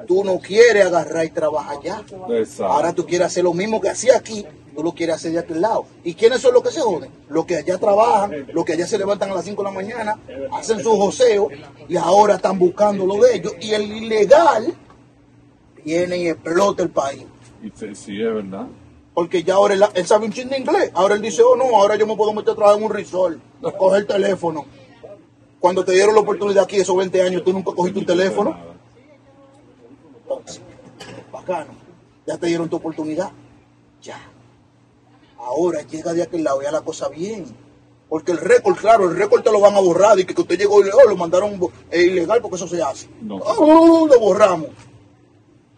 [0.07, 2.01] tú no quieres agarrar y trabajar allá.
[2.29, 2.65] Exacto.
[2.73, 4.43] Ahora tú quieres hacer lo mismo que hacía aquí,
[4.75, 5.85] tú lo quieres hacer de aquel lado.
[6.03, 7.11] ¿Y quiénes son los que se joden?
[7.29, 10.17] Los que allá trabajan, los que allá se levantan a las 5 de la mañana,
[10.53, 11.47] hacen su joseo
[11.87, 13.53] y ahora están buscando lo de ellos.
[13.61, 14.73] Y el ilegal
[15.83, 17.25] viene y explota el país.
[17.63, 18.67] Y sí, sí, es verdad.
[19.13, 20.91] Porque ya ahora él, él sabe un chin de inglés.
[20.93, 23.37] Ahora él dice, oh no, ahora yo me puedo meter a trabajar en un resort.
[23.77, 24.65] Coge el teléfono.
[25.59, 28.57] Cuando te dieron la oportunidad aquí, esos 20 años, tú nunca cogiste un teléfono.
[31.31, 31.73] Bacano.
[32.25, 33.31] Ya te dieron tu oportunidad.
[34.01, 34.19] Ya.
[35.37, 37.45] Ahora llega de aquel lado ya la cosa bien.
[38.09, 40.19] Porque el récord, claro, el récord te lo van a borrar.
[40.19, 41.59] Y que, que usted llegó y oh, lo mandaron
[41.91, 43.07] eh, ilegal porque eso se hace.
[43.21, 43.35] No.
[43.37, 44.69] Oh, lo borramos.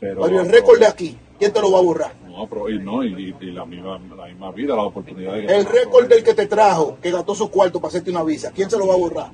[0.03, 2.13] Pero, Pero el récord de aquí, ¿quién te lo va a borrar?
[2.27, 5.65] No, pero y no, y, y la, misma, la misma vida, la oportunidad de El
[5.65, 8.77] récord del que te trajo, que gastó su cuarto para hacerte una visa, ¿quién se
[8.77, 9.31] lo va a borrar?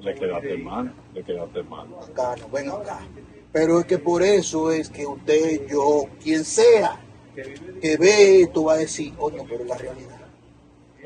[0.00, 1.88] Le quedaste mal, le quedaste mal.
[1.88, 3.00] Bacano, ven acá.
[3.50, 7.00] Pero es que por eso es que usted, yo, quien sea,
[7.34, 10.18] que ve esto va a decir, coño, pero es la realidad.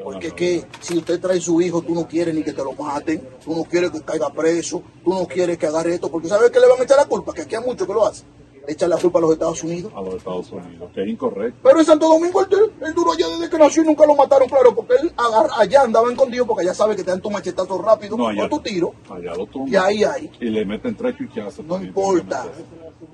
[0.05, 2.73] Porque es que si usted trae su hijo, tú no quieres ni que te lo
[2.73, 6.51] maten, tú no quieres que caiga preso, tú no quieres que agarre esto, porque ¿sabes
[6.51, 7.33] qué le van a echar la culpa?
[7.33, 8.42] Que aquí hay muchos que lo hacen.
[8.67, 9.93] Le echan la culpa a los Estados Unidos.
[9.95, 11.59] A los Estados Unidos, que es incorrecto.
[11.63, 14.73] Pero en Santo Domingo él duró allá desde que nació y nunca lo mataron, claro,
[14.75, 18.17] porque él agarra- allá andaba escondido porque allá sabe que te dan tu machetazo rápido
[18.17, 18.95] No, allá, o tu tiro.
[19.11, 19.73] allá lo tumban.
[19.73, 20.31] Y ahí, ahí.
[20.41, 21.65] Y le meten tres chuchazos.
[21.65, 22.47] No importa,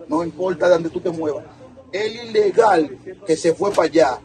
[0.06, 1.44] no importa de donde tú te muevas.
[1.92, 4.18] El ilegal que se fue para allá,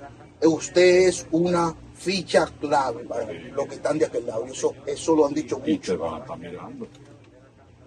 [0.44, 4.44] usted es una ficha clave para los que están de aquel lado.
[4.46, 6.04] Eso, eso lo han dicho Y te mucho.
[6.04, 6.88] van a estar mirando.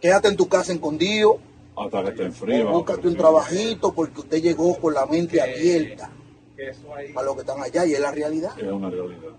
[0.01, 1.37] Quédate en tu casa escondido,
[1.77, 2.65] Hasta que te enfríe.
[2.65, 6.11] búscate un trabajito porque usted llegó con la mente abierta
[7.17, 8.53] a los que están allá y es la realidad.
[8.59, 9.31] Es una realidad.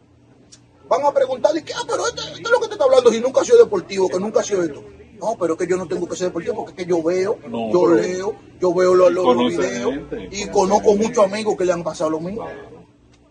[0.87, 1.73] Van a preguntarle, ¿qué?
[1.73, 4.07] Ah, pero esto, esto es lo que te está hablando, si nunca ha sido deportivo,
[4.07, 4.83] que nunca ha sido esto.
[5.19, 7.39] No, pero es que yo no tengo que ser deportivo porque es que yo veo,
[7.49, 11.07] No, yo leo, yo veo los, los- videos gente, y conozco gente.
[11.07, 12.43] muchos amigos que le han pasado lo mismo.
[12.45, 12.83] Claro.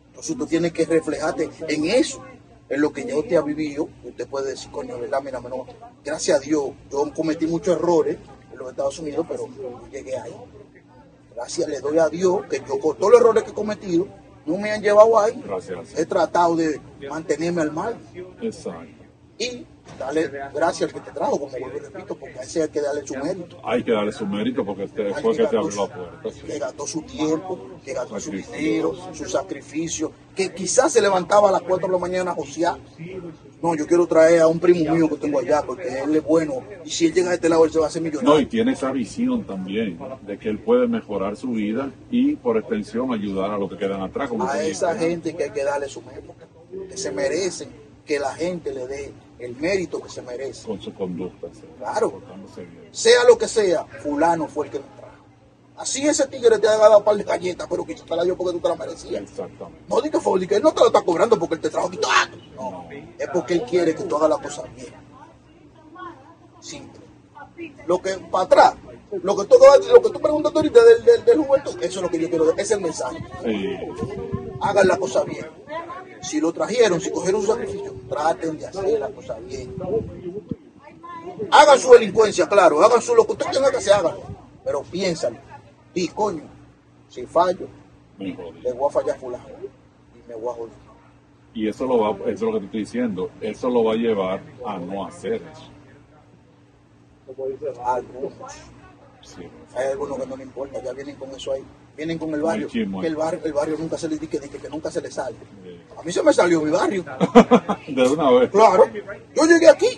[0.09, 2.23] Entonces tú tienes que reflejarte en eso,
[2.69, 3.89] en lo que ya usted ha vivido.
[4.05, 5.21] Usted puede decir, coño, ¿verdad?
[5.25, 5.65] Mira, no,
[6.05, 8.17] gracias a Dios, yo cometí muchos errores
[8.57, 9.49] en los Estados Unidos, pero
[9.91, 10.35] llegué ahí.
[11.35, 14.09] Gracias, le doy a Dios que yo con todos los errores que he cometido,
[14.47, 15.43] no me han llevado ahí.
[15.45, 15.99] Gracias.
[15.99, 17.99] He tratado de mantenerme al mal
[18.41, 18.87] Exacto.
[19.39, 19.67] y
[19.99, 22.81] darle gracias al que te trajo, como vuelvo y repito, porque a ese hay que
[22.81, 23.57] darle su mérito.
[23.65, 26.31] Hay que darle su mérito porque este fue que te abrió la puerta.
[26.31, 26.41] sí.
[26.47, 31.53] Que gastó su tiempo, que gastó su dinero, su sacrificio, que quizás se levantaba a
[31.53, 32.77] las 4 de la mañana a josear.
[33.63, 36.63] No, yo quiero traer a un primo mío que tengo allá porque él es bueno
[36.85, 38.49] y si él llega a este lado él se va a hacer No, y millonario.
[38.49, 43.51] tiene esa visión también de que él puede mejorar su vida y por extensión ayudar
[43.53, 44.29] a los que quedan atrás.
[44.29, 45.09] Como A esa dije.
[45.11, 46.35] gente que hay que darle su mérito,
[46.89, 47.71] que se merecen,
[48.05, 50.67] que la gente le dé el mérito que se merece.
[50.67, 51.49] con su conducta.
[51.53, 52.23] sí, Claro.
[52.91, 54.97] sea lo que sea, fulano fue el que me trajo.
[55.77, 58.35] Así ese tigre te ha dado un par de galletas, pero quizás te la dio
[58.37, 59.23] porque tú te la merecías.
[59.23, 59.85] Exactamente.
[59.89, 61.99] No di que que él no te lo está cobrando porque él te trajo aquí.
[62.07, 62.29] ¡Ah!
[62.57, 64.95] No, es porque él quiere que tú hagas las cosas bien.
[66.61, 67.01] Simple.
[67.87, 68.75] Lo que para atrás,
[69.23, 69.57] Lo que tú,
[69.93, 72.51] lo que tú preguntas ahorita del, del, del juventud, eso es lo que yo quiero,
[72.53, 73.19] ese es el mensaje.
[73.45, 73.77] Sí.
[74.61, 75.47] Hagan la cosa bien.
[76.23, 79.75] Si lo trajeron, si cogieron su sacrificio, traten de hacer la cosa bien.
[81.51, 84.23] Hagan su delincuencia, claro, hagan su lo que ustedes tengan que hacer, háganlo.
[84.65, 85.37] Pero piénsalo.
[85.95, 86.43] Y coño,
[87.09, 87.69] si fallo,
[88.19, 89.45] le voy a fallar fulano.
[90.15, 90.87] Y me voy a joder.
[91.55, 93.31] Y eso, lo va, eso es lo que te estoy diciendo.
[93.41, 95.71] Eso lo va a llevar a no hacer eso.
[97.83, 98.33] Algunos.
[99.23, 99.43] Sí.
[99.75, 101.65] Hay algunos que no le importa, ya vienen con eso ahí.
[101.97, 102.69] Vienen con el barrio.
[102.69, 105.37] Que el barrio, el barrio nunca se les dice que, que nunca se le sale.
[105.99, 107.05] A mí se me salió mi barrio.
[107.89, 108.51] De una vez.
[108.51, 108.85] Claro.
[109.35, 109.89] Yo llegué aquí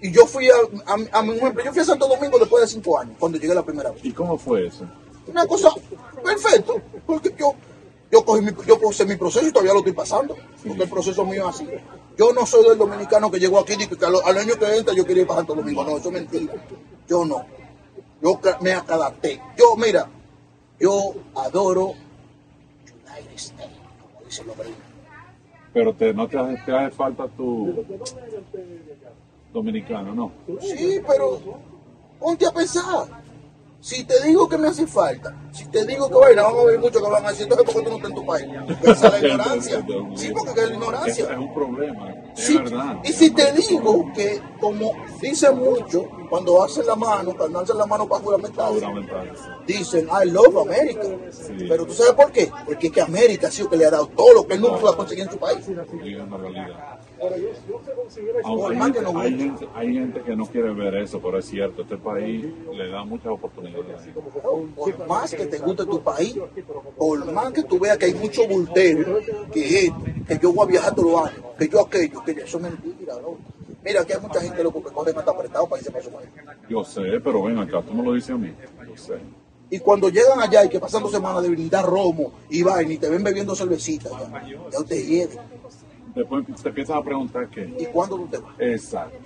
[0.00, 0.54] y yo fui a,
[0.86, 3.54] a, a mi ejemplo, yo fui a Santo Domingo después de cinco años, cuando llegué
[3.54, 4.04] la primera vez.
[4.04, 4.84] ¿Y cómo fue eso?
[5.26, 5.70] Una cosa
[6.22, 6.72] perfecta,
[7.06, 7.54] porque yo,
[8.10, 10.36] yo, cogí mi, yo puse mi proceso y todavía lo estoy pasando,
[10.66, 11.68] porque el proceso mío es así.
[12.16, 14.94] Yo no soy del dominicano que llegó aquí y que al, al año que entra
[14.94, 15.84] yo quería ir para Santo Domingo.
[15.84, 16.54] No, eso es mentira.
[17.08, 17.44] Yo no.
[18.22, 19.40] Yo me adapté.
[19.58, 20.08] Yo, mira,
[20.78, 21.94] yo adoro
[22.84, 24.80] United States, como dicen los gringos.
[25.72, 27.84] Pero te, no te hace, te hace falta tu
[29.52, 30.32] dominicano, ¿no?
[30.60, 31.40] Sí, pero
[32.18, 33.25] ponte a pensar.
[33.80, 36.78] Si te digo que me hace falta, si te digo que vaina, van a haber
[36.80, 38.46] muchos que van a decir, entonces, ¿por qué tú no estás en tu país?
[38.82, 39.86] Esa es la ignorancia.
[40.16, 41.24] Sí, porque es la ignorancia.
[41.30, 42.96] es un problema, es Sí, verdad.
[43.04, 47.86] y si te digo que, como dicen mucho, cuando hacen la mano, cuando hacen la
[47.86, 48.72] mano para juramentar,
[49.66, 51.06] dicen, I love America.
[51.30, 51.66] Sí.
[51.68, 52.50] Pero tú sabes por qué?
[52.64, 54.78] Porque es que América ha sido que le ha dado todo lo que él nunca
[54.80, 55.64] pudo conseguir en su país.
[55.64, 55.72] Sí,
[57.22, 59.44] hay, gente, no hay, guste.
[59.44, 63.04] gente, hay gente que no quiere ver eso, pero es cierto, este país le da
[63.04, 64.08] muchas oportunidades.
[64.74, 66.36] por más que te guste tu país,
[66.96, 69.18] por más que tú veas que hay mucho bultero,
[69.52, 72.58] que esto, que yo voy a viajar todos los años, que yo aquello, que eso
[72.58, 73.36] es mentira, ¿no?
[73.82, 76.28] Mira, aquí hay mucha gente loco que cogen hasta apretado para irse para su país.
[76.68, 78.52] Yo sé, pero ven acá, tú me lo dices a mí.
[78.88, 79.14] Yo sé.
[79.68, 82.98] Y cuando llegan allá y que pasan dos semanas de brindar romo y vaina y
[82.98, 85.38] te ven bebiendo cervecita, ya, ya usted hiede.
[86.16, 87.72] Después te empiezas a preguntar qué.
[87.78, 88.54] ¿Y cuándo tú te vas?
[88.58, 89.16] Exacto.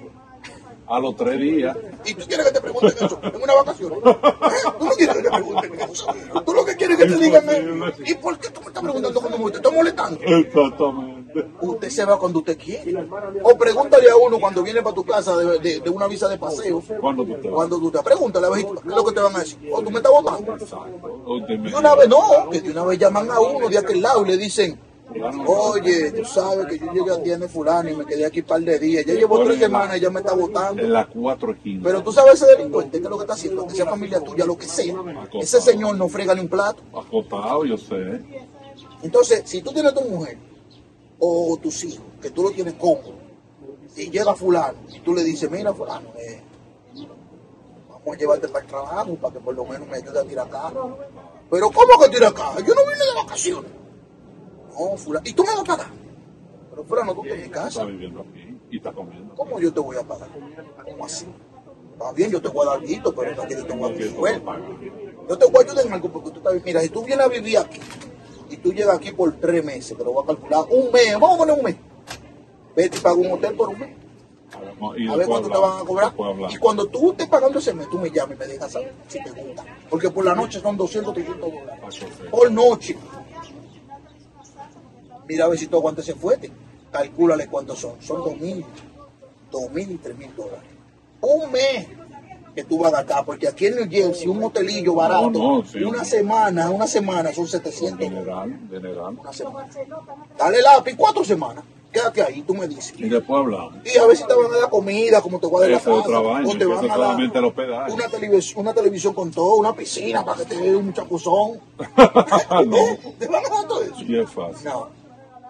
[0.92, 3.92] A los tres días, ¿Y tú quieres que te pregunten eso en una vacación?
[4.02, 6.06] ¿Tú no quieres que te pregunten eso?
[6.44, 9.20] ¿Tú lo que quieres que te digan es, ¿y por qué tú me estás preguntando
[9.22, 10.18] cómo me te estoy molestando?
[10.20, 11.20] exactamente.
[11.60, 13.06] Usted se va cuando usted quiere.
[13.44, 16.38] O pregúntale a uno cuando viene para tu casa de, de- de una visa de
[16.38, 16.82] paseo.
[17.00, 17.54] ¿Cuándo tú te vas?
[17.54, 19.58] Cuando tú te pregúntale a ver qué es lo que te van a decir.
[19.72, 20.52] O tú me estás votando.
[20.54, 21.38] Exacto.
[21.48, 24.30] Y una vez no, que de una vez llaman a uno de aquel lado y
[24.30, 24.76] le dicen,
[25.46, 28.60] oye, tú sabes que yo llegué a tienda fulano y me quedé aquí un par
[28.60, 29.04] de días.
[29.04, 30.82] Ya llevo tres semanas y ya me está votando.
[30.82, 31.82] En las cuatro esquinas.
[31.84, 34.44] Pero tú sabes ese delincuente, que es lo que está haciendo, que sea familia tuya,
[34.44, 34.94] lo que sea.
[35.34, 36.82] Ese señor no frega ni un plato.
[36.94, 38.20] Acotado, yo sé.
[39.02, 40.38] Entonces, si tú tienes tu mujer
[41.18, 43.14] o tus hijos, que tú lo tienes cómodo,
[43.96, 46.40] y llega fulano, y tú le dices, mira fulano, eh,
[47.88, 50.48] vamos a llevarte para el trabajo para que por lo menos me ayude a tirar
[50.48, 50.98] carro.
[51.50, 52.60] Pero ¿cómo que tirar carro?
[52.60, 53.70] Yo no vine de vacaciones.
[54.70, 55.86] No, fulano, ¿y tú me vas a pagar?
[56.70, 57.84] Pero fulano, tú estás en mi casa.
[57.84, 59.34] Viviendo aquí y está comiendo.
[59.34, 60.28] ¿Cómo yo te voy a pagar?
[60.84, 61.26] ¿Cómo así?
[61.92, 63.94] Está bien, yo te voy a dar guito, pero no quiero que te voy a
[63.94, 64.52] dar sueldo.
[65.28, 67.28] Yo te voy a ayudar en algo porque tú estás Mira, si tú vienes a
[67.28, 67.80] vivir aquí
[68.48, 71.34] y tú llegas aquí por tres meses, te lo voy a calcular, un mes, vamos
[71.34, 71.76] a poner un mes.
[72.74, 73.90] Vete y paga un hotel por un mes.
[74.52, 76.14] A ver cuánto te van a cobrar.
[76.50, 79.22] Y cuando tú estés pagando ese mes, tú me llamas y me dejas saber si
[79.22, 79.64] te gusta.
[79.88, 82.00] Porque por la noche son 200, 300 dólares.
[82.30, 82.96] Por noche.
[85.30, 86.50] Mira a ver si tú aguantas ese fuerte.
[86.90, 88.02] Calcúlale cuántos son.
[88.02, 88.64] Son 2 mil,
[89.52, 90.68] 2 mil y 3 mil dólares.
[91.20, 91.86] Un mes
[92.52, 93.24] que tú vas a gastar.
[93.24, 95.84] Porque aquí en New Jersey, un hotelillo barato, No, no, sí.
[95.84, 98.10] una semana, una semana son 700 dólares.
[98.10, 99.18] General, general.
[99.20, 99.68] Una semana.
[100.36, 101.62] Dale lápiz, cuatro semanas.
[101.92, 102.92] Quédate ahí, tú me dices.
[102.98, 103.74] Y después hablamos.
[103.84, 105.78] Y a ver si te van a dar comida, como te voy a dar la
[105.78, 106.02] casa, o
[106.56, 110.56] te van a dar una, televisión, una televisión con todo, una piscina para que te
[110.56, 111.60] dé un chapuzón.
[112.66, 112.76] no.
[113.18, 114.02] ¿Te van a dar todo eso?
[114.06, 114.68] Y es fácil.
[114.68, 114.99] No,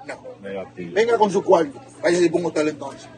[0.06, 0.16] no.
[0.42, 0.94] Negativo.
[0.94, 3.08] Venga con su cuarto, vaya por un hotel entonces,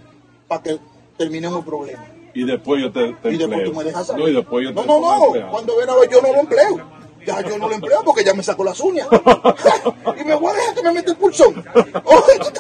[0.48, 0.78] para que
[1.16, 2.04] terminemos el problema.
[2.34, 4.22] Y después yo te, te Y después tú me dejas saber.
[4.22, 5.50] No, y después yo no, te no, pongo no, empleado.
[5.50, 6.92] cuando ven a ver yo no lo empleo.
[7.26, 9.06] Ya yo no lo empleo porque ya me sacó las uñas.
[10.20, 11.54] y me voy a dejar que me mete el pulsón.
[11.54, 12.52] Oye.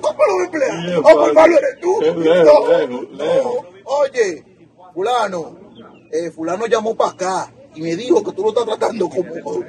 [0.00, 0.80] ¿cómo lo voy a emplear?
[0.86, 1.34] Bien, Oh, por padre.
[1.34, 2.00] malo eres tú.
[3.84, 4.44] Oye,
[4.94, 5.56] fulano,
[6.12, 9.64] eh, fulano llamó para acá y me dijo que tú lo estás tratando como, como,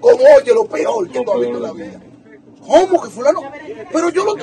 [0.00, 2.00] como, oye, lo peor que tú has visto en la vida.
[2.66, 3.40] ¿Cómo que fulano?
[3.92, 4.34] Pero yo lo...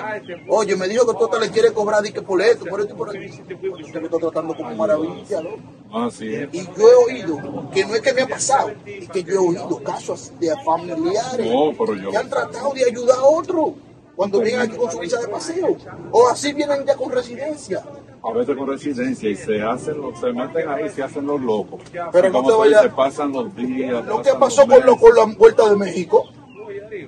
[0.49, 2.93] Oye, me dijo que tú hasta le quieres cobrar y que por esto, por esto
[2.93, 3.43] y por esto.
[3.49, 6.06] Yo me estoy tratando como maravilla, ¿no?
[6.06, 6.49] Así es.
[6.53, 9.38] Y yo he oído, que no es que me ha pasado, es que yo he
[9.38, 13.72] oído casos de familiares No, pero yo- que han tratado de ayudar a otros
[14.15, 15.76] cuando vienen aquí con su visa de paseo.
[16.11, 17.84] O así vienen ya con residencia.
[18.23, 21.81] a veces con residencia y se hacen los, se meten ahí, se hacen los locos.
[22.11, 24.06] Pero Y no como te vayas- dices, pasan los días.
[24.06, 26.26] Lo que pasó con, lo- con la vuelta de México,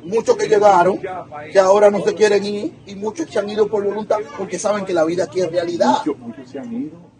[0.03, 0.99] muchos que llegaron,
[1.51, 4.85] que ahora no se quieren ir, y muchos se han ido por voluntad, porque saben
[4.85, 5.97] que la vida aquí es realidad.
[6.05, 7.13] Muchos, muchos se han ido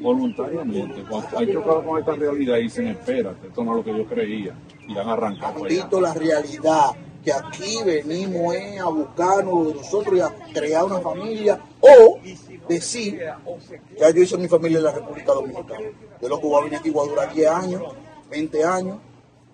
[0.00, 1.02] voluntariamente.
[1.08, 4.06] Cuando han chocado con esta realidad y dicen, espérate, esto no es lo que yo
[4.06, 4.54] creía.
[4.88, 5.64] Y han arrancado.
[5.64, 6.90] Visto la realidad,
[7.24, 12.18] que aquí venimos eh, a buscarnos de nosotros y a crear una familia, o
[12.68, 13.20] decir,
[13.98, 15.90] ya yo hice mi familia en la República Dominicana.
[16.20, 17.82] Yo lo que voy a venir aquí voy a durar 10 años,
[18.30, 18.98] 20 años,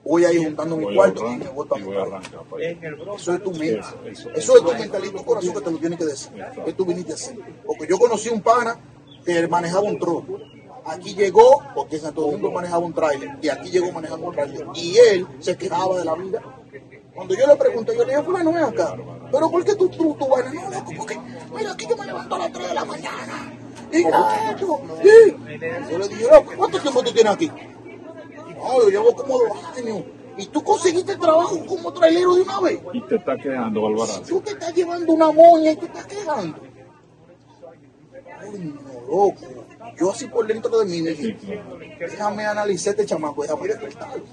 [0.04, 2.76] voy a ir juntando mi cuarto y me voy y para mi país.
[3.16, 3.86] Eso es tu mente.
[4.34, 6.32] Eso, es tu mentalidad, tu corazón que te lo tiene que decir.
[6.64, 7.38] Que tú viniste así.
[7.66, 8.78] Porque yo conocí un pana
[9.24, 10.24] que manejaba un tro.
[10.84, 14.66] Aquí llegó, porque en Santo Domingo manejaba un trailer, y aquí llegó manejando un trailer.
[14.74, 16.42] Y él se quejaba de la vida.
[17.14, 18.96] Cuando yo le pregunté, yo le dije, fulano, ven acá.
[19.30, 20.50] Pero ¿por qué tú, tú, tú vaina?
[20.52, 21.18] No, loco, porque
[21.54, 23.52] mira, aquí yo me levanto a las 3 de la mañana.
[23.92, 25.36] Y esto, sí.
[25.90, 27.50] Yo le dije, loco, ¿cuánto tiempo tú tienes aquí?
[28.62, 30.04] No, yo llevo como dos años.
[30.36, 32.80] ¿Y tú conseguiste trabajo como trailero de una vez?
[32.92, 34.22] Y te está quedando, Alvarado.
[34.22, 36.58] Tú te estás llevando una moña y te estás quejando.
[38.40, 39.62] Ay, no, loco.
[39.98, 41.36] Yo así por dentro de mí dije,
[41.98, 44.24] déjame analizar este chamaco, déjame despertarlo.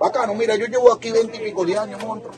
[0.00, 2.34] Bacano, mira, yo llevo aquí 20 y pico de años, monstruo.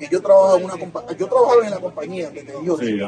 [0.00, 2.76] Y yo trabajo en una compañía, yo trabajaba en la compañía que te dio.
[2.78, 2.98] Sí.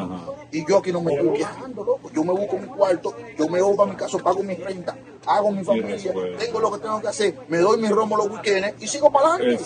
[0.53, 2.11] Y yo aquí no me estoy quejando, loco.
[2.15, 4.97] Yo me busco mi cuarto, yo me voy para mi casa, pago mis renta,
[5.27, 8.83] hago mi familia, tengo lo que tengo que hacer, me doy mi romo los weekends
[8.83, 9.65] y sigo para adelante.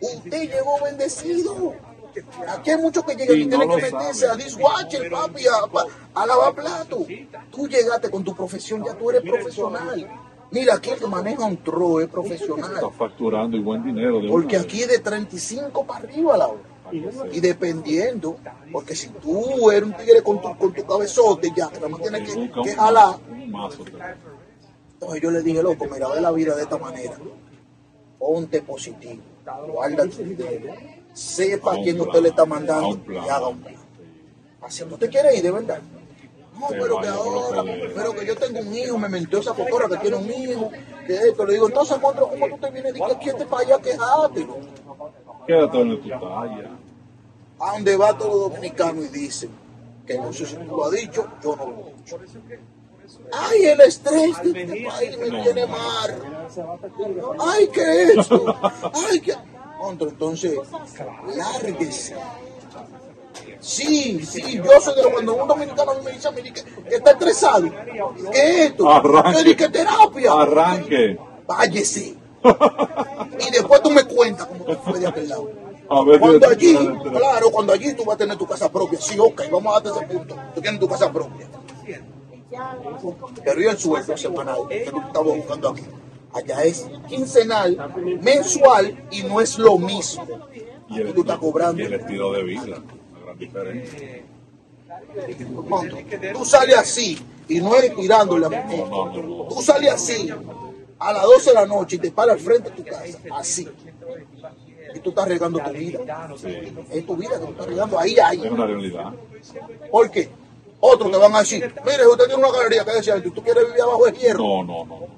[0.00, 1.74] Usted llegó bendecido.
[2.48, 6.20] Aquí hay muchos que llegan Y y no tienen que meterse a dishwasher, papi, a,
[6.20, 7.06] a lavar plato.
[7.50, 10.27] Tú llegaste con tu profesión, ya tú eres profesional.
[10.50, 12.90] Mira, aquí el que maneja un tro es Está profesional.
[12.96, 14.20] facturando y buen dinero.
[14.20, 16.60] De Porque aquí es de 35 para arriba la hora.
[17.32, 18.38] Y dependiendo,
[18.72, 22.00] porque si tú eres un tigre con tu, con tu cabezote, ya, que nada más
[22.00, 22.50] tienes vez.
[22.50, 23.16] que, que jalar.
[24.94, 27.14] Entonces yo le dije, loco, mira, ve la vida de esta manera.
[28.18, 29.22] Ponte positivo,
[29.72, 30.74] guarda tu dinero,
[31.12, 33.74] sepa a quién usted le está mandando y haga un plan.
[34.62, 35.80] Así no te quiere ir, de verdad.
[36.58, 37.62] No, pero que ahora,
[37.94, 40.70] pero que yo tengo un hijo, me mintió esa cotorra que tiene un hijo,
[41.06, 41.46] que esto.
[41.46, 44.48] Le digo, entonces, monstruo, ¿cómo tú te vienes de que aquí este para allá quejarte?
[45.46, 46.22] Quédate donde tú estás.
[47.60, 49.50] A donde va todo dominicano y dicen,
[50.06, 52.18] que no sé si tú lo has dicho, yo no lo he dicho.
[53.32, 56.48] Ay, el estrés de este país me tiene mal.
[57.40, 58.54] Ay, que esto.
[58.94, 59.22] Ay.
[59.78, 60.58] Monstruo, entonces,
[61.36, 62.16] lárguese.
[63.60, 66.62] Sí, sí, yo soy de los cuando un dominicano me dice a mí que,
[66.94, 67.68] está estresado,
[68.32, 69.44] que esto, Arranque.
[69.44, 70.32] que, que terapia.
[70.32, 71.18] Arranque.
[71.46, 72.14] Váyese.
[73.40, 75.50] Y después tú me cuentas cómo te fue de aquel lado.
[75.90, 79.00] A ver Cuando allí, claro, cuando allí tú vas a tener tu casa propia.
[79.00, 80.36] Sí, ok, vamos a darte ese punto.
[80.54, 81.48] Tú tienes tu casa propia.
[83.44, 85.82] Pero y el sueldo semanal que tú estabas buscando aquí.
[86.32, 90.26] Allá es quincenal, mensual y no es lo mismo.
[90.90, 91.82] Y el, Tú estás cobrando.
[91.82, 92.82] y el estilo de vida.
[96.32, 99.44] Tú sales así y no es tirándole a mi No, no, no.
[99.44, 100.30] Tú sales así
[100.98, 103.68] a las 12 de la noche y te paras al frente de tu casa, así.
[104.94, 106.00] Y tú estás arriesgando tu vida.
[106.36, 106.76] Sí.
[106.90, 108.44] Es tu vida que tú estás arriesgando ahí, ahí.
[108.44, 109.12] Es una realidad.
[109.90, 110.28] ¿Por qué?
[110.80, 113.82] Otros te van a decir, mire, usted tiene una galería que decía, ¿tú quieres vivir
[113.82, 114.42] abajo de hierro?
[114.42, 115.17] No, no, no.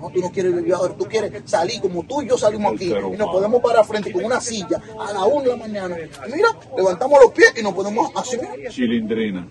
[0.00, 2.92] No, tú no quieres vivir abajo, tú quieres salir como tú y yo salimos aquí
[2.92, 5.96] y nos podemos parar frente con una silla a la 1 de la mañana.
[6.32, 8.38] Mira, levantamos los pies y nos podemos así.
[8.68, 9.48] Chilindrina.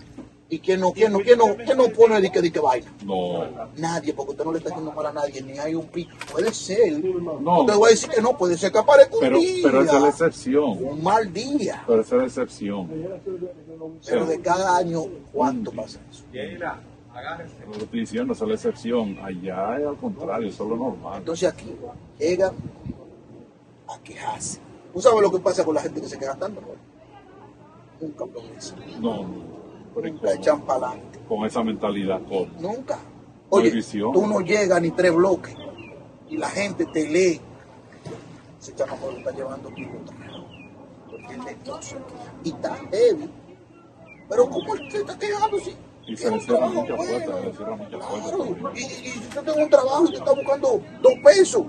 [0.54, 2.94] ¿Y quién no, quién no, quién no, quién no pone de que, de que vaina?
[3.06, 3.46] No.
[3.78, 6.12] Nadie, porque usted no le está haciendo mal a nadie, ni hay un pico.
[6.30, 7.02] Puede ser.
[7.02, 7.40] No.
[7.40, 9.62] No te voy a decir que no, puede ser que aparezca un Pero, día.
[9.64, 10.84] pero esa es la excepción.
[10.84, 11.82] Un mal día.
[11.88, 12.90] Pero esa es la excepción.
[14.06, 16.26] Pero de cada año, ¿cuánto pasa eso?
[17.66, 19.18] Lo que estoy diciendo, esa es la excepción.
[19.22, 21.18] Allá es al contrario, eso es lo normal.
[21.20, 21.76] Entonces aquí
[22.18, 22.54] llegan
[23.88, 24.60] a quejarse.
[24.94, 26.62] ¿Tú sabes lo que pasa con la gente que se queja tanto?
[28.00, 28.76] Nunca progresa.
[29.00, 30.08] No, no.
[30.08, 31.20] ¿y Nunca echan para adelante.
[31.28, 32.20] Con esa mentalidad.
[32.60, 32.96] Nunca.
[32.96, 33.02] No
[33.58, 35.54] Oye, tú no llegas ni tres bloques
[36.30, 37.42] y la gente te lee.
[38.60, 39.76] Ese chamaco lo está llevando tu
[41.10, 41.42] Porque él.
[42.46, 43.30] Y está heavy.
[44.30, 45.76] Pero ¿cómo él se está quejando si
[46.12, 47.12] Y se le cierran muchas bueno?
[47.14, 48.38] puertas, se le cierran muchas puertas Claro.
[48.44, 48.76] también.
[48.76, 51.64] Y, y, y si yo tengo un trabajo y te está buscando dos pesos,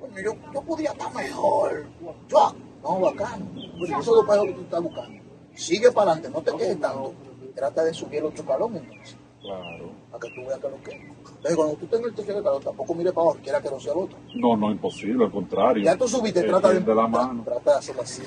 [0.00, 1.86] coño, yo, yo podía estar mejor.
[2.28, 3.46] Yo, no, bacano.
[3.78, 5.22] Pues esos dos pesos que tú estás buscando.
[5.54, 7.14] Sigue para adelante, no te quejes tanto.
[7.54, 9.90] Trata de subir el otro entonces, Claro.
[10.10, 11.00] para que tú veas que lo que es.
[11.36, 13.92] Entonces, cuando tú tengas el tercer escalón, tampoco mire para abajo, quiera que no sea
[13.92, 14.18] el otro.
[14.34, 15.82] No, no, imposible, al contrario.
[15.84, 17.42] Ya tú subiste, Eh, trata de, de la mano.
[17.44, 18.22] trata de hacerlo así,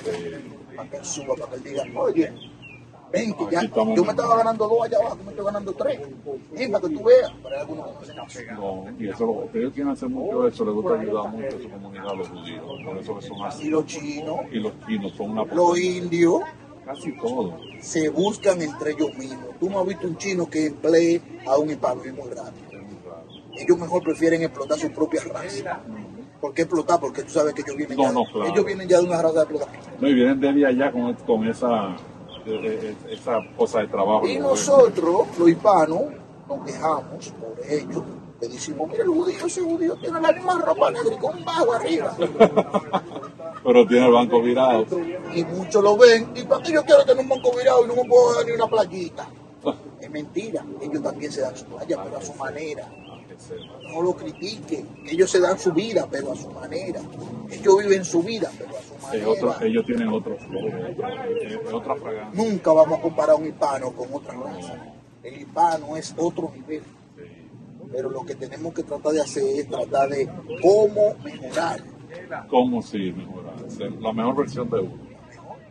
[0.75, 2.33] para que él suba, para que él diga, oye,
[3.11, 5.73] Ven, que Aquí ya, estamos yo me estaba ganando dos allá abajo, me estoy ganando
[5.73, 5.99] tres.
[6.51, 7.31] Ven, para que tú veas.
[7.41, 10.73] Pero hay algunos que no y eso lo que ellos quieren hacer mucho eso, les
[10.75, 12.65] gusta ayudar mucho a su comunidad, a los judíos.
[12.85, 13.69] Por eso que son Y así.
[13.69, 16.41] los chinos, Y los chinos son una los indios,
[16.85, 17.53] casi todos.
[17.81, 19.47] se buscan entre ellos mismos.
[19.59, 22.51] Tú no has visto un chino que emplee a un hispano, es muy raro.
[23.57, 25.81] Ellos mejor prefieren explotar su propia raza.
[26.39, 26.99] ¿Por qué explotar?
[27.01, 28.49] Porque tú sabes que ellos vienen, No, ya, no, claro.
[28.53, 29.83] ellos vienen ya de una raza de explotación.
[29.99, 31.97] No, y vienen de allá con, con esa,
[33.09, 34.27] esa cosa de trabajo.
[34.27, 36.01] Y nosotros, los hispanos,
[36.47, 38.03] nos quejamos por ello.
[38.41, 41.73] Le decimos, mira, el judío, ese judío tiene la misma ropa negra con un bajo
[41.73, 42.15] arriba.
[43.63, 44.85] Pero tiene el banco virado.
[45.33, 46.31] Y muchos lo ven.
[46.35, 48.51] ¿Y para qué yo quiero tener un banco virado y no me puedo dar ni
[48.53, 49.27] una playita?
[49.99, 50.65] Es mentira.
[50.81, 52.87] Ellos también se dan su playa, pero a su manera.
[53.93, 54.87] No lo critiquen.
[55.07, 57.01] Ellos se dan su vida, pero a su manera.
[57.49, 59.27] Ellos viven su vida, pero a su manera.
[59.29, 62.43] otro- ellos tienen otro flow, otra, es otra fragancia.
[62.43, 64.75] Nunca vamos a comparar un hispano con otra raza.
[65.23, 66.83] El hispano es otro nivel.
[67.91, 70.27] Pero lo que tenemos que tratar de hacer es tratar de
[70.61, 71.81] cómo mejorar.
[72.47, 73.55] ¿Cómo sí mejorar?
[73.99, 75.09] La mejor versión de uno.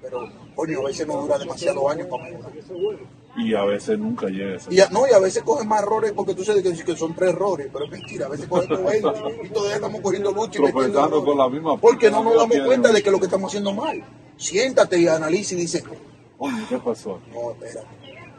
[0.02, 2.50] Pero, coño, a veces no dura demasiados años para mejorar.
[3.38, 5.82] Y a veces nunca llega a ese Y a, no, y a veces cogen más
[5.82, 8.26] errores porque tú sabes que, que son tres errores, pero es mentira.
[8.26, 9.08] A veces cogen 20
[9.44, 13.00] y todavía estamos cogiendo lucha y con la misma Porque no nos damos cuenta de
[13.00, 14.02] que lo que estamos haciendo mal.
[14.36, 15.84] Siéntate y analiza y dice,
[16.38, 17.20] Oye, ¿qué pasó?
[17.32, 17.82] no, espera,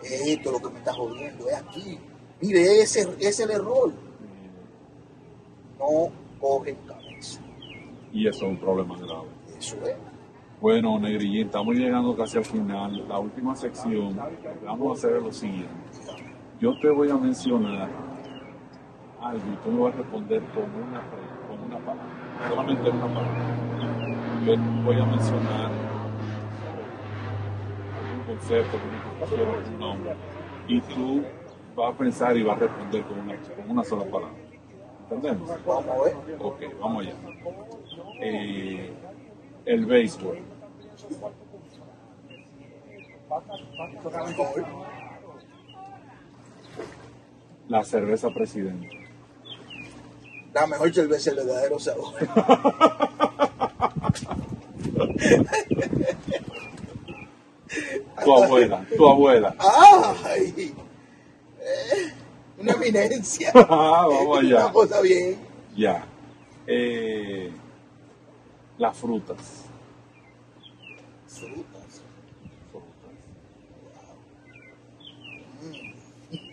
[0.03, 1.99] esto es lo que me está jodiendo, es aquí.
[2.41, 3.91] Mire, ese ese es el error.
[5.77, 7.41] No cogen cabeza.
[8.13, 9.27] Y eso es un problema grave.
[9.57, 10.08] Eso es.
[10.61, 13.07] Bueno, Negrillín, estamos llegando casi al final.
[13.07, 14.13] La última sección,
[14.65, 15.69] vamos a hacer lo siguiente.
[16.59, 17.87] Yo te voy a mencionar
[19.21, 21.01] algo y tú me vas a responder con una,
[21.47, 22.49] con una palabra.
[22.49, 23.55] Solamente una palabra.
[24.45, 25.71] Yo voy a mencionar
[27.95, 28.77] algún concepto,
[29.21, 30.15] algún nombre.
[30.67, 31.23] Y tú
[31.73, 34.35] vas a pensar y vas a responder con una, con una sola palabra.
[35.09, 35.49] ¿Entendemos?
[35.65, 36.37] Vamos a ver.
[36.37, 37.15] Ok, vamos allá.
[38.21, 38.93] Eh,
[39.65, 40.39] el béisbol.
[47.67, 48.89] La cerveza presidente.
[50.53, 52.13] La mejor cerveza, el verdadero sabor.
[58.23, 59.55] Tu abuela, tu abuela.
[59.59, 60.73] ¡Ay!
[61.61, 62.13] Eh,
[62.57, 63.51] una eminencia.
[63.55, 64.65] Ah, vamos allá.
[64.65, 65.37] Una cosa bien.
[65.75, 66.05] Ya.
[66.67, 67.51] Eh,
[68.79, 69.37] las frutas.
[71.27, 72.01] Frutas.
[72.71, 73.13] Frutas.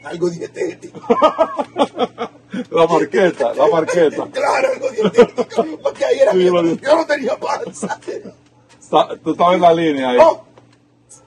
[0.04, 1.00] Algo dietético.
[2.70, 4.26] La marqueta, la marqueta.
[4.32, 5.64] Claro, algo dietético.
[5.82, 7.98] Porque ahí era Sí, lo- yo no tenía panza.
[8.80, 10.18] Está- Tú estabas en la línea ahí.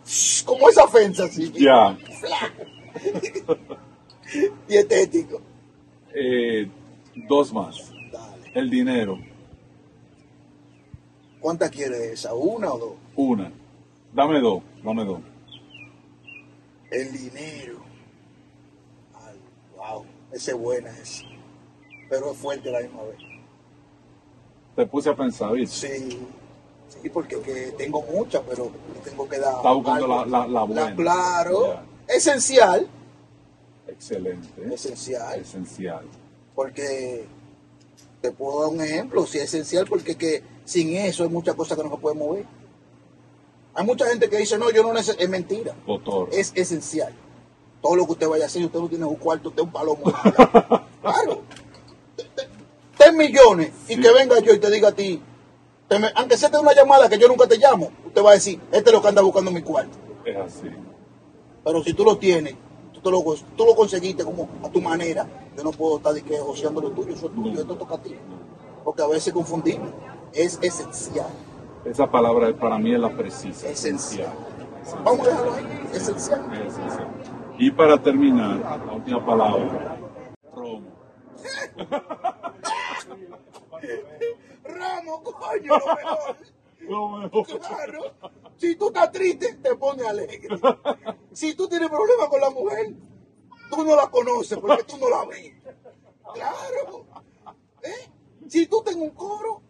[0.06, 1.52] Shh, Como esa ofensa así.
[1.52, 1.96] Ya.
[2.20, 3.56] Flaco.
[4.68, 5.42] Dietético.
[6.14, 6.68] Eh,
[7.28, 7.92] dos más.
[8.12, 8.52] Dale.
[8.56, 9.20] El dinero.
[11.40, 12.34] ¿Cuántas quieres esa?
[12.34, 12.94] ¿Una o dos?
[13.16, 13.52] Una.
[14.14, 15.20] Dame dos, dame dos.
[16.91, 17.80] El dinero.
[19.14, 19.38] Ay,
[19.78, 20.03] wow.
[20.32, 21.24] Esa es buena esa.
[22.10, 23.18] Pero es fuerte la misma vez.
[24.76, 25.88] Te puse a pensar, ¿viste?
[25.99, 26.20] Sí.
[27.02, 28.72] Sí, porque que tengo muchas, pero
[29.03, 29.57] tengo que dar.
[29.57, 30.95] Está buscando la- la- la buena.
[30.95, 31.80] claro.
[32.07, 32.88] Esencial.
[33.88, 34.74] Excelente.
[34.74, 35.40] Esencial.
[35.40, 36.06] Esencial.
[36.56, 37.26] Porque
[38.22, 41.78] te puedo dar un ejemplo, si es esencial, porque que sin eso hay muchas cosas
[41.78, 42.46] que no se pueden mover.
[43.74, 46.30] Hay mucha gente que dice, no, yo no necesito, es mentira, Doctor.
[46.32, 47.14] es esencial.
[47.82, 49.72] Todo lo que usted vaya a hacer, usted no tiene un cuarto, usted es un
[49.72, 50.04] palomo.
[51.02, 51.41] claro.
[52.16, 52.48] Te- te-
[52.98, 54.02] Ten millones y Sí.
[54.02, 55.22] que venga yo y te diga a ti,
[55.88, 58.34] te me- aunque sea de una llamada que yo nunca te llamo, usted va a
[58.34, 59.98] decir, este es lo que anda buscando en mi cuarto.
[60.26, 60.68] Es así.
[61.64, 62.56] Pero si tú lo tienes,
[62.94, 63.24] tú, te lo,
[63.56, 65.26] tú lo conseguiste como a tu manera,
[65.56, 68.02] yo no puedo estar de que joseando lo tuyo, eso es tuyo, esto toca a
[68.02, 68.16] ti.
[68.84, 69.90] Porque a veces confundimos.
[70.34, 71.30] Es esencial.
[71.86, 73.70] Esa palabra para mí es la precisa.
[73.70, 74.34] Esencial.
[75.04, 75.90] Vamos a dejarlo ahí.
[75.94, 76.54] Esencial.
[76.54, 77.08] Es esencial.
[77.58, 79.98] Y para terminar, la última palabra.
[80.54, 80.88] Romo.
[84.64, 86.38] Ramo, coño, lo mejor.
[86.80, 87.60] Lo mejor.
[87.60, 88.04] Claro.
[88.58, 90.48] Si tú estás triste, te pone alegre.
[91.32, 92.94] Si tú tienes problemas con la mujer,
[93.70, 95.54] tú no la conoces porque tú no la ves.
[96.34, 97.06] Claro.
[97.84, 98.10] ¿Eh?
[98.48, 99.62] Si tú tienes un coro,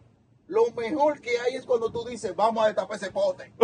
[0.50, 3.52] lo mejor que hay es cuando tú dices, vamos a destapar ese pote.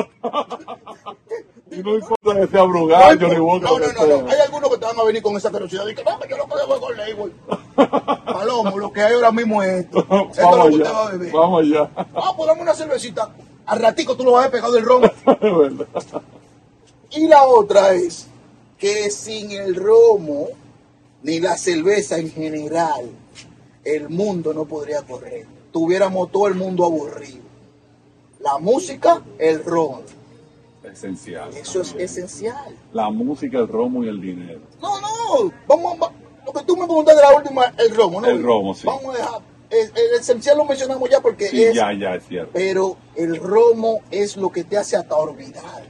[1.71, 3.67] Y no importa que sea brugallo ni boca.
[3.67, 4.29] no, no, no, no.
[4.29, 6.55] Hay algunos que te van a venir con esa curiosidad y que no, yo que
[6.55, 7.33] debo es con label.
[8.25, 9.99] Palomo, lo que hay ahora mismo es esto.
[9.99, 11.31] Esto es lo Vamos que usted va a beber.
[11.33, 11.89] Vamos allá.
[12.13, 13.35] Ah, pues dame una cervecita.
[13.65, 15.11] Al ratico tú lo vas a pegado del ron.
[17.11, 18.27] Y la otra es
[18.77, 20.49] que sin el romo
[21.23, 23.09] ni la cerveza en general,
[23.83, 25.54] el mundo no podría correr.
[25.75, 27.43] Tuviéramos todo el mundo aburrido.
[28.39, 30.03] La música, el romo.
[30.89, 31.49] Esencial.
[31.53, 32.73] Eso es esencial.
[32.93, 34.61] La música, el romo y el dinero.
[34.81, 36.13] No, no, vamos a...
[36.45, 38.27] Lo que tú me preguntas de la última, el romo, ¿no?
[38.29, 38.87] El romo, sí.
[38.87, 39.41] Vamos a dejar...
[39.69, 41.75] El, el esencial lo mencionamos ya porque Sí, es...
[41.75, 42.51] ya, ya, es cierto.
[42.53, 45.83] Pero el romo es lo que te hace hasta olvidar.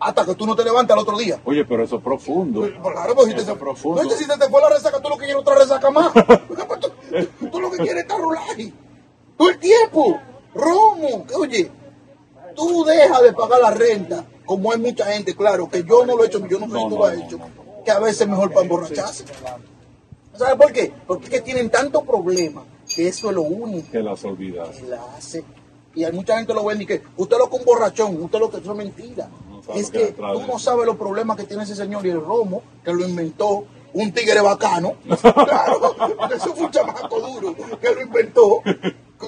[0.00, 1.40] Hasta que tú no te levantas al otro día.
[1.46, 2.60] Oye, pero eso es profundo.
[2.60, 4.02] Pues, Claro, pues si te, Eso es profundo.
[4.02, 6.12] no, si te, te fue la resaca, tú lo que quieres otra resaca más.
[7.40, 8.70] tú, tú lo que quieres es estar rolaje.
[9.36, 10.20] Todo el tiempo.
[10.54, 11.26] Romo.
[11.26, 11.70] que, Oye,
[12.54, 16.24] tú dejas de pagar la renta, como hay mucha gente, claro, que yo no lo
[16.24, 17.38] he hecho, yo no sé si tú lo has hecho,
[17.84, 19.24] que a veces es mejor para emborracharse.
[20.36, 20.92] ¿Sabes por qué?
[21.06, 24.68] Porque es que tienen tanto problema que eso es lo único Que las olvidas.
[24.76, 25.44] que la hace.
[25.94, 28.50] Y hay mucha gente lo ven y que usted lo que un borrachón, usted lo
[28.50, 29.28] que eso es mentira.
[29.48, 32.62] No es que tú no sabes los problemas que tiene ese señor y el romo,
[32.84, 34.94] que lo inventó, un tigre bacano.
[35.22, 35.94] Claro,
[36.34, 38.60] eso fue un chamaco duro que lo inventó.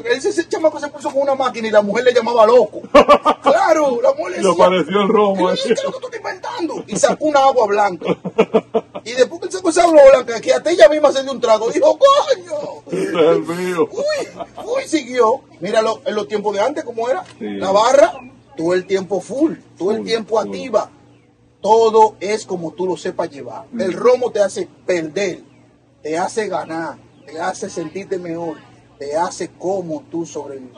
[0.05, 2.83] Ese, ese chamaco se puso con una máquina y la mujer le llamaba loco.
[3.43, 5.49] Claro, la mujer le decía, apareció el romo.
[5.49, 6.85] ¿Qué es lo que tú estás inventando?
[6.87, 8.07] Y sacó una agua blanca.
[9.05, 11.41] Y después que él sacó esa agua blanca, que hasta ella misma se dio un
[11.41, 12.83] trago, dijo, coño.
[12.91, 13.89] Es mío.
[13.91, 14.29] Uy,
[14.65, 15.43] uy, siguió.
[15.61, 17.25] Míralo en los tiempos de antes, ¿cómo era?
[17.39, 17.47] Sí.
[17.57, 18.15] La barra,
[18.57, 20.49] todo el tiempo full, todo el tiempo full.
[20.49, 20.91] activa.
[21.61, 23.65] Todo es como tú lo sepas llevar.
[23.73, 23.81] Mm.
[23.81, 25.41] El romo te hace perder,
[26.03, 28.57] te hace ganar, te hace sentirte mejor,
[28.99, 30.73] te hace como tú sobrevivir.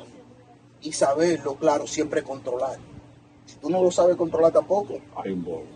[0.81, 2.79] Y saberlo, claro, siempre controlar.
[3.47, 5.69] Si tú no lo sabes controlar tampoco, Hay un hay problema.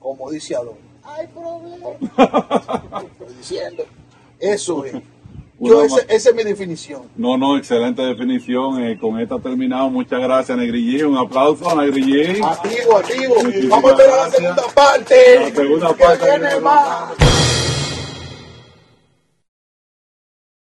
[0.00, 1.88] Como dice Adón, hay problema.
[3.02, 3.84] Estoy diciendo.
[4.38, 4.94] Eso es.
[5.58, 7.02] Yo, ese- esa es mi definición.
[7.16, 8.82] No, no, excelente definición.
[8.82, 9.88] Eh, con esta terminado.
[9.88, 11.06] Muchas gracias, Negrillín.
[11.06, 12.44] Un aplauso a Negrillín.
[12.44, 13.34] Activo, activo.
[13.42, 15.40] Muchísimas Vamos a ver la segunda parte.
[15.40, 17.08] La segunda que parte viene viene más.